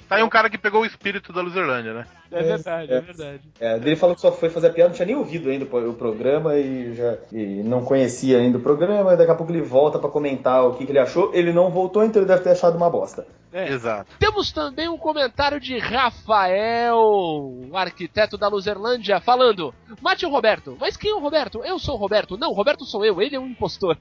[0.09, 2.07] Tá aí um cara que pegou o espírito da Luzerlândia, né?
[2.31, 3.41] É verdade, é verdade.
[3.61, 5.95] É, ele falou que só foi fazer a piada, não tinha nem ouvido ainda o
[5.95, 9.99] programa e já e não conhecia ainda o programa, e daqui a pouco ele volta
[9.99, 11.31] pra comentar o que, que ele achou.
[11.35, 13.27] Ele não voltou, então ele deve ter achado uma bosta.
[13.53, 13.73] É.
[13.73, 14.11] Exato.
[14.19, 20.77] Temos também um comentário de Rafael, o arquiteto da Luzerlândia, falando: Mate o Roberto.
[20.81, 21.63] Mas quem é o Roberto?
[21.65, 22.37] Eu sou o Roberto.
[22.37, 23.97] Não, o Roberto sou eu, ele é um impostor.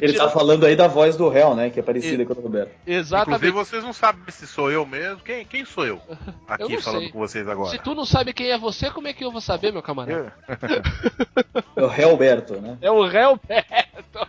[0.00, 1.70] Ele tá falando aí da voz do réu, né?
[1.70, 2.72] Que é parecida com a do Roberto.
[2.86, 3.46] Exatamente.
[3.46, 5.20] Inclusive, vocês não sabem se sou eu mesmo.
[5.22, 6.00] Quem, quem sou eu?
[6.48, 7.10] Aqui Eu falando sei.
[7.12, 7.70] com vocês agora.
[7.70, 10.32] Se tu não sabe quem é você, como é que eu vou saber, meu camarada?
[11.76, 12.78] É o Helberto, né?
[12.80, 14.28] É o Helberto.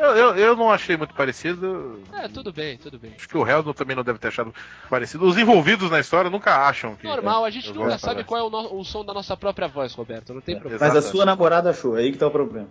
[0.00, 2.02] Eu, eu, eu não achei muito parecido.
[2.12, 3.12] É, tudo bem, tudo bem.
[3.16, 4.54] Acho que o Heldo também não deve ter achado
[4.88, 5.24] parecido.
[5.26, 7.06] Os envolvidos na história nunca acham que.
[7.06, 9.66] Normal, a gente eu nunca sabe qual é o, no- o som da nossa própria
[9.68, 10.32] voz, Roberto.
[10.34, 10.84] Não tem problema.
[10.86, 12.68] Mas a sua namorada achou, aí que tá o problema.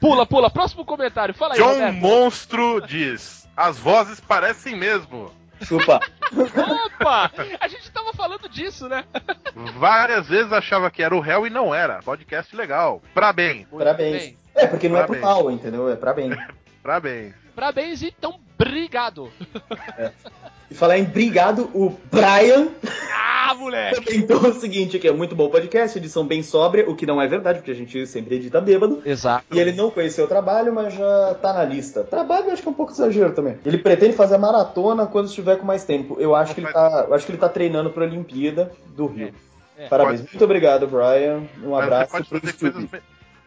[0.00, 0.50] Pula, pula.
[0.50, 1.34] Próximo comentário.
[1.34, 1.94] Fala aí, John Roberto.
[1.96, 5.32] Monstro diz: As vozes parecem mesmo.
[5.62, 5.98] Chupa.
[6.86, 7.32] Opa!
[7.58, 9.04] A gente tava falando disso, né?
[9.76, 12.00] Várias vezes achava que era o réu e não era.
[12.02, 13.02] Podcast legal.
[13.12, 13.66] Parabéns.
[13.68, 14.36] Parabéns.
[14.58, 15.88] É, porque não é pro mal, entendeu?
[15.90, 16.30] É pra bem.
[16.82, 17.34] Parabéns.
[17.54, 19.30] Parabéns, então, obrigado.
[20.70, 22.68] E falar em brigado, o Brian
[23.12, 24.04] Ah, moleque!
[24.04, 27.26] comentou o seguinte aqui, é muito bom podcast, edição bem sóbria, o que não é
[27.26, 29.02] verdade, porque a gente sempre edita bêbado.
[29.04, 29.44] Exato.
[29.52, 32.04] E ele não conheceu o trabalho, mas já tá na lista.
[32.04, 33.58] Trabalho eu acho que é um pouco exagero também.
[33.64, 36.16] Ele pretende fazer a maratona quando estiver com mais tempo.
[36.20, 39.34] Eu acho que ele tá, eu acho que ele tá treinando pra Olimpíada do Rio.
[39.76, 39.88] É.
[39.88, 40.20] Parabéns.
[40.20, 41.42] Pode- Muito obrigado, Brian.
[41.62, 42.90] Um Mas abraço você pode pro fazer coisas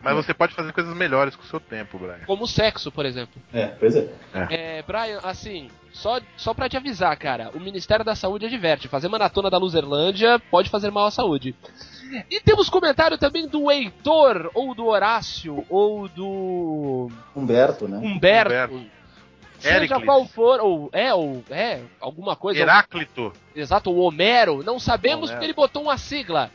[0.03, 2.19] Mas você pode fazer coisas melhores com o seu tempo, Brian.
[2.25, 3.41] Como sexo, por exemplo.
[3.53, 4.09] É, pois é.
[4.49, 9.07] É, Brian, assim, só, só pra te avisar, cara, o Ministério da Saúde adverte, fazer
[9.07, 11.55] maratona da Luzerlândia pode fazer mal à saúde.
[12.29, 17.97] E temos comentário também do Heitor, ou do Horácio, ou do Humberto, né?
[17.97, 18.75] Humberto.
[18.75, 19.01] Humberto.
[19.61, 20.05] Seja Éricles.
[20.05, 22.59] qual for, ou é, ou é, alguma coisa.
[22.59, 23.31] Heráclito.
[23.55, 25.33] Exato, o Homero, não sabemos Homero.
[25.33, 26.49] porque ele botou uma sigla.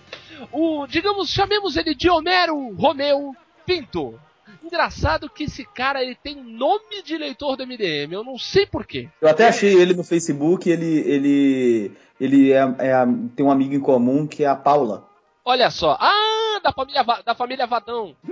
[0.53, 3.35] O, digamos, chamemos ele de Homero Romeu
[3.65, 4.19] Pinto.
[4.63, 9.09] Engraçado que esse cara ele tem nome de leitor do MDM, eu não sei porquê.
[9.21, 13.81] Eu até achei ele no Facebook, ele ele ele é, é tem um amigo em
[13.81, 15.09] comum que é a Paula.
[15.45, 18.17] Olha só, ah, da família, da família Vadão.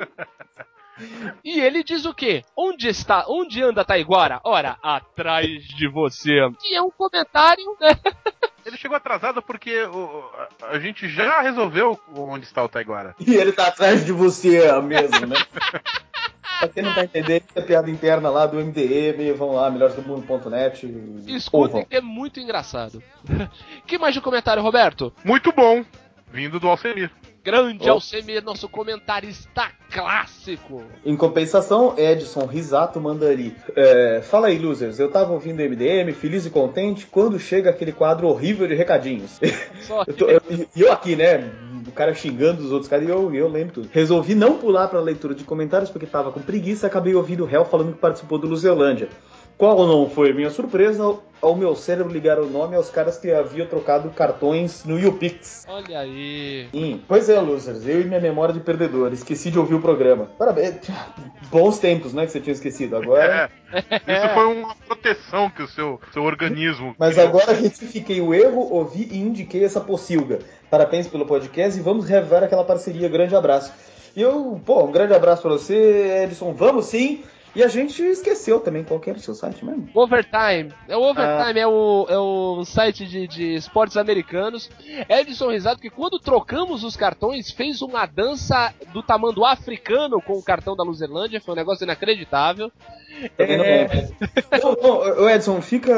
[1.43, 2.44] E ele diz o quê?
[2.56, 4.40] Onde está, onde anda Taiguara?
[4.44, 6.31] Ora, atrás de você.
[6.62, 7.90] E é um comentário, né?
[8.85, 10.31] Chegou atrasado porque o-
[10.61, 13.16] a, a gente já resolveu onde está o Taiguara.
[13.19, 15.36] E ele tá atrás de você mesmo, né?
[16.61, 20.86] pra quem não tá entendendo, é piada interna lá do MDM, vão lá, melhoresdomundo.net.
[21.28, 23.02] Escutem que é muito engraçado.
[23.86, 25.11] que mais de comentário, Roberto?
[25.24, 25.82] Muito bom.
[26.31, 27.11] Vindo do Alcemir.
[27.44, 27.92] Grande Oh.
[27.92, 30.82] Alcemir, nosso comentarista clássico.
[31.04, 33.54] Em compensação, Edson Risato Mandari.
[33.76, 34.98] É, fala aí, losers.
[34.98, 39.38] Eu tava ouvindo o MDM, feliz e contente, quando chega aquele quadro horrível de recadinhos.
[39.82, 40.40] Só Eu tô- eu-
[40.74, 41.50] E eu, aqui, né?
[41.86, 43.88] O cara xingando os outros caras e eu, eu lembro tudo.
[43.92, 47.46] Resolvi não pular pra leitura de comentários porque tava com preguiça e acabei ouvindo o
[47.46, 49.08] réu falando que participou do Luzelândia.
[49.56, 53.66] Qual não foi minha surpresa ao, meu cérebro ligar o nome aos caras que haviam
[53.66, 55.64] trocado cartões no YouPix.
[55.68, 56.68] Olha aí.
[56.72, 60.28] Sim, pois é, losers, eu e minha memória de perdedor, esqueci de ouvir o programa.
[60.39, 60.76] Parabéns,
[61.51, 62.97] bons tempos, né, que você tinha esquecido.
[62.97, 66.94] Agora, Isso foi uma proteção que o seu, seu organismo.
[66.98, 70.40] mas agora retifiquei o erro, ouvi e indiquei essa pocilga.
[70.70, 73.09] Parabéns pelo podcast e vamos rever aquela parceria.
[73.09, 73.72] Grande abraço.
[74.16, 76.52] E eu, pô, um grande abraço pra você, Edson.
[76.52, 77.22] Vamos sim.
[77.55, 79.89] E a gente esqueceu também qual que era o seu site mesmo.
[79.94, 80.72] Overtime.
[80.89, 84.68] É o Overtime, é, o, é o site de, de esportes americanos.
[85.09, 90.43] Edson Risado, que quando trocamos os cartões, fez uma dança do tamanho africano com o
[90.43, 91.40] cartão da Luzerlândia.
[91.40, 92.72] Foi um negócio inacreditável.
[93.36, 94.09] Também não É.
[94.62, 95.93] Não, não, ô, Edson, fica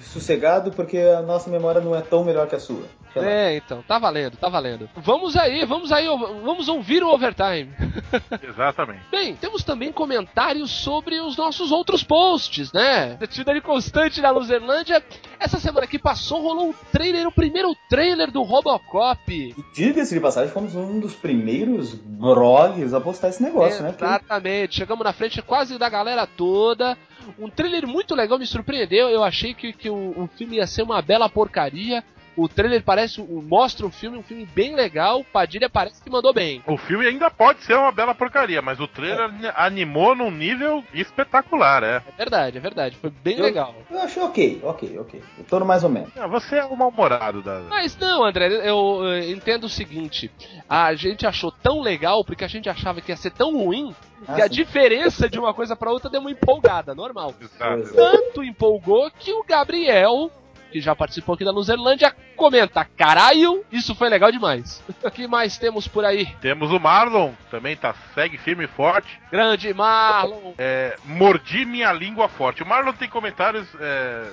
[0.00, 2.82] sossegado porque a nossa memória não é tão melhor que a sua.
[3.16, 4.88] É, então, tá valendo, tá valendo.
[4.96, 7.72] Vamos aí, vamos aí, vamos ouvir o Overtime.
[8.46, 9.02] Exatamente.
[9.10, 13.18] Bem, temos também comentários sobre os nossos outros posts, né?
[13.20, 15.02] Atividade constante na Luzerlândia.
[15.38, 19.54] Essa semana que passou, rolou o trailer, o primeiro trailer do Robocop.
[19.74, 23.90] Diga-se de passagem, fomos um dos primeiros blogs a postar esse negócio, né?
[23.90, 26.96] Porque Exatamente, chegamos na frente quase da galera toda.
[27.38, 29.08] Um trailer muito legal, me surpreendeu.
[29.08, 32.04] Eu achei que, que o, o filme ia ser uma bela porcaria.
[32.38, 35.24] O trailer parece, mostra o filme, um filme bem legal.
[35.24, 36.62] Padilha parece que mandou bem.
[36.68, 41.82] O filme ainda pode ser uma bela porcaria, mas o trailer animou num nível espetacular,
[41.82, 41.96] é.
[41.96, 42.96] É verdade, é verdade.
[42.96, 43.74] Foi bem Eu- legal.
[43.90, 45.22] Eu achei ok, ok, ok.
[45.38, 46.10] Eu tô no mais ou menos.
[46.16, 47.60] Ah, Você é o mal-humorado da.
[47.68, 50.30] Mas não, André, eu, eh, entendo o seguinte:
[50.68, 53.94] a gente achou tão legal porque a gente achava que ia ser tão ruim
[54.28, 54.50] Ah, que a sim.
[54.54, 57.34] diferença de uma coisa pra outra deu uma empolgada, normal.
[57.40, 57.94] Exato.
[57.94, 60.30] Tanto empolgou que o Gabriel,
[60.70, 64.82] que já participou aqui da Luzerlândia, comenta: caralho, isso foi legal demais.
[65.04, 66.26] O que mais temos por aí?
[66.40, 69.20] Temos o Marlon, também tá segue firme e forte.
[69.30, 70.54] Grande Marlon.
[70.58, 72.62] É, mordi minha língua forte.
[72.62, 74.26] O Marlon tem comentários é,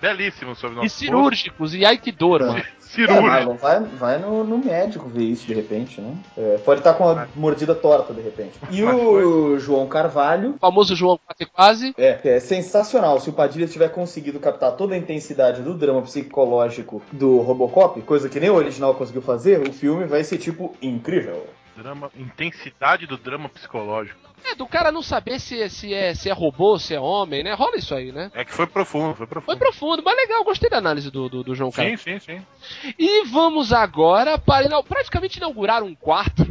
[0.00, 1.98] belíssimos sobre o E cirúrgicos, e ai
[2.90, 3.22] É, Cirúrgico.
[3.22, 6.14] Marlon, vai, vai no, no médico ver isso de repente, né?
[6.36, 8.58] É, pode estar com a mordida torta de repente.
[8.70, 10.54] E o João Carvalho.
[10.56, 11.94] O famoso João Quase Quase.
[11.98, 13.20] É, é sensacional.
[13.20, 18.28] Se o Padilha tiver conseguido captar toda a intensidade do drama psicológico do Robocop, coisa
[18.28, 21.46] que nem o original conseguiu fazer, o filme vai ser tipo incrível.
[21.76, 24.29] Drama, intensidade do drama psicológico.
[24.44, 27.54] É, do cara não saber se, se, é, se é robô, se é homem, né?
[27.54, 28.30] Rola isso aí, né?
[28.34, 29.58] É que foi profundo, foi Foi profundo.
[29.58, 32.00] profundo, mas legal, gostei da análise do, do, do João Carlos.
[32.00, 32.40] Sim, sim,
[32.82, 32.94] sim.
[32.98, 36.50] E vamos agora para inau- praticamente inaugurar um quadro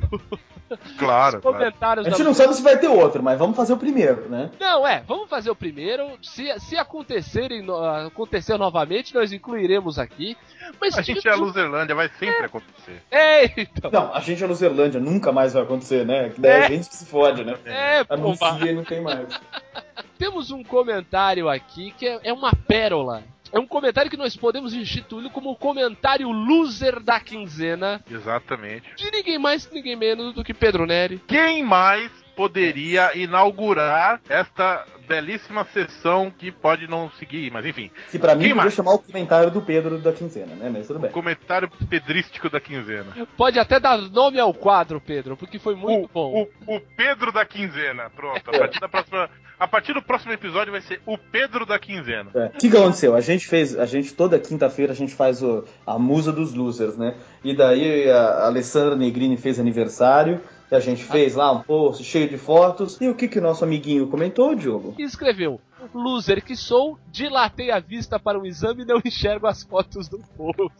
[0.99, 3.73] Claro, Os comentários A gente da não sabe se vai ter outro, mas vamos fazer
[3.73, 4.51] o primeiro, né?
[4.59, 6.11] Não, é, vamos fazer o primeiro.
[6.21, 7.65] Se, se acontecerem,
[8.05, 10.37] acontecer novamente, nós incluiremos aqui.
[10.79, 13.01] Mas A gente é a Luzerlândia, vai sempre acontecer.
[13.09, 13.89] É, então.
[13.89, 16.29] Não, a gente é Luzerlândia, nunca mais vai acontecer, né?
[16.29, 16.65] Que daí É.
[16.65, 17.57] a gente se fode, né?
[17.65, 19.27] É, pô, Anuncia e não tem mais.
[20.17, 23.23] Temos um comentário aqui que é, é uma pérola.
[23.51, 28.93] É um comentário que nós podemos instituí-lo como o comentário loser da quinzena Exatamente.
[28.95, 31.19] de ninguém mais, ninguém menos do que Pedro Neri.
[31.27, 37.89] Quem mais poderia inaugurar esta belíssima sessão que pode não seguir, mas enfim.
[38.11, 38.73] Que pra mim Quem podia mais?
[38.75, 40.69] chamar o comentário do Pedro da quinzena, né?
[40.71, 41.09] Mas tudo bem.
[41.11, 43.07] Comentário pedrístico da quinzena.
[43.35, 46.47] Pode até dar nome ao quadro, Pedro, porque foi muito bom.
[46.67, 48.09] O, o Pedro da quinzena.
[48.15, 48.47] Pronto.
[48.49, 49.29] A partir, da próxima,
[49.59, 52.29] a partir do próximo episódio vai ser o Pedro da quinzena.
[52.35, 52.45] É.
[52.45, 53.15] O que, que aconteceu?
[53.15, 56.95] A gente fez, a gente toda quinta-feira a gente faz o- a musa dos losers,
[56.95, 57.15] né?
[57.43, 60.39] E daí a Alessandra Negrini fez aniversário,
[60.71, 62.99] e a gente fez lá um post cheio de fotos.
[63.01, 64.95] E o que que o nosso amiguinho comentou, Diogo?
[64.97, 65.59] E escreveu:
[65.93, 70.19] Loser que sou, dilatei a vista para o exame e não enxergo as fotos do
[70.37, 70.71] post.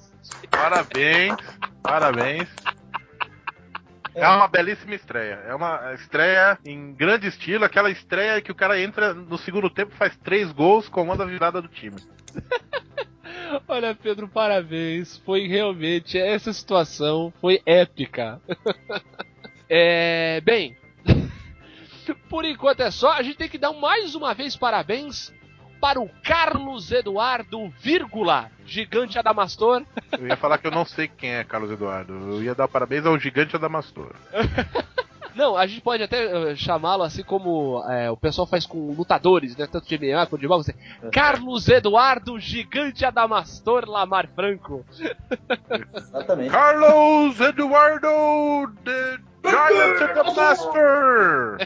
[0.52, 1.36] Parabéns,
[1.82, 2.48] parabéns.
[4.14, 5.40] É uma belíssima estreia.
[5.48, 9.96] É uma estreia em grande estilo, aquela estreia que o cara entra no segundo tempo,
[9.96, 11.98] faz três gols, comanda a virada do time.
[13.68, 15.18] Olha, Pedro, parabéns.
[15.20, 18.42] Foi realmente essa situação foi épica.
[19.70, 20.76] é, bem,
[22.30, 23.12] por enquanto é só.
[23.12, 25.32] A gente tem que dar mais uma vez parabéns
[25.80, 29.86] para o Carlos Eduardo, vírgula, gigante Adamastor.
[30.12, 32.14] Eu ia falar que eu não sei quem é Carlos Eduardo.
[32.14, 34.14] Eu ia dar parabéns ao gigante Adamastor.
[35.36, 39.56] Não, a gente pode até eh, chamá-lo assim como eh, o pessoal faz com lutadores,
[39.56, 39.68] né?
[39.68, 40.76] Tanto de MMA quanto de boxe.
[41.14, 44.86] Carlos Eduardo, gigante Adamastor Lamar Franco.
[45.96, 46.50] Exatamente.
[46.50, 48.08] Carlos Eduardo
[49.42, 51.58] the Giant Adamastor!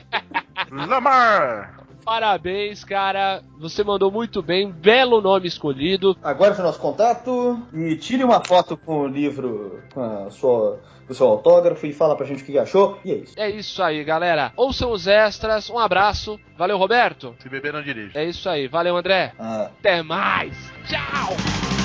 [0.72, 1.84] Lamar!
[2.04, 3.42] Parabéns, cara.
[3.60, 4.70] Você mandou muito bem.
[4.70, 6.18] Belo nome escolhido.
[6.22, 10.82] Agora é o nosso contato e tire uma foto com o livro, com a sua,
[11.08, 13.00] o seu autógrafo e fala pra gente o que achou.
[13.06, 13.34] E é isso.
[13.40, 14.52] É isso aí, galera.
[14.58, 15.70] Ouçam os extras.
[15.70, 16.40] Um abraço.
[16.58, 17.36] Valeu, Roberto.
[17.40, 18.18] Se beber, não dirige.
[18.18, 18.68] É isso aí.
[18.68, 19.34] Valeu, André.
[19.40, 19.72] Ah.
[19.80, 20.54] Até mais.
[20.86, 21.83] Tchau.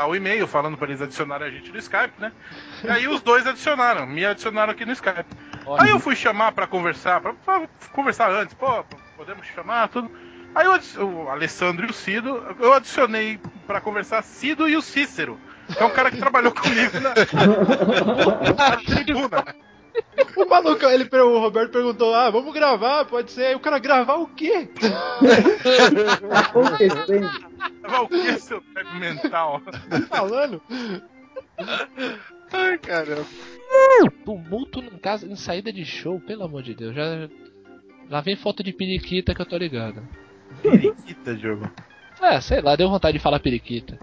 [0.00, 2.32] Lá o e-mail falando pra eles adicionarem a gente no Skype, né?
[2.84, 5.26] E aí os dois adicionaram, me adicionaram aqui no Skype.
[5.78, 7.62] Aí eu fui chamar pra conversar, pra, pra
[7.92, 8.84] conversar antes, pô,
[9.16, 10.10] podemos chamar, tudo.
[10.54, 14.82] Aí eu adic- o Alessandro e o Cido, eu adicionei pra conversar Cido e o
[14.82, 17.10] Cícero, que é um cara que trabalhou comigo na,
[18.54, 19.44] na tribuna.
[20.36, 23.46] O maluco, ele, o Roberto perguntou: Ah, vamos gravar, pode ser.
[23.46, 24.68] Aí o cara, gravar o quê?
[28.08, 29.60] Que, seu pego mental?
[29.90, 30.62] Tá falando?
[32.52, 33.26] Ai, caramba.
[34.24, 36.94] Tumulto em casa, em saída de show, pelo amor de Deus.
[36.94, 37.28] Já,
[38.08, 40.06] lá vem foto de periquita que eu tô ligado.
[40.62, 41.70] Periquita, jogo.
[42.20, 43.98] É, sei lá, deu vontade de falar periquita.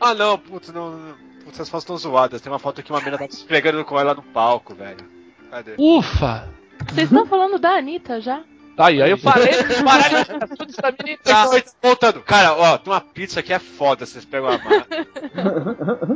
[0.00, 0.90] Ah, não, putz, não.
[0.96, 1.14] não-
[1.44, 2.40] Putz, essas fotos estão zoadas.
[2.40, 5.04] Tem uma foto que uma menina tá se esfregando com ela no palco, velho.
[5.50, 5.74] Cadê?
[5.78, 6.48] Ufa!
[6.88, 8.42] Vocês estão falando da Anitta já?
[8.76, 10.24] Aí, aí eu falei pra parar de
[10.56, 11.22] tudo estabilizado.
[11.60, 12.20] Tá, voltando.
[12.22, 14.86] Cara, ó, tem uma pizza que é foda, vocês pegam a mão.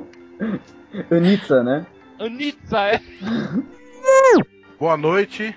[1.10, 1.86] Anitta, né?
[2.18, 3.00] Anitta, é.
[4.78, 5.56] Boa noite.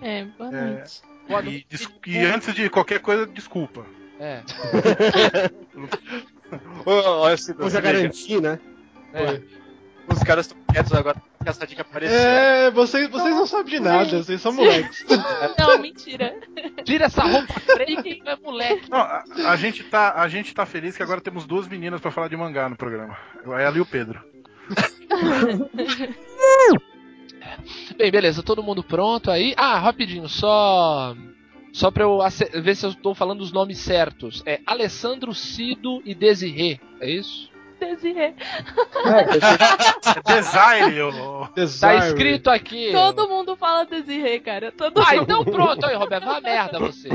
[0.00, 1.02] É, boa É, noite.
[1.46, 3.84] E, des- e antes de qualquer coisa, desculpa.
[4.20, 4.42] É.
[6.86, 8.58] Olha esse Eu já garanti, né?
[9.12, 9.40] É.
[10.10, 12.18] Os caras estão quietos agora porque essa dica apareceu.
[12.18, 15.04] É, vocês, vocês não sabem de nada, vocês são moleques.
[15.58, 16.34] Não, mentira.
[16.84, 18.90] Tira essa roupa preta que é moleque.
[18.90, 22.10] Não, a, a gente tá, a gente tá feliz que agora temos duas meninas pra
[22.10, 23.16] falar de mangá no programa.
[23.44, 24.22] Ela e o Pedro.
[27.96, 29.54] Bem, beleza, todo mundo pronto aí.
[29.56, 31.16] Ah, rapidinho, só.
[31.72, 32.18] Só pra eu
[32.62, 34.42] ver se eu tô falando os nomes certos.
[34.44, 37.50] É Alessandro Cido e Desirê, é isso?
[37.80, 38.34] Desirê.
[39.04, 41.46] É Desire, ô.
[41.80, 42.92] Tá escrito aqui.
[42.92, 44.72] Todo mundo fala Desirê, cara.
[44.72, 45.22] Todo Ah, mundo.
[45.22, 46.24] então pronto aí, Roberto.
[46.24, 47.08] Vai a merda você.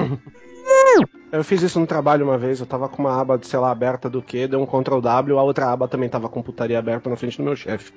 [1.31, 4.09] Eu fiz isso no trabalho uma vez, eu tava com uma aba, sei lá, aberta
[4.09, 7.15] do que, deu um Ctrl W, a outra aba também tava com putaria aberta na
[7.17, 7.91] frente do meu chefe.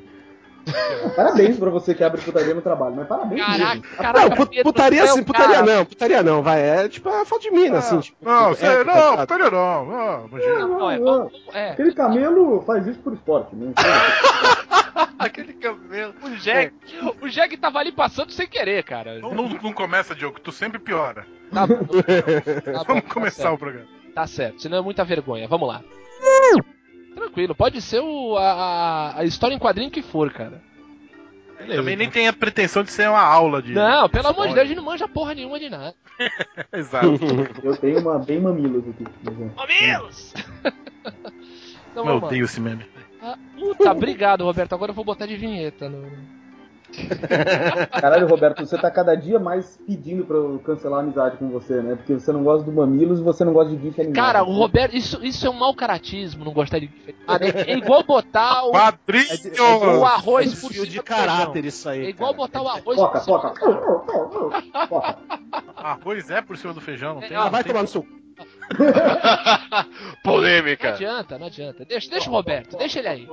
[1.15, 3.97] Parabéns pra você que abre putaria no trabalho, mas parabéns Caraca, mesmo.
[3.97, 6.61] caraca, não, putaria é assim, o putaria não, putaria não, vai.
[6.61, 8.01] É tipo a foto de mina, assim.
[8.01, 9.87] Tipo, Não, tipo, é, não, tá- putaria não.
[9.87, 10.59] não, imagina.
[10.67, 11.71] Não, é, Não, é.
[11.71, 13.73] Aquele camelo faz isso por esporte, né?
[15.19, 16.15] Aquele camelo.
[16.23, 16.73] O Jack,
[17.23, 19.19] o Jack tava ali passando sem querer, cara.
[19.21, 21.27] Não, não, não começa, Diogo, tu sempre piora.
[21.53, 21.77] Tá bom.
[21.77, 23.55] Tá bom, Vamos tá começar certo.
[23.55, 23.87] o programa.
[24.15, 25.47] Tá certo, senão é muita vergonha.
[25.47, 25.83] Vamos lá.
[27.17, 30.63] Tranquilo, pode ser o, a, a- história em quadrinho que for, cara.
[31.67, 33.73] Também nem tem a pretensão de ser uma aula de.
[33.73, 34.55] Não, pelo amor de.
[34.55, 35.95] Deus, a gente não manja porra nenhuma de nada.
[36.73, 37.09] Exato.
[37.65, 39.05] Eu tenho uma bem mamilos aqui.
[39.57, 40.35] Mamilos!
[41.91, 42.29] Então, Eu vamos lá.
[42.29, 42.85] odeio esse meme.
[43.23, 44.75] Ah, Puta, obrigado, Roberto.
[44.75, 45.89] Agora eu vou botar de vinheta.
[45.89, 46.07] No...
[48.01, 51.83] Caralho, Roberto, você tá cada dia mais pedindo pra eu cancelar a amizade com você,
[51.83, 51.97] né?
[51.97, 54.15] Porque você não gosta do mamilos e você não gosta de GIF animado.
[54.17, 56.91] Cara, o Roberto, isso, isso é um mau caratismo, não gostar de.
[57.27, 59.27] Ah, É, é igual botar o, Padrinho!
[60.01, 61.05] o arroz por cima de do feijão.
[61.05, 62.07] caráter isso aí.
[62.07, 62.43] É igual cara.
[62.43, 64.87] botar o arroz Foca, por cima foca.
[64.89, 65.19] Foca.
[65.77, 67.37] Arroz é por cima do feijão, não tem?
[67.37, 68.07] Ah, não Vai tem- tomar no seu.
[68.09, 68.17] Não
[70.23, 70.91] Polêmica.
[70.91, 71.85] adianta, não adianta.
[71.85, 73.29] Deixa, deixa o Roberto, deixa ele aí.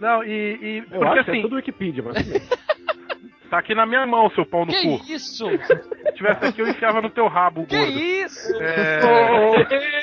[0.00, 0.58] Não, e.
[0.60, 2.16] e Eu porque acho que é assim, tudo Wikipedia, mas
[3.50, 5.04] tá aqui na minha mão, seu pau no Que cu.
[5.12, 5.46] isso?
[5.48, 7.92] Se tivesse aqui, eu enfiava no teu rabo, Que gordo.
[7.98, 8.54] isso?
[8.62, 9.00] É...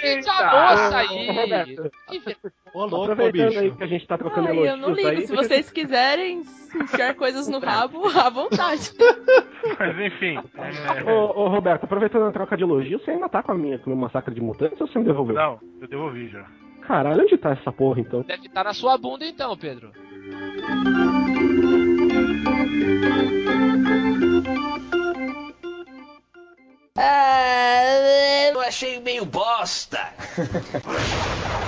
[0.04, 1.28] Eita, moça aí!
[1.32, 1.92] Roberto.
[2.08, 2.22] Que
[2.74, 3.60] Ô, louco, Aproveitando bicho.
[3.60, 5.08] aí que a gente tá trocando Ai, eu não ligo.
[5.08, 6.42] aí, Se vocês quiserem
[6.76, 8.92] enfiar coisas no rabo, à vontade.
[9.80, 10.40] Mas enfim.
[10.58, 13.78] é, Ô, ô, Roberto, aproveitando a troca de elogios, você ainda tá com a minha,
[13.78, 15.36] com o meu massacre de mutantes ou você me devolveu?
[15.36, 16.46] Não, eu devolvi já.
[16.88, 18.22] Caralho, onde tá essa porra então?
[18.22, 19.92] Deve estar na sua bunda então, Pedro.
[26.98, 30.00] Ah, eu achei meio bosta.